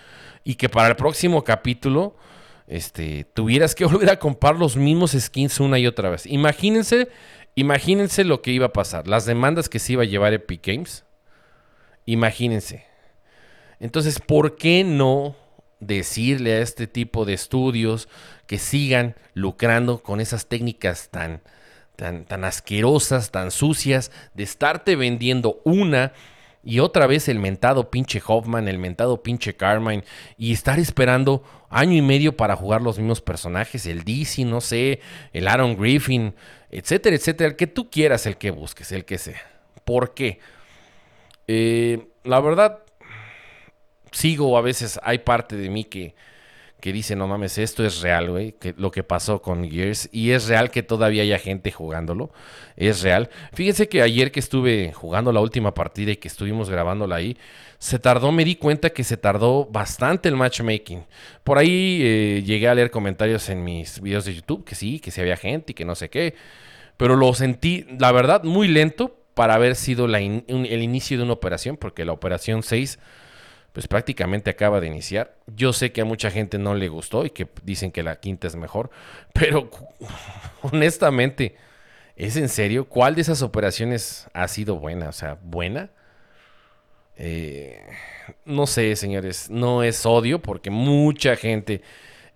y 0.45 0.55
que 0.55 0.69
para 0.69 0.89
el 0.89 0.97
próximo 0.97 1.45
capítulo 1.45 2.17
este, 2.67 3.25
tuvieras 3.35 3.75
que 3.75 3.85
volver 3.87 4.11
a 4.11 4.19
comprar 4.19 4.57
los 4.57 4.77
mismos 4.77 5.13
skins 5.19 5.61
una 5.61 5.79
y 5.79 5.87
otra 5.87 6.11
vez. 6.11 6.27
Imagínense 6.27 7.09
Imagínense 7.55 8.25
lo 8.25 8.41
que 8.41 8.51
iba 8.51 8.67
a 8.67 8.73
pasar, 8.73 9.07
las 9.07 9.27
demandas 9.27 9.69
que 9.69 9.79
se 9.79 9.93
iba 9.93 10.03
a 10.03 10.07
llevar 10.07 10.33
Epic 10.33 10.67
Games. 10.67 11.05
Imagínense. 12.07 12.87
Entonces, 13.79 14.21
¿por 14.21 14.57
qué 14.57 14.85
no 14.85 15.37
decirle 15.79 16.55
a 16.55 16.61
este 16.61 16.87
tipo 16.87 17.25
de 17.25 17.35
estudios 17.35 18.09
que 18.47 18.59
sigan 18.59 19.17
lucrando 19.35 20.03
con 20.03 20.21
esas 20.21 20.47
técnicas 20.47 21.11
tan, 21.11 21.43
tan, 21.97 22.25
tan 22.25 22.45
asquerosas, 22.45 23.31
tan 23.31 23.51
sucias, 23.51 24.13
de 24.35 24.45
estarte 24.45 24.97
vendiendo 24.97 25.61
una 25.65 26.13
y 26.65 26.79
otra 26.79 27.07
vez 27.07 27.29
el 27.29 27.39
mentado 27.39 27.91
pinche 27.91 28.23
Hoffman, 28.25 28.69
el 28.69 28.79
mentado 28.79 29.23
pinche 29.23 29.55
Carmine, 29.55 30.05
y 30.37 30.53
estar 30.53 30.79
esperando 30.79 31.43
año 31.71 31.97
y 31.97 32.03
medio 32.03 32.37
para 32.37 32.55
jugar 32.55 32.83
los 32.83 32.99
mismos 32.99 33.21
personajes, 33.21 33.87
el 33.87 34.05
DC, 34.05 34.45
no 34.45 34.61
sé, 34.61 35.01
el 35.33 35.49
Aaron 35.49 35.77
Griffin, 35.77 36.35
etcétera, 36.71 37.17
etcétera, 37.17 37.51
el 37.51 37.57
que 37.57 37.67
tú 37.67 37.91
quieras, 37.91 38.27
el 38.27 38.37
que 38.37 38.51
busques, 38.51 38.93
el 38.93 39.05
que 39.05 39.19
sea. 39.19 39.43
¿Por 39.85 40.15
qué? 40.15 40.39
Eh, 41.49 42.07
la 42.23 42.41
verdad, 42.41 42.79
sigo 44.13 44.57
a 44.57 44.61
veces, 44.61 45.01
hay 45.03 45.19
parte 45.19 45.57
de 45.57 45.69
mí 45.69 45.85
que, 45.85 46.15
que 46.83 46.93
dice, 46.93 47.15
no 47.15 47.29
mames, 47.29 47.59
esto 47.59 47.87
es 47.87 48.01
real, 48.01 48.29
güey, 48.29 48.57
lo 48.77 48.91
que 48.91 49.05
pasó 49.05 49.41
con 49.41 49.71
Gears, 49.71 50.09
y 50.11 50.33
es 50.33 50.49
real 50.49 50.73
que 50.73 50.83
todavía 50.83 51.23
haya 51.23 51.39
gente 51.39 51.71
jugándolo, 51.71 52.33
es 52.77 53.03
real. 53.03 53.31
Fíjense 53.53 53.89
que 53.89 54.03
ayer 54.03 54.33
que 54.33 54.41
estuve 54.41 54.93
jugando 54.93 55.31
la 55.31 55.39
última 55.39 55.75
partida 55.75 56.11
y 56.11 56.17
que 56.17 56.27
estuvimos 56.27 56.69
grabándola 56.69 57.15
ahí, 57.15 57.37
se 57.79 58.01
tardó, 58.01 58.33
me 58.33 58.45
di 58.45 58.57
cuenta 58.57 58.91
que 58.91 59.05
se 59.05 59.17
tardó 59.17 59.65
bastante 59.67 60.29
el 60.29 60.35
matchmaking. 60.35 61.05
Por 61.45 61.59
ahí 61.59 62.01
eh, 62.03 62.43
llegué 62.45 62.67
a 62.67 62.75
leer 62.75 62.91
comentarios 62.91 63.49
en 63.49 63.63
mis 63.63 64.01
videos 64.01 64.25
de 64.25 64.35
YouTube, 64.35 64.65
que 64.65 64.75
sí, 64.75 64.99
que 64.99 65.13
si 65.13 65.21
había 65.21 65.37
gente 65.37 65.71
y 65.71 65.75
que 65.77 65.85
no 65.85 65.95
sé 65.95 66.11
qué, 66.11 66.35
pero 66.97 67.15
lo 67.15 67.33
sentí, 67.35 67.87
la 67.97 68.11
verdad, 68.11 68.43
muy 68.43 68.67
lento 68.67 69.17
para 69.35 69.55
haber 69.55 69.77
sido 69.77 70.07
el 70.07 70.83
inicio 70.83 71.17
de 71.17 71.23
una 71.23 71.35
operación, 71.35 71.77
porque 71.77 72.05
la 72.05 72.13
operación 72.13 72.65
6 72.65 72.99
pues 73.73 73.89
prácticamente 73.89 74.51
acaba 74.51 74.81
de 74.81 74.87
iniciar. 74.87 75.37
Yo 75.47 75.73
sé 75.73 75.93
que 75.93 76.03
a 76.03 76.05
mucha 76.05 76.31
gente 76.31 76.59
no 76.59 76.75
le 76.75 76.89
gustó 76.89 77.25
y 77.25 77.31
que 77.31 77.49
dicen 77.63 77.91
que 77.91 78.03
la 78.03 78.21
quinta 78.21 78.47
es 78.47 78.57
mejor, 78.57 78.91
pero 79.33 79.71
honestamente, 80.63 81.57
¿es 82.17 82.37
en 82.37 82.49
serio? 82.49 82.87
¿Cuál 82.87 83.15
de 83.15 83.23
esas 83.23 83.43
operaciones 83.43 84.29
ha 84.35 84.47
sido 84.49 84.79
buena? 84.79 85.09
O 85.09 85.13
sea, 85.13 85.39
¿buena? 85.43 85.91
Eh, 87.17 87.81
no 88.45 88.67
sé, 88.67 88.95
señores, 88.97 89.51
no 89.51 89.83
es 89.83 90.05
odio 90.07 90.41
porque 90.41 90.71
mucha 90.71 91.37
gente... 91.37 91.83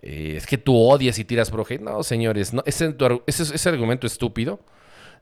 Eh, 0.03 0.35
es 0.37 0.47
que 0.47 0.59
tú 0.59 0.77
odias 0.77 1.19
y 1.19 1.25
tiras 1.25 1.51
pro 1.51 1.67
hate. 1.69 1.81
No, 1.81 2.03
señores, 2.03 2.53
no, 2.53 2.63
ese, 2.67 2.95
ese, 3.27 3.55
ese 3.55 3.69
argumento 3.69 4.07
estúpido 4.07 4.61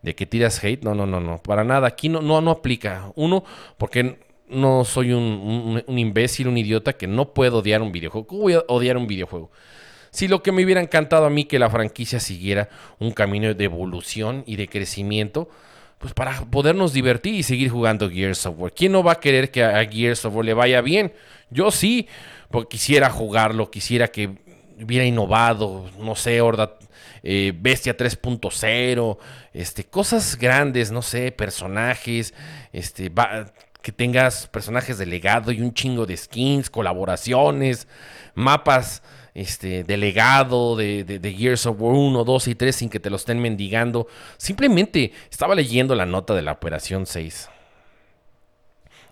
de 0.03 0.15
que 0.15 0.27
tiras 0.27 0.62
hate, 0.62 0.83
no, 0.85 0.95
no, 0.95 1.07
no, 1.07 1.21
no, 1.21 1.39
para 1.39 1.65
nada. 1.65 1.87
Aquí 1.87 2.09
no, 2.09 2.21
no, 2.21 2.41
no 2.41 2.51
aplica. 2.51 3.11
Uno, 3.15 3.45
porque 3.79 4.19
no 4.49 4.84
soy 4.84 5.12
un, 5.12 5.82
imbécil, 5.88 6.49
un 6.49 6.59
idiota 6.59 6.92
que 6.92 7.07
no 7.07 7.32
puedo 7.32 7.59
odiar 7.59 7.82
un 7.82 7.92
videojuego. 7.92 8.26
¿Cómo 8.26 8.42
voy 8.42 8.55
a 8.55 8.64
odiar 8.68 8.97
un 8.97 9.07
videojuego? 9.07 9.51
Si 10.11 10.28
lo 10.28 10.42
que 10.42 10.53
me 10.53 10.64
hubiera 10.64 10.80
encantado 10.80 11.26
a 11.26 11.30
mí 11.30 11.45
que 11.45 11.59
la 11.59 11.70
franquicia 11.70 12.20
siguiera 12.20 12.68
un 13.01 13.11
camino 13.11 13.53
de 13.53 13.64
evolución 13.64 14.45
y 14.47 14.57
de 14.57 14.68
crecimiento, 14.68 15.49
pues 15.99 16.14
para 16.14 16.40
podernos 16.51 16.92
divertir 16.92 17.34
y 17.34 17.42
seguir 17.42 17.70
jugando 17.70 18.11
Gears 18.11 18.47
of 18.47 18.59
War. 18.59 18.72
¿Quién 18.72 18.92
no 18.92 19.03
va 19.03 19.12
a 19.12 19.20
querer 19.20 19.51
que 19.51 19.64
a 19.64 19.84
Gears 19.84 20.24
of 20.24 20.34
War 20.34 20.45
le 20.45 20.55
vaya 20.55 20.80
bien? 20.82 21.12
Yo 21.51 21.70
sí, 21.70 22.09
porque 22.51 22.76
quisiera 22.76 23.11
jugarlo, 23.11 23.70
quisiera 23.70 24.09
que 24.09 24.30
hubiera 24.80 25.05
innovado, 25.05 25.90
no 25.99 26.14
sé, 26.14 26.40
Horda, 26.40 26.74
eh, 27.22 27.53
Bestia 27.57 27.97
3.0, 27.97 29.18
este, 29.53 29.84
cosas 29.84 30.36
grandes, 30.36 30.90
no 30.90 31.03
sé, 31.03 31.32
personajes, 31.32 32.34
este, 32.72 33.11
que 33.85 33.93
tengas 33.93 34.47
personajes 34.47 34.97
de 34.97 35.05
legado 35.05 35.53
y 35.53 35.61
un 35.61 35.74
chingo 35.74 36.07
de 36.07 36.16
skins, 36.16 36.70
colaboraciones, 36.70 37.87
mapas 38.35 39.03
este, 39.35 39.85
de 39.85 39.97
legado, 39.99 40.74
de, 40.74 41.05
de, 41.05 41.32
Gears 41.35 41.66
of 41.66 41.76
War 41.78 41.93
1, 41.93 42.24
2 42.24 42.49
y 42.49 42.55
3 42.55 42.74
sin 42.74 42.89
que 42.89 42.99
te 42.99 43.11
lo 43.11 43.16
estén 43.16 43.41
mendigando. 43.41 44.07
Simplemente 44.39 45.12
estaba 45.30 45.55
leyendo 45.55 45.95
la 45.95 46.07
nota 46.07 46.35
de 46.35 46.41
la 46.41 46.53
Operación 46.53 47.05
6. 47.05 47.51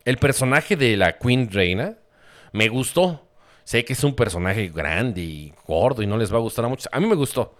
El 0.06 0.16
personaje 0.16 0.74
de 0.74 0.96
la 0.96 1.18
Queen 1.18 1.50
Reina 1.50 1.98
me 2.52 2.70
gustó. 2.70 3.28
Sé 3.64 3.84
que 3.84 3.92
es 3.92 4.02
un 4.02 4.14
personaje 4.14 4.68
grande 4.68 5.20
y 5.20 5.52
gordo 5.66 6.02
y 6.02 6.06
no 6.06 6.16
les 6.16 6.32
va 6.32 6.38
a 6.38 6.40
gustar 6.40 6.64
a 6.64 6.68
muchos. 6.68 6.88
A 6.90 6.98
mí 6.98 7.06
me 7.06 7.14
gustó. 7.14 7.54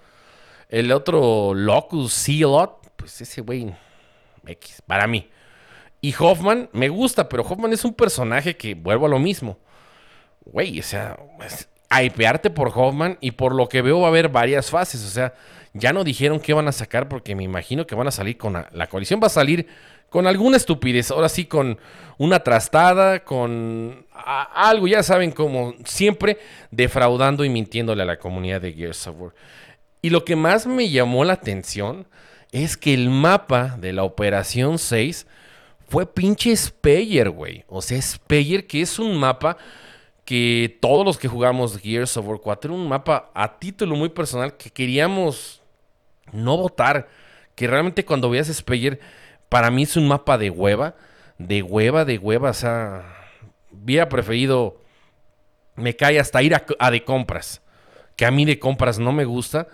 El 0.70 0.90
otro 0.92 1.52
Locus 1.52 2.14
Sealot, 2.14 2.90
pues 2.96 3.20
ese 3.20 3.42
güey 3.42 3.70
X, 4.46 4.80
para 4.86 5.06
mí. 5.06 5.28
Y 6.04 6.12
Hoffman 6.18 6.68
me 6.72 6.88
gusta, 6.88 7.28
pero 7.28 7.44
Hoffman 7.44 7.72
es 7.72 7.84
un 7.84 7.94
personaje 7.94 8.56
que 8.56 8.74
vuelvo 8.74 9.06
a 9.06 9.08
lo 9.08 9.20
mismo. 9.20 9.56
Güey, 10.44 10.80
o 10.80 10.82
sea, 10.82 11.16
hypearte 11.90 12.50
por 12.50 12.72
Hoffman 12.74 13.18
y 13.20 13.30
por 13.30 13.54
lo 13.54 13.68
que 13.68 13.82
veo 13.82 14.00
va 14.00 14.06
a 14.06 14.10
haber 14.10 14.28
varias 14.28 14.68
fases. 14.68 15.04
O 15.04 15.08
sea, 15.08 15.32
ya 15.74 15.92
no 15.92 16.02
dijeron 16.02 16.40
qué 16.40 16.54
van 16.54 16.66
a 16.66 16.72
sacar 16.72 17.08
porque 17.08 17.36
me 17.36 17.44
imagino 17.44 17.86
que 17.86 17.94
van 17.94 18.08
a 18.08 18.10
salir 18.10 18.36
con 18.36 18.52
la, 18.72 18.86
coalición. 18.88 19.20
Va 19.22 19.28
a 19.28 19.30
salir 19.30 19.68
con 20.10 20.26
alguna 20.26 20.56
estupidez. 20.56 21.12
Ahora 21.12 21.28
sí, 21.28 21.44
con 21.44 21.78
una 22.18 22.40
trastada, 22.40 23.20
con 23.20 24.04
algo, 24.12 24.88
ya 24.88 25.04
saben, 25.04 25.30
como 25.30 25.76
siempre 25.84 26.36
defraudando 26.72 27.44
y 27.44 27.48
mintiéndole 27.48 28.02
a 28.02 28.06
la 28.06 28.18
comunidad 28.18 28.60
de 28.60 28.72
Gears 28.72 29.06
of 29.06 29.20
War. 29.20 29.34
Y 30.02 30.10
lo 30.10 30.24
que 30.24 30.34
más 30.34 30.66
me 30.66 30.90
llamó 30.90 31.24
la 31.24 31.34
atención 31.34 32.08
es 32.50 32.76
que 32.76 32.92
el 32.92 33.08
mapa 33.08 33.76
de 33.78 33.92
la 33.92 34.02
Operación 34.02 34.80
6 34.80 35.28
fue 35.92 36.06
pinche 36.06 36.56
Speyer, 36.56 37.28
güey. 37.28 37.66
O 37.68 37.82
sea, 37.82 38.00
Speyer, 38.00 38.66
que 38.66 38.80
es 38.80 38.98
un 38.98 39.14
mapa 39.18 39.58
que 40.24 40.78
todos 40.80 41.04
los 41.04 41.18
que 41.18 41.28
jugamos 41.28 41.76
Gears 41.76 42.16
of 42.16 42.26
War 42.26 42.38
4 42.40 42.72
era 42.72 42.82
un 42.82 42.88
mapa 42.88 43.30
a 43.34 43.58
título 43.58 43.94
muy 43.94 44.08
personal 44.08 44.56
que 44.56 44.70
queríamos 44.70 45.60
no 46.32 46.56
votar. 46.56 47.10
Que 47.54 47.66
realmente 47.66 48.06
cuando 48.06 48.30
veas 48.30 48.46
Speyer, 48.50 49.00
para 49.50 49.70
mí 49.70 49.82
es 49.82 49.94
un 49.98 50.08
mapa 50.08 50.38
de 50.38 50.48
hueva. 50.48 50.94
De 51.36 51.62
hueva, 51.62 52.06
de 52.06 52.16
hueva. 52.16 52.48
O 52.48 52.54
sea, 52.54 53.04
hubiera 53.70 54.08
preferido. 54.08 54.80
Me 55.76 55.94
cae 55.94 56.18
hasta 56.18 56.42
ir 56.42 56.54
a, 56.54 56.64
a 56.78 56.90
de 56.90 57.04
compras. 57.04 57.60
Que 58.16 58.24
a 58.24 58.30
mí 58.30 58.46
de 58.46 58.58
compras 58.58 58.98
no 58.98 59.12
me 59.12 59.26
gusta. 59.26 59.68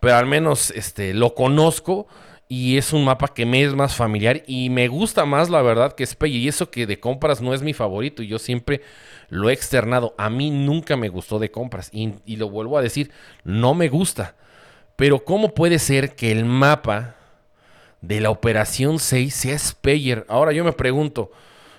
Pero 0.00 0.16
al 0.16 0.26
menos 0.26 0.72
este, 0.72 1.14
lo 1.14 1.36
conozco 1.36 2.08
y 2.52 2.78
es 2.78 2.92
un 2.92 3.04
mapa 3.04 3.28
que 3.28 3.46
me 3.46 3.62
es 3.62 3.76
más 3.76 3.94
familiar 3.94 4.42
y 4.44 4.70
me 4.70 4.88
gusta 4.88 5.24
más, 5.24 5.48
la 5.50 5.62
verdad, 5.62 5.92
que 5.92 6.04
Spey. 6.04 6.36
Y 6.36 6.48
eso 6.48 6.68
que 6.68 6.84
de 6.84 6.98
compras 6.98 7.40
no 7.40 7.54
es 7.54 7.62
mi 7.62 7.74
favorito. 7.74 8.24
Y 8.24 8.26
yo 8.26 8.40
siempre 8.40 8.80
lo 9.28 9.48
he 9.48 9.52
externado. 9.52 10.16
A 10.18 10.30
mí 10.30 10.50
nunca 10.50 10.96
me 10.96 11.08
gustó 11.10 11.38
de 11.38 11.52
compras. 11.52 11.90
Y, 11.92 12.10
lo 12.34 12.50
vuelvo 12.50 12.76
a 12.76 12.82
decir, 12.82 13.12
no 13.44 13.72
me 13.74 13.88
gusta. 13.88 14.34
Pero 14.96 15.24
¿cómo 15.24 15.54
puede 15.54 15.78
ser 15.78 16.16
que 16.16 16.32
el 16.32 16.44
mapa 16.44 17.14
de 18.00 18.20
la 18.20 18.30
Operación 18.30 18.98
6 18.98 19.32
sea 19.32 19.56
Speyer? 19.56 20.26
Ahora 20.28 20.50
yo 20.50 20.64
me 20.64 20.72
pregunto, 20.72 21.30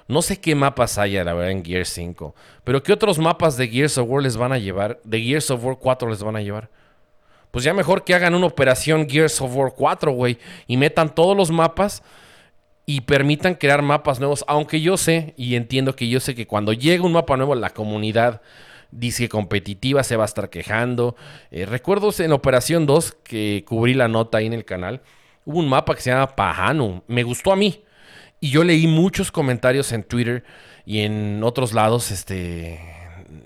no 0.08 0.22
sé 0.22 0.40
qué 0.40 0.56
mapas 0.56 0.98
haya, 0.98 1.26
la 1.26 1.34
verdad, 1.34 1.52
en 1.52 1.66
Gears 1.66 1.90
5. 1.90 2.34
Pero 2.64 2.82
¿qué 2.82 2.94
otros 2.94 3.20
mapas 3.20 3.58
de 3.58 3.68
Gears 3.68 3.98
of 3.98 4.08
War 4.08 4.24
les 4.24 4.38
van 4.38 4.54
a 4.54 4.58
llevar? 4.58 5.02
De 5.04 5.22
Gears 5.22 5.52
of 5.52 5.66
War 5.66 5.76
4 5.78 6.10
les 6.10 6.24
van 6.24 6.38
a 6.38 6.42
llevar 6.42 6.70
pues 7.52 7.64
ya 7.66 7.74
mejor 7.74 8.04
que 8.04 8.16
hagan 8.16 8.36
una 8.36 8.48
operación 8.48 9.08
Gears 9.10 9.40
of 9.42 9.56
War 9.56 9.74
4, 9.76 10.12
güey, 10.12 10.38
y 10.68 10.78
metan 10.78 11.14
todos 11.14 11.36
los 11.36 11.52
mapas 11.52 12.04
y 12.86 13.02
permitan 13.02 13.56
crear 13.56 13.82
mapas 13.82 14.20
nuevos, 14.20 14.44
aunque 14.48 14.82
yo 14.82 14.98
sé 14.98 15.34
y 15.38 15.56
entiendo 15.56 15.96
que 15.96 16.10
yo 16.10 16.20
sé 16.20 16.36
que 16.36 16.48
cuando 16.48 16.74
llegue 16.74 17.02
un 17.02 17.14
mapa 17.14 17.38
nuevo 17.38 17.56
la 17.56 17.70
comunidad 17.70 18.42
dice 18.92 19.30
competitiva 19.30 20.04
se 20.04 20.18
va 20.18 20.24
a 20.24 20.26
estar 20.26 20.50
quejando. 20.50 21.16
Eh, 21.50 21.66
recuerdo 21.66 22.12
en 22.20 22.32
Operación 22.34 22.86
2 22.86 23.18
que 23.24 23.64
cubrí 23.68 23.94
la 23.94 24.08
nota 24.08 24.38
ahí 24.38 24.48
en 24.48 24.54
el 24.54 24.66
canal, 24.66 25.02
hubo 25.46 25.60
un 25.60 25.70
mapa 25.70 25.96
que 25.96 26.02
se 26.02 26.12
llama 26.12 26.36
Pajano, 26.36 27.04
me 27.08 27.24
gustó 27.24 27.52
a 27.52 27.56
mí. 27.56 27.84
Y 28.40 28.50
yo 28.50 28.64
leí 28.64 28.88
muchos 28.88 29.32
comentarios 29.32 29.92
en 29.92 30.04
Twitter 30.04 30.44
y 30.86 31.02
en 31.02 31.44
otros 31.44 31.74
lados, 31.74 32.10
este, 32.10 32.80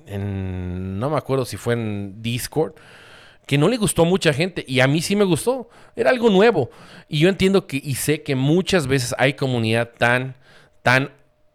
en, 0.05 0.99
no 0.99 1.09
me 1.09 1.17
acuerdo 1.17 1.45
si 1.45 1.57
fue 1.57 1.73
en 1.73 2.21
Discord, 2.21 2.73
que 3.45 3.57
no 3.57 3.67
le 3.67 3.77
gustó 3.77 4.05
mucha 4.05 4.33
gente 4.33 4.63
y 4.67 4.79
a 4.79 4.87
mí 4.87 5.01
sí 5.01 5.15
me 5.15 5.23
gustó. 5.23 5.69
Era 5.95 6.09
algo 6.09 6.29
nuevo. 6.29 6.69
Y 7.07 7.19
yo 7.19 7.29
entiendo 7.29 7.67
que 7.67 7.79
y 7.83 7.95
sé 7.95 8.23
que 8.23 8.35
muchas 8.35 8.87
veces 8.87 9.13
hay 9.17 9.33
comunidad 9.33 9.91
tan, 9.97 10.35
tan 10.81 11.11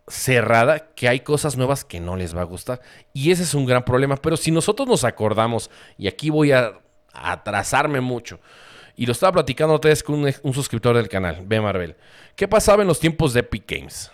cerrada 0.07 0.91
que 0.95 1.09
hay 1.09 1.21
cosas 1.21 1.57
nuevas 1.57 1.85
que 1.85 2.01
no 2.01 2.17
les 2.17 2.37
va 2.37 2.43
a 2.43 2.45
gustar. 2.45 2.81
Y 3.13 3.31
ese 3.31 3.43
es 3.43 3.55
un 3.55 3.67
gran 3.67 3.85
problema. 3.85 4.17
Pero 4.17 4.37
si 4.37 4.51
nosotros 4.51 4.87
nos 4.87 5.05
acordamos, 5.05 5.71
y 5.99 6.07
aquí 6.07 6.31
voy 6.31 6.53
a 6.53 6.75
atrasarme 7.13 8.01
mucho, 8.01 8.39
y 8.97 9.07
lo 9.07 9.13
estaba 9.13 9.33
platicando 9.33 9.75
otra 9.75 9.89
vez 9.89 10.03
con 10.03 10.17
un, 10.17 10.35
un 10.43 10.55
suscriptor 10.55 10.97
del 10.97 11.09
canal, 11.09 11.43
B. 11.45 11.61
Marvel. 11.61 11.97
¿Qué 12.37 12.47
pasaba 12.47 12.83
en 12.83 12.89
los 12.89 13.01
tiempos 13.01 13.33
de 13.33 13.41
Epic 13.41 13.65
Games? 13.67 14.13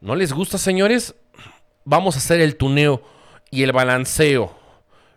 ¿No 0.00 0.14
les 0.14 0.32
gusta, 0.32 0.56
señores? 0.56 1.14
Vamos 1.84 2.14
a 2.14 2.18
hacer 2.18 2.40
el 2.40 2.56
tuneo 2.56 3.02
y 3.50 3.62
el 3.62 3.72
balanceo 3.72 4.59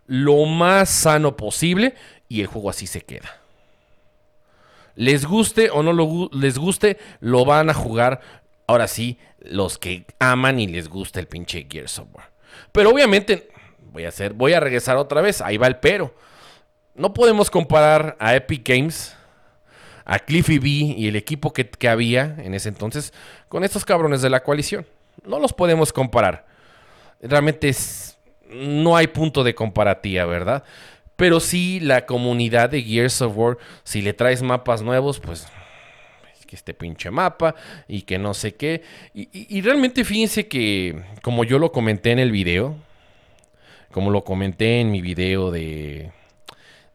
lo 0.08 0.46
más 0.46 0.90
sano 0.90 1.38
posible 1.38 1.96
y 2.28 2.42
el 2.42 2.48
juego 2.48 2.70
así 2.70 2.88
se 2.88 3.02
queda. 3.02 3.42
Les 4.96 5.26
guste 5.26 5.70
o 5.72 5.82
no 5.82 6.30
les 6.32 6.58
guste, 6.58 6.98
lo 7.20 7.46
van 7.46 7.70
a 7.70 7.74
jugar 7.74 8.22
ahora 8.68 8.88
sí 8.88 9.18
los 9.40 9.78
que 9.78 10.06
aman 10.20 10.60
y 10.60 10.68
les 10.68 10.88
gusta 10.88 11.20
el 11.20 11.28
pinche 11.28 11.68
Gears 11.70 12.00
of 12.00 12.08
War. 12.14 12.32
Pero 12.72 12.92
obviamente 12.92 13.50
voy 13.92 14.06
a 14.06 14.10
hacer, 14.10 14.34
voy 14.34 14.54
a 14.54 14.60
regresar 14.60 14.98
otra 14.98 15.22
vez, 15.22 15.42
ahí 15.42 15.58
va 15.58 15.68
el 15.68 15.78
pero. 15.78 16.14
No 16.96 17.14
podemos 17.14 17.50
comparar 17.50 18.16
a 18.20 18.36
Epic 18.36 18.68
Games, 18.68 19.16
a 20.06 20.20
Cliffy 20.20 20.60
B 20.60 20.68
y 20.98 21.08
el 21.08 21.16
equipo 21.16 21.54
que, 21.54 21.68
que 21.68 21.90
había 21.90 22.36
en 22.40 22.54
ese 22.54 22.70
entonces 22.70 23.14
con 23.50 23.64
estos 23.64 23.86
cabrones 23.86 24.22
de 24.22 24.30
la 24.30 24.44
coalición. 24.44 24.86
No 25.26 25.40
los 25.40 25.54
podemos 25.54 25.92
comparar. 25.92 26.46
Realmente 27.22 27.70
es, 27.70 28.13
no 28.54 28.96
hay 28.96 29.08
punto 29.08 29.44
de 29.44 29.56
comparativa, 29.56 30.26
¿verdad? 30.26 30.64
Pero 31.16 31.40
sí, 31.40 31.80
la 31.80 32.06
comunidad 32.06 32.70
de 32.70 32.82
Gears 32.82 33.22
of 33.22 33.38
War, 33.38 33.58
si 33.84 34.02
le 34.02 34.14
traes 34.14 34.42
mapas 34.42 34.82
nuevos, 34.82 35.20
pues 35.20 35.48
que 36.46 36.56
este 36.56 36.74
pinche 36.74 37.10
mapa 37.12 37.56
y 37.88 38.02
que 38.04 38.18
no 38.18 38.34
sé 38.34 38.56
qué. 38.56 38.84
Y, 39.14 39.62
realmente 39.62 40.04
fíjense 40.04 40.48
que, 40.48 41.02
como 41.22 41.44
yo 41.44 41.60
lo 41.60 41.72
comenté 41.72 42.12
en 42.12 42.20
el 42.20 42.32
video, 42.32 42.76
como 43.92 44.12
lo 44.12 44.24
comenté 44.24 44.80
en 44.80 44.92
mi 44.92 45.02
video 45.02 45.52
de, 45.52 46.12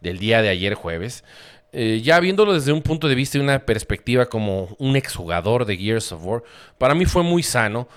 del 0.01 0.19
día 0.19 0.41
de 0.41 0.49
ayer 0.49 0.73
jueves. 0.73 1.23
Eh, 1.71 2.01
ya 2.03 2.19
viéndolo 2.19 2.53
desde 2.53 2.71
un 2.71 2.81
punto 2.81 3.07
de 3.07 3.15
vista 3.15 3.37
y 3.37 3.41
una 3.41 3.59
perspectiva 3.59 4.25
como 4.25 4.75
un 4.79 4.95
exjugador 4.95 5.65
de 5.65 5.77
Gears 5.77 6.11
of 6.11 6.25
War, 6.25 6.43
para 6.77 6.95
mí 6.95 7.05
fue 7.05 7.23
muy 7.23 7.43
sano 7.43 7.87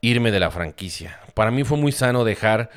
irme 0.00 0.30
de 0.30 0.40
la 0.40 0.50
franquicia. 0.50 1.20
Para 1.34 1.50
mí 1.50 1.64
fue 1.64 1.78
muy 1.78 1.92
sano 1.92 2.24
dejar 2.24 2.70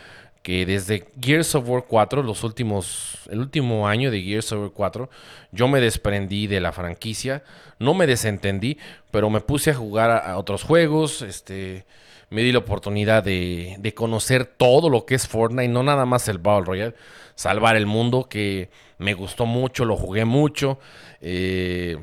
que 0.43 0.65
desde 0.65 1.05
Gears 1.19 1.55
of 1.55 1.67
War 1.69 1.85
4, 1.87 2.21
los 2.21 2.43
últimos, 2.43 3.17
el 3.31 3.39
último 3.39 3.87
año 3.87 4.11
de 4.11 4.21
Gears 4.21 4.51
of 4.51 4.59
War 4.59 4.71
4, 4.71 5.09
yo 5.53 5.69
me 5.69 5.79
desprendí 5.79 6.47
de 6.47 6.59
la 6.59 6.73
franquicia, 6.73 7.43
no 7.79 7.93
me 7.93 8.05
desentendí, 8.05 8.77
pero 9.09 9.29
me 9.29 9.39
puse 9.39 9.71
a 9.71 9.75
jugar 9.75 10.11
a, 10.11 10.37
otros 10.37 10.63
juegos, 10.63 11.21
este, 11.21 11.85
me 12.29 12.43
di 12.43 12.51
la 12.51 12.59
oportunidad 12.59 13.23
de, 13.23 13.77
de, 13.79 13.93
conocer 13.93 14.45
todo 14.45 14.89
lo 14.89 15.05
que 15.05 15.15
es 15.15 15.29
Fortnite, 15.29 15.69
no 15.69 15.81
nada 15.81 16.05
más 16.05 16.27
el 16.27 16.39
Battle 16.39 16.65
Royale, 16.65 16.95
salvar 17.35 17.77
el 17.77 17.85
mundo, 17.85 18.27
que 18.27 18.69
me 18.97 19.13
gustó 19.13 19.45
mucho, 19.45 19.85
lo 19.85 19.95
jugué 19.95 20.25
mucho, 20.25 20.77
eh, 21.21 21.97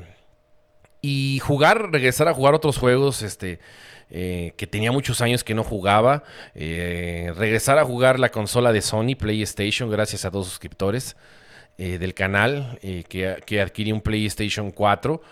y 1.02 1.40
jugar, 1.40 1.90
regresar 1.92 2.28
a 2.28 2.34
jugar 2.34 2.54
otros 2.54 2.78
juegos, 2.78 3.20
este, 3.20 3.60
eh, 4.10 4.52
que 4.56 4.66
tenía 4.66 4.90
muchos 4.92 5.20
años 5.20 5.44
que 5.44 5.54
no 5.54 5.62
jugaba. 5.62 6.24
Eh, 6.54 7.32
regresar 7.36 7.78
a 7.78 7.84
jugar 7.84 8.18
la 8.18 8.30
consola 8.30 8.72
de 8.72 8.82
Sony, 8.82 9.14
PlayStation, 9.16 9.90
gracias 9.90 10.24
a 10.24 10.30
dos 10.30 10.46
suscriptores 10.46 11.16
eh, 11.78 11.98
del 11.98 12.14
canal 12.14 12.78
que, 12.80 13.36
que 13.46 13.60
adquirí 13.60 13.92
un 13.92 14.00
PlayStation 14.00 14.70
4. 14.70 15.22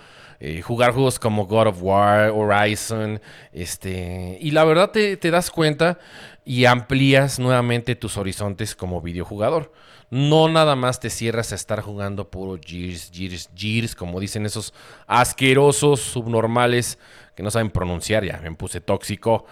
jugar 0.62 0.93
juegos 0.93 1.18
como 1.18 1.47
God 1.47 1.66
of 1.66 1.83
War, 1.83 2.31
Horizon, 2.31 3.20
este, 3.53 4.39
y 4.41 4.53
la 4.53 4.64
verdad 4.64 4.93
te, 4.93 5.16
te 5.16 5.31
das 5.33 5.51
cuenta 5.51 5.99
y 6.45 6.64
amplías 6.64 7.39
nuevamente 7.39 7.97
tus 7.97 8.16
horizontes 8.16 8.76
como 8.76 9.03
videojugador. 9.03 9.72
No 10.11 10.48
nada 10.48 10.74
más 10.74 11.00
te 11.00 11.11
cierras 11.11 11.52
a 11.52 11.54
estar 11.54 11.80
jugando 11.82 12.30
puro 12.30 12.59
Gears, 12.64 13.11
Gears, 13.12 13.50
Gears, 13.54 13.94
como 13.94 14.20
dicen 14.20 14.46
esos 14.46 14.72
asquerosos 15.06 16.00
subnormales 16.00 16.98
que 17.34 17.42
no 17.42 17.50
saben 17.50 17.70
pronunciar, 17.70 18.24
ya 18.24 18.40
me 18.42 18.52
puse 18.54 18.80
tóxico. 18.80 19.44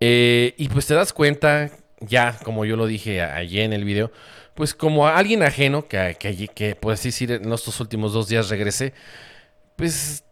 Eh, 0.00 0.54
y 0.56 0.68
pues 0.68 0.86
te 0.86 0.94
das 0.94 1.12
cuenta, 1.12 1.70
ya 2.00 2.38
como 2.44 2.64
yo 2.64 2.76
lo 2.76 2.86
dije 2.86 3.20
ayer 3.22 3.64
en 3.64 3.74
el 3.74 3.84
video, 3.84 4.10
pues 4.54 4.74
como 4.74 5.06
a 5.06 5.16
alguien 5.16 5.42
ajeno, 5.42 5.86
que, 5.86 6.16
que, 6.18 6.48
que 6.48 6.76
decir 6.82 7.32
en 7.32 7.52
estos 7.52 7.78
últimos 7.80 8.12
dos 8.12 8.28
días 8.28 8.48
regresé, 8.48 8.94
pues 9.76 10.24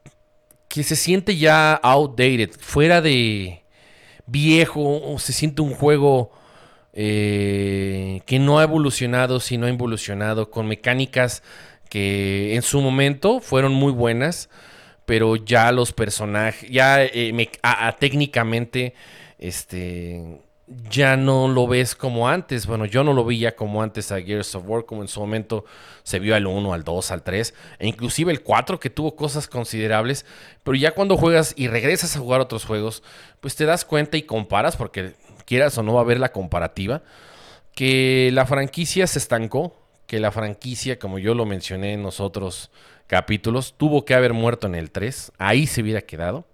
que 0.69 0.83
se 0.83 0.97
siente 0.97 1.37
ya 1.37 1.75
outdated, 1.75 2.51
fuera 2.59 3.01
de 3.01 3.63
viejo, 4.27 5.17
se 5.19 5.33
siente 5.33 5.63
un 5.63 5.75
juego 5.75 6.31
eh, 6.93 8.23
que 8.27 8.39
no 8.39 8.59
ha 8.59 8.63
evolucionado, 8.63 9.41
sino 9.41 9.67
ha 9.67 9.71
evolucionado 9.71 10.51
con 10.51 10.67
mecánicas 10.67 11.43
que 11.89 12.55
en 12.55 12.63
su 12.63 12.81
momento 12.81 13.41
fueron 13.41 13.73
muy 13.73 13.93
buenas 13.93 14.49
pero 15.09 15.37
ya 15.37 15.73
los 15.73 15.95
personajes, 15.95 16.69
ya 16.69 17.03
eh, 17.03 17.51
técnicamente, 17.99 18.93
este, 19.39 20.43
ya 20.91 21.17
no 21.17 21.49
lo 21.49 21.67
ves 21.67 21.95
como 21.95 22.29
antes. 22.29 22.67
Bueno, 22.67 22.85
yo 22.85 23.03
no 23.03 23.15
lo 23.15 23.25
veía 23.25 23.57
como 23.57 23.83
antes 23.83 24.13
a 24.13 24.21
Gears 24.21 24.55
of 24.55 24.65
War, 24.67 24.85
como 24.85 25.01
en 25.01 25.09
su 25.09 25.19
momento 25.19 25.65
se 26.03 26.19
vio 26.19 26.35
al 26.37 26.47
1, 26.47 26.75
al 26.75 26.85
2, 26.85 27.11
al 27.11 27.23
3, 27.23 27.55
e 27.79 27.89
inclusive 27.89 28.31
el 28.31 28.43
4 28.43 28.79
que 28.79 28.91
tuvo 28.91 29.17
cosas 29.17 29.49
considerables, 29.49 30.27
pero 30.63 30.77
ya 30.77 30.91
cuando 30.91 31.17
juegas 31.17 31.55
y 31.57 31.69
regresas 31.69 32.15
a 32.15 32.19
jugar 32.19 32.43
otros 32.43 32.67
juegos, 32.67 33.03
pues 33.41 33.57
te 33.57 33.65
das 33.65 33.87
cuenta 33.87 34.19
y 34.19 34.25
comparas, 34.25 34.77
porque 34.77 35.15
quieras 35.49 35.79
o 35.79 35.83
no 35.83 35.95
va 35.95 36.01
a 36.01 36.05
haber 36.05 36.21
la 36.21 36.31
comparativa, 36.31 37.03
que 37.75 38.29
la 38.35 38.45
franquicia 38.45 39.07
se 39.07 39.19
estancó, 39.19 39.75
que 40.07 40.21
la 40.21 40.31
franquicia, 40.31 40.99
como 40.99 41.19
yo 41.19 41.35
lo 41.35 41.47
mencioné 41.47 41.95
en 41.95 42.03
nosotros 42.03 42.71
capítulos. 43.07 43.75
Tuvo 43.77 44.05
que 44.05 44.15
haber 44.15 44.35
muerto 44.35 44.67
en 44.67 44.75
el 44.75 44.91
3. 44.91 45.33
Ahí 45.39 45.67
se 45.67 45.81
hubiera 45.81 46.03
quedado. 46.03 46.47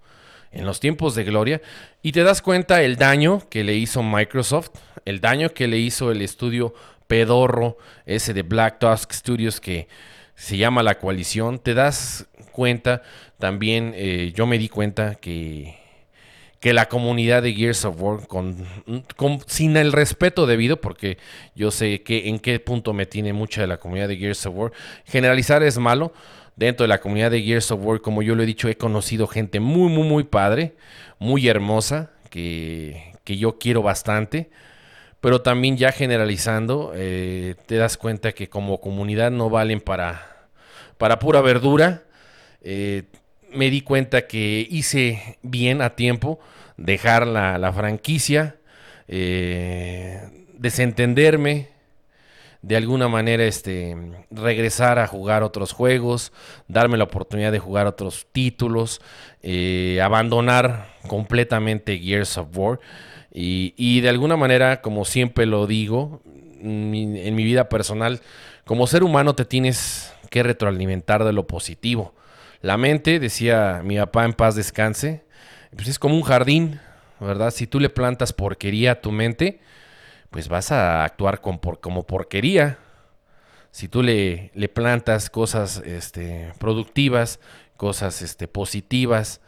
En 0.53 0.65
los 0.65 0.79
tiempos 0.79 1.17
de 1.17 1.25
gloria. 1.25 1.61
Y 2.03 2.13
te 2.13 2.23
das 2.23 2.41
cuenta 2.41 2.83
el 2.83 2.97
daño 2.97 3.43
que 3.51 3.65
le 3.65 3.75
hizo 3.75 4.03
Microsoft. 4.03 4.71
El 5.05 5.21
daño 5.21 5.51
que 5.51 5.67
le 5.67 5.79
hizo 5.79 6.13
el 6.13 6.23
estudio 6.23 6.73
pedorro. 7.09 7.77
Ese 8.07 8.33
de 8.33 8.43
Black 8.43 8.79
Tusk 8.79 9.13
Studios 9.13 9.61
que 9.61 9.89
se 10.37 10.57
llama 10.57 10.85
La 10.85 10.99
Coalición. 10.99 11.59
Te 11.59 11.75
das 11.75 12.27
cuenta 12.53 13.03
también. 13.39 13.93
Eh, 13.97 14.33
yo 14.35 14.47
me 14.47 14.59
di 14.59 14.69
cuenta 14.69 15.17
que 15.17 15.84
que 16.65 16.73
la 16.73 16.89
comunidad 16.89 17.43
de 17.43 17.53
Gears 17.53 17.85
of 17.85 18.01
War, 18.01 18.27
con, 18.27 18.57
sin 19.45 19.77
el 19.77 19.93
respeto 19.93 20.47
debido, 20.47 20.81
porque 20.81 21.19
yo 21.55 21.71
sé 21.71 22.03
que 22.03 22.31
en 22.31 22.39
qué 22.39 22.59
punto 22.59 22.95
me 22.95 23.05
tiene 23.05 23.35
mucha 23.35 23.61
de 23.61 23.67
la 23.67 23.77
comunidad 23.77 24.09
de 24.09 24.17
Gears 24.17 24.47
of 24.47 24.55
War, 24.57 24.73
generalizar 25.05 25.63
es 25.63 25.77
malo, 25.77 26.15
dentro 26.57 26.85
de 26.85 26.89
la 26.89 27.03
comunidad 27.03 27.31
de 27.33 27.43
Gears 27.43 27.71
of 27.71 27.81
War, 27.85 28.01
como 28.01 28.23
yo 28.23 28.35
lo 28.35 28.43
he 28.43 28.47
dicho, 28.47 28.67
he 28.71 28.79
conocido 28.79 29.27
gente 29.27 29.61
muy, 29.61 29.93
muy, 29.93 30.09
muy 30.09 30.25
padre, 30.25 30.73
muy 31.19 31.47
hermosa, 31.49 32.13
que, 32.31 33.13
yo 33.27 33.59
quiero 33.59 33.83
bastante. 33.83 34.49
Pero 35.21 35.43
también 35.43 35.77
ya 35.77 35.93
generalizando, 35.93 36.93
eh, 36.95 37.57
te 37.67 37.77
das 37.77 37.99
cuenta 37.99 38.33
que 38.33 38.49
como 38.49 38.81
comunidad 38.81 39.31
no 39.31 39.51
valen 39.51 39.83
para, 39.83 40.49
para 40.97 41.19
pura 41.19 41.43
verdura. 41.43 42.05
Eh, 42.63 43.03
me 43.55 43.71
di 43.71 43.81
cuenta 43.81 44.27
que 44.27 44.67
hice 44.71 45.39
bien 45.43 45.83
a 45.83 45.97
tiempo 45.97 46.39
dejar 46.77 47.27
la, 47.27 47.73
franquicia, 47.73 48.57
eh, 49.09 50.47
desentenderme, 50.59 51.69
de 52.63 52.77
alguna 52.77 53.09
manera 53.09 53.45
este, 53.45 53.97
regresar 54.31 54.99
a 54.99 55.07
jugar 55.07 55.43
otros 55.43 55.73
juegos, 55.73 56.33
darme 56.67 56.97
la 56.97 57.05
oportunidad 57.05 57.53
de 57.53 57.59
jugar 57.59 57.87
otros 57.87 58.27
títulos, 58.33 59.03
eh, 59.43 60.01
abandonar 60.03 60.89
completamente 61.07 61.99
Gears 61.99 62.39
of 62.39 62.57
War. 62.57 62.81
Y, 63.37 64.01
de 64.01 64.09
alguna 64.09 64.37
manera, 64.37 64.81
como 64.81 65.05
siempre 65.05 65.45
lo 65.45 65.67
digo, 65.67 66.23
en 66.63 67.35
mi 67.35 67.45
vida 67.45 67.69
personal, 67.69 68.21
como 68.65 68.87
ser 68.87 69.03
humano 69.03 69.35
te 69.35 69.45
tienes 69.45 70.15
que 70.31 70.43
retroalimentar 70.43 71.25
de 71.25 71.33
lo 71.33 71.47
positivo. 71.47 72.15
La 72.65 72.79
mente, 72.79 73.21
decía 73.21 73.83
mi 73.85 73.99
papá 73.99 74.25
en 74.25 74.33
paz 74.33 74.55
descanse, 74.55 75.23
pues 75.77 75.87
es 75.87 75.99
como 75.99 76.15
un 76.15 76.23
jardín, 76.23 76.81
¿verdad? 77.21 77.51
Si 77.51 77.67
tú 77.67 77.79
le 77.79 77.91
plantas 77.91 78.33
porquería 78.33 78.93
a 78.93 79.01
tu 79.03 79.13
mente, 79.13 79.61
pues 80.31 80.49
vas 80.49 80.73
a 80.73 81.05
actuar 81.05 81.43
como 81.43 82.07
porquería. 82.07 82.79
Si 83.71 83.87
tú 83.87 84.03
le, 84.03 84.51
le 84.55 84.71
plantas 84.71 85.29
cosas 85.29 85.83
este, 85.85 86.55
productivas, 86.59 87.39
cosas 87.77 88.23
este, 88.23 88.49
positivas, 88.49 89.43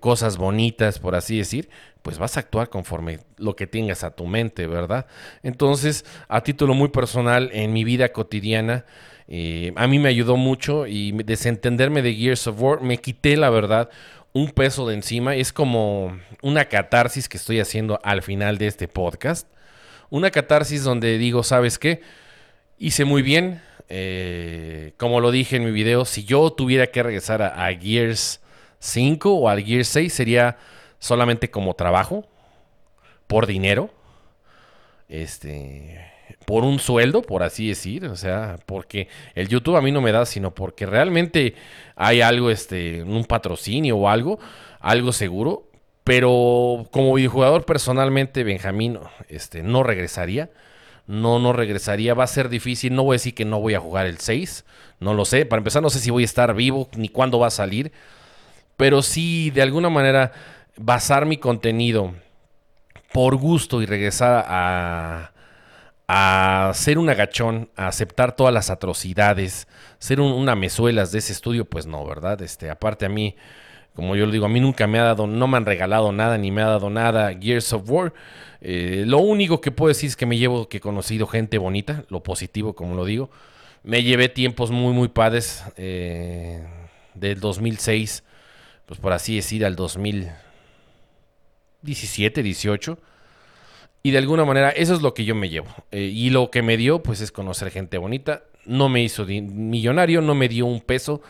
cosas 0.00 0.36
bonitas, 0.36 0.98
por 0.98 1.14
así 1.14 1.38
decir, 1.38 1.70
pues 2.02 2.18
vas 2.18 2.36
a 2.36 2.40
actuar 2.40 2.68
conforme 2.68 3.20
lo 3.36 3.54
que 3.54 3.68
tengas 3.68 4.02
a 4.02 4.10
tu 4.10 4.26
mente, 4.26 4.66
¿verdad? 4.66 5.06
Entonces, 5.44 6.04
a 6.26 6.40
título 6.42 6.74
muy 6.74 6.88
personal, 6.88 7.50
en 7.52 7.72
mi 7.72 7.84
vida 7.84 8.08
cotidiana, 8.08 8.86
eh, 9.30 9.72
a 9.76 9.86
mí 9.86 9.98
me 9.98 10.10
ayudó 10.10 10.36
mucho 10.36 10.86
y 10.86 11.12
desentenderme 11.24 12.02
de 12.02 12.14
Gears 12.14 12.46
of 12.48 12.60
War, 12.60 12.82
me 12.82 12.98
quité, 12.98 13.36
la 13.36 13.48
verdad, 13.48 13.88
un 14.32 14.50
peso 14.50 14.86
de 14.86 14.94
encima. 14.94 15.36
Es 15.36 15.52
como 15.52 16.18
una 16.42 16.66
catarsis 16.66 17.28
que 17.28 17.38
estoy 17.38 17.60
haciendo 17.60 18.00
al 18.02 18.22
final 18.22 18.58
de 18.58 18.66
este 18.66 18.88
podcast 18.88 19.46
una 20.10 20.30
catarsis 20.30 20.82
donde 20.82 21.16
digo, 21.18 21.42
¿sabes 21.42 21.78
qué? 21.78 22.02
Hice 22.78 23.04
muy 23.04 23.22
bien. 23.22 23.62
Eh, 23.88 24.92
como 24.98 25.20
lo 25.20 25.30
dije 25.30 25.56
en 25.56 25.64
mi 25.64 25.70
video, 25.70 26.04
si 26.04 26.24
yo 26.24 26.50
tuviera 26.52 26.88
que 26.88 27.02
regresar 27.02 27.42
a, 27.42 27.72
Gears 27.74 28.40
5 28.78 29.34
o 29.34 29.48
al 29.48 29.64
Gears 29.64 29.88
6 29.88 30.12
sería 30.12 30.58
solamente 30.98 31.50
como 31.50 31.74
trabajo, 31.74 32.28
por 33.26 33.46
dinero, 33.46 33.90
este, 35.08 36.09
por 36.50 36.64
un 36.64 36.80
sueldo, 36.80 37.22
por 37.22 37.44
así 37.44 37.68
decir, 37.68 38.06
o 38.06 38.16
sea, 38.16 38.58
porque 38.66 39.06
el 39.36 39.46
YouTube 39.46 39.76
a 39.76 39.80
mí 39.80 39.92
no 39.92 40.00
me 40.00 40.10
da, 40.10 40.26
sino 40.26 40.52
porque 40.52 40.84
realmente 40.84 41.54
hay 41.94 42.22
algo, 42.22 42.50
este, 42.50 43.04
un 43.04 43.24
patrocinio 43.24 43.96
o 43.96 44.08
algo, 44.08 44.40
algo 44.80 45.12
seguro, 45.12 45.68
pero 46.02 46.88
como 46.90 47.14
videojugador 47.14 47.64
personalmente, 47.64 48.42
Benjamín 48.42 48.98
este, 49.28 49.62
no 49.62 49.84
regresaría. 49.84 50.50
No, 51.06 51.38
no 51.38 51.52
regresaría. 51.52 52.14
Va 52.14 52.24
a 52.24 52.26
ser 52.26 52.48
difícil. 52.48 52.96
No 52.96 53.04
voy 53.04 53.14
a 53.14 53.18
decir 53.18 53.34
que 53.34 53.44
no 53.44 53.60
voy 53.60 53.74
a 53.74 53.80
jugar 53.80 54.06
el 54.06 54.18
6. 54.18 54.64
No 54.98 55.14
lo 55.14 55.24
sé. 55.24 55.46
Para 55.46 55.60
empezar, 55.60 55.82
no 55.82 55.90
sé 55.90 56.00
si 56.00 56.10
voy 56.10 56.24
a 56.24 56.26
estar 56.26 56.52
vivo 56.54 56.88
ni 56.96 57.08
cuándo 57.08 57.38
va 57.38 57.46
a 57.46 57.50
salir. 57.50 57.92
Pero 58.76 59.02
sí, 59.02 59.50
de 59.50 59.62
alguna 59.62 59.88
manera, 59.88 60.32
basar 60.76 61.26
mi 61.26 61.36
contenido 61.36 62.12
por 63.12 63.36
gusto 63.36 63.82
y 63.82 63.86
regresar 63.86 64.44
a, 64.48 65.30
a 66.12 66.72
ser 66.74 66.98
un 66.98 67.08
agachón, 67.08 67.70
a 67.76 67.86
aceptar 67.86 68.34
todas 68.34 68.52
las 68.52 68.68
atrocidades, 68.68 69.68
ser 70.00 70.20
una 70.20 70.56
mezuelas 70.56 71.12
de 71.12 71.20
ese 71.20 71.32
estudio, 71.32 71.66
pues 71.66 71.86
no, 71.86 72.04
¿verdad? 72.04 72.42
Este, 72.42 72.68
aparte 72.68 73.06
a 73.06 73.08
mí 73.08 73.36
Como 73.94 74.16
yo 74.16 74.26
lo 74.26 74.32
digo, 74.32 74.46
a 74.46 74.48
mí 74.48 74.58
nunca 74.58 74.88
me 74.88 74.98
ha 74.98 75.04
dado, 75.04 75.28
no 75.28 75.46
me 75.46 75.56
han 75.56 75.66
regalado 75.66 76.10
nada, 76.10 76.36
ni 76.36 76.50
me 76.50 76.62
ha 76.62 76.66
dado 76.66 76.90
nada 76.90 77.32
Gears 77.38 77.72
of 77.72 77.88
War. 77.88 78.12
Eh, 78.60 79.04
lo 79.06 79.18
único 79.18 79.60
que 79.60 79.70
puedo 79.70 79.86
decir 79.88 80.08
es 80.08 80.16
que 80.16 80.26
me 80.26 80.36
llevo 80.36 80.68
que 80.68 80.78
he 80.78 80.80
conocido 80.80 81.28
gente 81.28 81.58
bonita, 81.58 82.04
lo 82.08 82.24
positivo, 82.24 82.74
como 82.74 82.96
lo 82.96 83.04
digo. 83.04 83.30
Me 83.84 84.02
llevé 84.02 84.28
tiempos 84.28 84.72
muy, 84.72 84.92
muy 84.92 85.08
padres 85.08 85.62
eh, 85.76 86.66
del 87.14 87.38
2006, 87.40 88.24
pues 88.86 88.98
por 88.98 89.12
así 89.12 89.36
decir, 89.36 89.64
al 89.64 89.76
2017, 89.76 92.42
18. 92.42 92.98
Y 94.02 94.12
de 94.12 94.18
alguna 94.18 94.44
manera 94.44 94.70
eso 94.70 94.94
es 94.94 95.02
lo 95.02 95.14
que 95.14 95.24
yo 95.24 95.34
me 95.34 95.48
llevo. 95.48 95.68
Eh, 95.90 96.10
y 96.12 96.30
lo 96.30 96.50
que 96.50 96.62
me 96.62 96.76
dio, 96.76 97.02
pues 97.02 97.20
es 97.20 97.32
conocer 97.32 97.70
gente 97.70 97.98
bonita. 97.98 98.44
No 98.64 98.88
me 98.88 99.02
hizo 99.02 99.26
millonario, 99.26 100.22
no 100.22 100.34
me 100.34 100.48
dio 100.48 100.66
un 100.66 100.80
peso. 100.80 101.20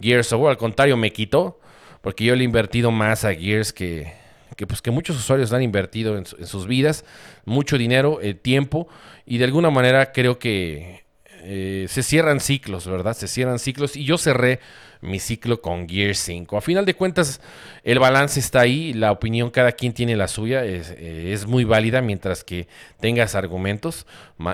Gears 0.00 0.32
of 0.32 0.46
al 0.46 0.56
contrario, 0.56 0.96
me 0.96 1.12
quitó. 1.12 1.60
Porque 2.02 2.24
yo 2.24 2.36
le 2.36 2.42
he 2.42 2.44
invertido 2.44 2.90
más 2.90 3.24
a 3.24 3.34
Gears 3.34 3.72
que, 3.72 4.12
que, 4.56 4.66
pues, 4.66 4.82
que 4.82 4.90
muchos 4.90 5.16
usuarios 5.16 5.52
han 5.52 5.62
invertido 5.62 6.16
en, 6.16 6.26
sus 6.26 6.66
vidas. 6.66 7.04
Mucho 7.44 7.78
dinero, 7.78 8.20
eh, 8.20 8.34
tiempo. 8.34 8.88
Y 9.26 9.38
de 9.38 9.44
alguna 9.44 9.70
manera 9.70 10.12
creo 10.12 10.38
que 10.38 11.04
eh, 11.42 11.86
se 11.88 12.02
cierran 12.02 12.40
ciclos, 12.40 12.86
¿verdad? 12.86 13.14
Se 13.14 13.26
cierran 13.26 13.58
ciclos. 13.58 13.96
Y 13.96 14.04
yo 14.04 14.18
cerré 14.18 14.60
mi 15.00 15.18
ciclo 15.18 15.60
con 15.60 15.88
Gear 15.88 16.14
5. 16.14 16.56
A 16.56 16.60
final 16.60 16.84
de 16.84 16.94
cuentas, 16.94 17.40
el 17.84 17.98
balance 17.98 18.40
está 18.40 18.60
ahí, 18.60 18.92
la 18.92 19.12
opinión 19.12 19.50
cada 19.50 19.72
quien 19.72 19.92
tiene 19.92 20.16
la 20.16 20.28
suya, 20.28 20.64
es, 20.64 20.94
eh, 20.96 21.36
muy 21.46 21.64
válida 21.64 22.00
mientras 22.02 22.44
que 22.44 22.68
tengas 23.00 23.34
argumentos, 23.34 24.06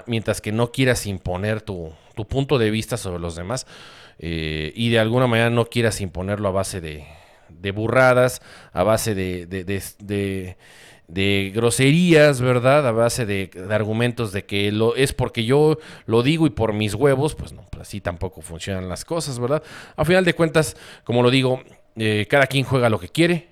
mientras 0.06 0.40
que 0.40 0.52
no 0.52 0.72
quieras 0.72 1.06
imponer 1.06 1.62
tu, 1.62 1.92
punto 2.28 2.58
de 2.58 2.70
vista 2.70 2.96
sobre 2.96 3.18
los 3.18 3.34
demás 3.34 3.66
eh, 4.18 4.72
y 4.76 4.90
de 4.90 4.98
alguna 4.98 5.26
manera 5.26 5.50
no 5.50 5.66
quieras 5.66 6.00
imponerlo 6.00 6.48
a 6.48 6.52
base 6.52 6.80
de, 6.80 7.06
burradas, 7.72 8.42
a 8.72 8.82
base 8.82 9.14
de, 9.14 9.46
de 9.46 10.56
groserías, 11.54 12.40
¿verdad? 12.40 12.86
A 12.86 12.92
base 12.92 13.26
de, 13.26 13.50
argumentos 13.70 14.32
de 14.32 14.44
que 14.44 14.72
lo, 14.72 14.96
es 14.96 15.12
porque 15.12 15.44
yo 15.44 15.78
lo 16.06 16.22
digo 16.22 16.46
y 16.46 16.50
por 16.50 16.72
mis 16.72 16.94
huevos, 16.94 17.34
pues 17.34 17.52
no, 17.52 17.64
pues 17.70 17.82
así 17.82 18.00
tampoco 18.00 18.40
funcionan 18.40 18.88
las 18.88 19.04
cosas, 19.04 19.38
¿verdad? 19.38 19.62
A 19.96 20.04
final 20.04 20.24
de 20.24 20.34
cuentas, 20.34 20.76
como 21.04 21.22
lo 21.22 21.30
digo, 21.30 21.62
eh, 21.96 22.26
cada 22.28 22.46
quien 22.46 22.64
juega 22.64 22.88
lo 22.88 22.98
que 22.98 23.08
quiere, 23.08 23.48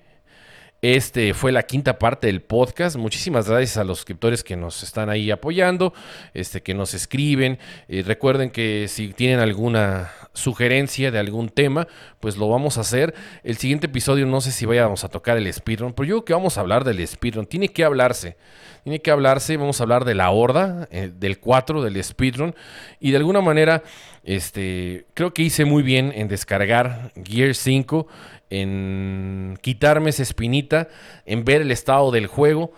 este 0.83 1.33
fue 1.33 1.53
la 1.53 1.63
quinta 1.63 1.97
parte 1.97 2.27
del 2.27 2.41
podcast. 2.41 2.97
Muchísimas 2.97 3.47
gracias 3.47 3.77
a 3.77 3.85
los 3.85 3.99
suscriptores 3.99 4.43
que 4.43 4.57
nos 4.57 4.83
están 4.83 5.09
ahí 5.09 5.31
apoyando, 5.31 5.93
este, 6.33 6.61
que 6.61 6.73
nos 6.73 6.93
escriben. 6.93 7.57
Eh, 7.87 8.03
recuerden 8.05 8.51
que 8.51 8.87
si 8.89 9.13
tienen 9.13 9.39
alguna 9.39 10.11
sugerencia 10.33 11.11
de 11.11 11.19
algún 11.19 11.49
tema, 11.49 11.87
pues 12.19 12.37
lo 12.37 12.49
vamos 12.49 12.77
a 12.77 12.81
hacer. 12.81 13.13
El 13.43 13.57
siguiente 13.57 13.87
episodio 13.87 14.25
no 14.25 14.41
sé 14.41 14.51
si 14.51 14.65
vayamos 14.65 15.03
a 15.03 15.09
tocar 15.09 15.37
el 15.37 15.51
speedrun, 15.51 15.93
pero 15.93 16.05
yo 16.05 16.15
creo 16.15 16.25
que 16.25 16.33
vamos 16.33 16.57
a 16.57 16.61
hablar 16.61 16.83
del 16.83 17.05
speedrun. 17.07 17.45
Tiene 17.45 17.69
que 17.69 17.83
hablarse. 17.83 18.35
Tiene 18.83 18.99
que 18.99 19.11
hablarse. 19.11 19.57
Vamos 19.57 19.79
a 19.79 19.83
hablar 19.83 20.05
de 20.05 20.15
la 20.15 20.31
horda, 20.31 20.87
eh, 20.91 21.11
del 21.13 21.39
4, 21.39 21.83
del 21.83 22.03
speedrun. 22.03 22.55
Y 22.99 23.11
de 23.11 23.17
alguna 23.17 23.41
manera, 23.41 23.83
este, 24.23 25.05
creo 25.13 25.33
que 25.33 25.43
hice 25.43 25.65
muy 25.65 25.83
bien 25.83 26.11
en 26.15 26.27
descargar 26.27 27.11
Gear 27.23 27.53
5 27.53 28.07
en 28.49 29.57
quitarme 29.61 30.11
esa 30.11 30.21
espinita, 30.21 30.87
en 31.25 31.43
ver 31.43 31.61
el 31.61 31.71
estado 31.71 32.11
del 32.11 32.27
juego 32.27 32.71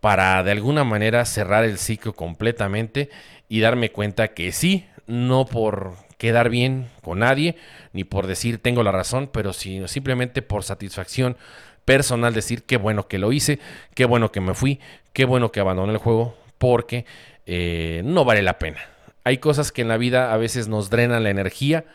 para 0.00 0.42
de 0.42 0.50
alguna 0.50 0.84
manera 0.84 1.24
cerrar 1.24 1.64
el 1.64 1.78
ciclo 1.78 2.12
completamente 2.14 3.08
y 3.48 3.60
darme 3.60 3.92
cuenta 3.92 4.28
que 4.28 4.52
sí, 4.52 4.86
no 5.06 5.46
por 5.46 5.94
quedar 6.20 6.50
bien 6.50 6.90
con 7.00 7.20
nadie, 7.20 7.56
ni 7.94 8.04
por 8.04 8.26
decir 8.26 8.58
tengo 8.58 8.82
la 8.82 8.92
razón, 8.92 9.30
pero 9.32 9.54
sino 9.54 9.88
simplemente 9.88 10.42
por 10.42 10.64
satisfacción 10.64 11.38
personal 11.86 12.34
decir 12.34 12.64
qué 12.64 12.76
bueno 12.76 13.08
que 13.08 13.18
lo 13.18 13.32
hice, 13.32 13.58
qué 13.94 14.04
bueno 14.04 14.30
que 14.30 14.42
me 14.42 14.52
fui, 14.52 14.80
qué 15.14 15.24
bueno 15.24 15.50
que 15.50 15.60
abandoné 15.60 15.94
el 15.94 15.98
juego, 15.98 16.36
porque 16.58 17.06
eh, 17.46 18.02
no 18.04 18.26
vale 18.26 18.42
la 18.42 18.58
pena. 18.58 18.80
Hay 19.24 19.38
cosas 19.38 19.72
que 19.72 19.80
en 19.80 19.88
la 19.88 19.96
vida 19.96 20.34
a 20.34 20.36
veces 20.36 20.68
nos 20.68 20.90
drenan 20.90 21.22
la 21.22 21.30
energía, 21.30 21.86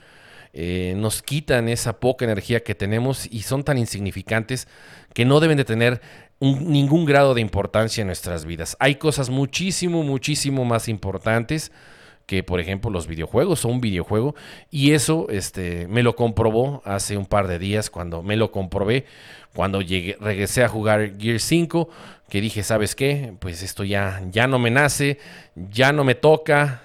eh, 0.54 0.96
nos 0.98 1.22
quitan 1.22 1.70
esa 1.70 2.00
poca 2.00 2.26
energía 2.26 2.64
que 2.64 2.74
tenemos 2.74 3.28
y 3.32 3.44
son 3.44 3.64
tan 3.64 3.78
insignificantes 3.78 4.68
que 5.14 5.26
no 5.26 5.40
deben 5.40 5.58
de 5.58 5.66
tener 5.66 6.02
ningún 6.40 7.06
grado 7.06 7.36
de 7.36 7.42
importancia 7.42 8.02
en 8.02 8.08
nuestras 8.08 8.46
vidas. 8.46 8.76
Hay 8.80 8.96
cosas 8.96 9.30
muchísimo, 9.30 10.02
muchísimo 10.02 10.66
más 10.66 10.88
importantes 10.88 11.72
que 12.26 12.44
por 12.44 12.60
ejemplo 12.60 12.90
los 12.90 13.08
videojuegos 13.08 13.66
o 13.66 13.70
un 13.70 13.82
videojuego 13.82 14.36
y 14.72 14.92
eso 14.92 15.28
este 15.30 15.88
me 15.88 16.04
lo 16.04 16.16
comprobó 16.16 16.82
hace 16.86 17.18
un 17.18 17.26
par 17.26 17.48
de 17.48 17.60
días 17.60 17.90
cuando 17.90 18.24
me 18.24 18.36
lo 18.36 18.52
comprobé 18.52 19.06
cuando 19.54 19.82
llegué, 19.82 20.18
regresé 20.20 20.64
a 20.64 20.68
jugar 20.68 21.18
Gear 21.20 21.40
5 21.40 21.90
que 22.30 22.42
dije 22.42 22.64
sabes 22.64 22.96
qué 22.96 23.34
pues 23.40 23.62
esto 23.62 23.84
ya 23.84 24.24
ya 24.32 24.48
no 24.48 24.60
me 24.60 24.72
nace 24.72 25.20
ya 25.56 25.92
no 25.94 26.04
me 26.04 26.16
toca 26.16 26.82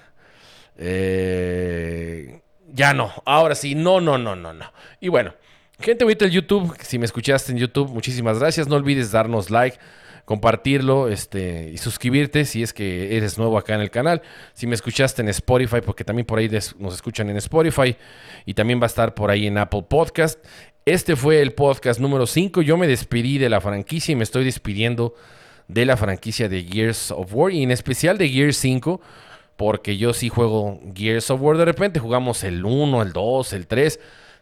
eh, 0.77 2.41
ya 2.73 2.93
no, 2.93 3.11
ahora 3.25 3.55
sí, 3.55 3.75
no, 3.75 4.01
no, 4.01 4.17
no, 4.17 4.35
no, 4.35 4.53
no. 4.53 4.65
Y 4.99 5.09
bueno, 5.09 5.33
gente 5.79 6.03
bonita 6.03 6.25
del 6.25 6.33
YouTube, 6.33 6.75
si 6.81 6.97
me 6.97 7.05
escuchaste 7.05 7.51
en 7.51 7.57
YouTube, 7.57 7.89
muchísimas 7.89 8.39
gracias. 8.39 8.67
No 8.67 8.75
olvides 8.75 9.11
darnos 9.11 9.49
like, 9.49 9.77
compartirlo 10.25 11.07
este, 11.07 11.69
y 11.73 11.77
suscribirte 11.77 12.45
si 12.45 12.63
es 12.63 12.73
que 12.73 13.17
eres 13.17 13.37
nuevo 13.37 13.57
acá 13.57 13.75
en 13.75 13.81
el 13.81 13.91
canal. 13.91 14.21
Si 14.53 14.67
me 14.67 14.75
escuchaste 14.75 15.21
en 15.21 15.29
Spotify, 15.29 15.77
porque 15.85 16.03
también 16.03 16.25
por 16.25 16.39
ahí 16.39 16.49
nos 16.79 16.93
escuchan 16.93 17.29
en 17.29 17.37
Spotify 17.37 17.95
y 18.45 18.53
también 18.53 18.79
va 18.79 18.83
a 18.83 18.87
estar 18.87 19.13
por 19.13 19.31
ahí 19.31 19.47
en 19.47 19.57
Apple 19.57 19.85
Podcast. 19.89 20.43
Este 20.85 21.15
fue 21.15 21.41
el 21.41 21.53
podcast 21.53 21.99
número 21.99 22.25
5. 22.25 22.61
Yo 22.61 22.77
me 22.77 22.87
despedí 22.87 23.37
de 23.37 23.49
la 23.49 23.61
franquicia 23.61 24.13
y 24.13 24.15
me 24.15 24.23
estoy 24.23 24.45
despidiendo 24.45 25.13
de 25.67 25.85
la 25.85 25.95
franquicia 25.95 26.49
de 26.49 26.63
Gears 26.63 27.11
of 27.11 27.33
War 27.33 27.51
y 27.51 27.63
en 27.63 27.71
especial 27.71 28.17
de 28.17 28.29
Gears 28.29 28.57
5 28.57 28.99
porque 29.55 29.97
yo 29.97 30.11
sí 30.13 30.29
juego 30.29 30.81
Gears 30.95 31.29
of 31.29 31.39
War. 31.39 31.55
De 31.55 31.65
repente 31.65 31.99
jugamos 31.99 32.43
el 32.43 32.65
1, 32.65 33.01
el 33.03 33.13
2, 33.13 33.53
el 33.53 33.67
3. 33.67 33.99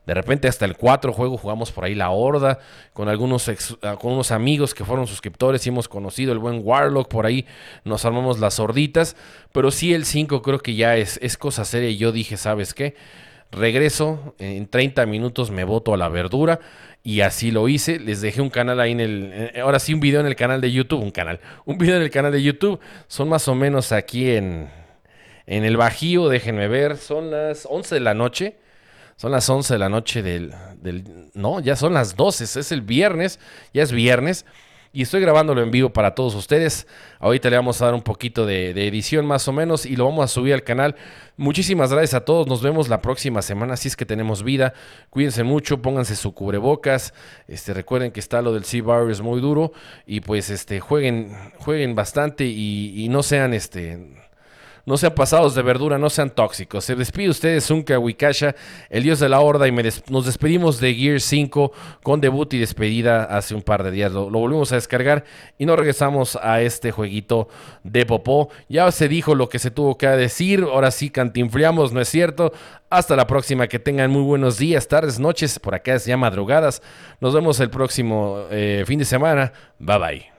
De 0.10 0.16
repente 0.16 0.48
hasta 0.48 0.66
el 0.66 0.76
4 0.76 1.14
juego 1.14 1.38
jugamos 1.38 1.72
por 1.72 1.84
ahí 1.84 1.94
la 1.94 2.10
horda 2.10 2.58
con 2.94 3.10
algunos 3.10 3.48
ah, 3.84 3.96
con 3.96 4.14
unos 4.14 4.32
amigos 4.32 4.74
que 4.74 4.84
fueron 4.84 5.06
suscriptores 5.06 5.64
y 5.64 5.70
hemos 5.70 5.88
conocido 5.88 6.34
el 6.34 6.40
buen 6.40 6.62
Warlock 6.64 7.08
por 7.08 7.28
ahí 7.28 7.46
nos 7.84 8.06
armamos 8.06 8.40
las 8.40 8.60
horditas, 8.60 9.16
pero 9.52 9.70
sí 9.70 9.94
el 9.94 10.06
5 10.06 10.42
creo 10.42 10.58
que 10.58 10.74
ya 10.74 10.98
es, 10.98 11.20
es 11.22 11.38
cosa 11.38 11.64
seria 11.64 11.92
y 11.92 11.98
yo 11.98 12.12
dije, 12.12 12.38
¿sabes 12.38 12.74
qué? 12.74 12.96
Regreso, 13.52 14.34
en 14.40 14.68
30 14.68 15.06
minutos 15.06 15.52
me 15.52 15.64
voto 15.64 15.94
a 15.94 15.98
la 15.98 16.10
verdura 16.10 16.60
y 17.04 17.22
así 17.22 17.52
lo 17.52 17.70
hice. 17.70 18.00
Les 18.00 18.22
dejé 18.22 18.42
un 18.42 18.50
canal 18.50 18.80
ahí 18.80 18.94
en 18.94 19.00
el. 19.02 19.32
Eh, 19.32 19.60
ahora 19.62 19.78
sí, 19.78 19.94
un 19.94 20.00
video 20.00 20.22
en 20.22 20.26
el 20.26 20.36
canal 20.36 20.60
de 20.60 20.72
YouTube. 20.72 21.02
Un 21.02 21.12
canal. 21.12 21.40
Un 21.66 21.78
video 21.78 21.98
en 21.98 22.02
el 22.02 22.10
canal 22.10 22.32
de 22.32 22.42
YouTube. 22.42 22.80
Son 23.08 23.30
más 23.30 23.48
o 23.48 23.54
menos 23.54 23.92
aquí 23.92 24.32
en 24.32 24.70
en 25.50 25.66
el 25.66 25.78
Bajío, 25.78 26.30
déjenme 26.30 26.68
ver, 26.68 26.96
son 26.98 27.32
las 27.32 27.66
11 27.68 27.96
de 27.96 28.02
la 28.02 28.14
noche. 28.14 28.58
Son 29.20 29.34
las 29.34 29.50
11 29.50 29.74
de 29.74 29.80
la 29.80 29.90
noche 29.90 30.24
del, 30.24 30.54
No, 31.34 31.60
ya 31.60 31.76
son 31.76 31.94
las 31.94 32.16
12, 32.16 32.46
es 32.58 32.72
el 32.72 32.82
viernes, 32.82 33.42
ya 33.74 33.84
es 33.84 33.92
viernes. 33.92 34.46
Y 34.94 35.02
estoy 35.02 35.20
grabándolo 35.20 35.62
en 35.62 35.72
vivo 35.72 35.90
para 35.90 36.16
todos 36.16 36.36
ustedes. 36.36 36.88
Ahorita 37.20 37.50
le 37.50 37.58
vamos 37.58 37.82
a 37.82 37.86
dar 37.88 37.96
un 37.96 38.02
poquito 38.02 38.46
de, 38.46 38.70
edición 38.88 39.26
más 39.26 39.46
o 39.50 39.52
menos 39.52 39.86
y 39.86 39.98
lo 39.98 40.06
vamos 40.06 40.24
a 40.24 40.28
subir 40.30 40.54
al 40.54 40.64
canal. 40.64 40.96
Muchísimas 41.36 41.92
gracias 41.92 42.14
a 42.14 42.24
todos. 42.24 42.48
Nos 42.48 42.62
vemos 42.62 42.88
la 42.88 43.02
próxima 43.02 43.42
semana 43.42 43.76
si 43.76 43.90
es 43.90 43.98
que 43.98 44.06
tenemos 44.06 44.42
vida. 44.42 44.74
Cuídense 45.10 45.44
mucho, 45.44 45.82
pónganse 45.82 46.16
su 46.16 46.34
cubrebocas. 46.34 47.14
Este, 47.50 47.74
recuerden 47.74 48.14
que 48.14 48.22
está 48.22 48.42
lo 48.42 48.54
del 48.54 48.64
Sea 48.64 48.84
Virus 48.84 49.20
muy 49.20 49.42
duro. 49.42 49.74
Y 50.08 50.22
pues 50.22 50.50
este, 50.50 50.80
jueguen, 50.80 51.36
jueguen 51.58 51.94
bastante 51.94 52.46
y, 52.46 53.04
y 53.04 53.10
no 53.10 53.22
sean 53.22 53.54
este 53.54 54.19
no 54.90 54.98
sean 54.98 55.14
pasados 55.14 55.54
de 55.54 55.62
verdura, 55.62 56.00
no 56.00 56.10
sean 56.10 56.32
tóxicos. 56.32 56.84
Se 56.84 56.96
despide 56.96 57.30
ustedes, 57.30 57.68
Zunka 57.68 58.00
Wikasha, 58.00 58.56
el 58.90 59.04
dios 59.04 59.20
de 59.20 59.30
la 59.30 59.40
horda, 59.40 59.68
y 59.68 59.72
nos 60.10 60.26
despedimos 60.26 60.80
de 60.80 60.96
Gear 60.96 61.22
5 61.22 61.72
con 62.02 62.20
debut 62.20 62.52
y 62.56 62.58
despedida 62.58 63.26
hace 63.26 63.54
un 63.54 63.62
par 63.62 63.84
de 63.84 63.92
días. 63.92 64.12
Lo, 64.12 64.32
volvimos 64.32 64.72
a 64.72 64.76
descargar 64.76 65.26
y 65.60 65.68
nos 65.68 65.78
regresamos 65.78 66.40
a 66.42 66.62
este 66.62 66.90
jueguito 66.90 67.50
de 67.84 68.08
popó. 68.08 68.50
Ya 68.68 68.92
se 68.92 69.08
dijo 69.08 69.36
lo 69.36 69.48
que 69.48 69.60
se 69.60 69.70
tuvo 69.70 69.96
que 69.96 70.08
decir, 70.08 70.64
ahora 70.64 70.90
sí 70.90 71.12
cantinfriamos, 71.12 71.94
¿no 71.94 72.02
es 72.02 72.10
cierto? 72.10 72.52
Hasta 72.90 73.16
la 73.16 73.28
próxima, 73.28 73.68
que 73.68 73.78
tengan 73.78 74.10
muy 74.10 74.24
buenos 74.24 74.58
días, 74.58 74.88
tardes, 74.88 75.20
noches, 75.20 75.60
por 75.60 75.76
acá 75.76 75.94
es 75.94 76.06
ya 76.06 76.18
madrugadas. 76.18 76.82
Nos 77.22 77.36
vemos 77.36 77.60
el 77.60 77.70
próximo 77.70 78.40
eh, 78.50 78.84
fin 78.88 78.98
de 78.98 79.06
semana. 79.06 79.54
Bye 79.78 80.00
bye. 80.00 80.39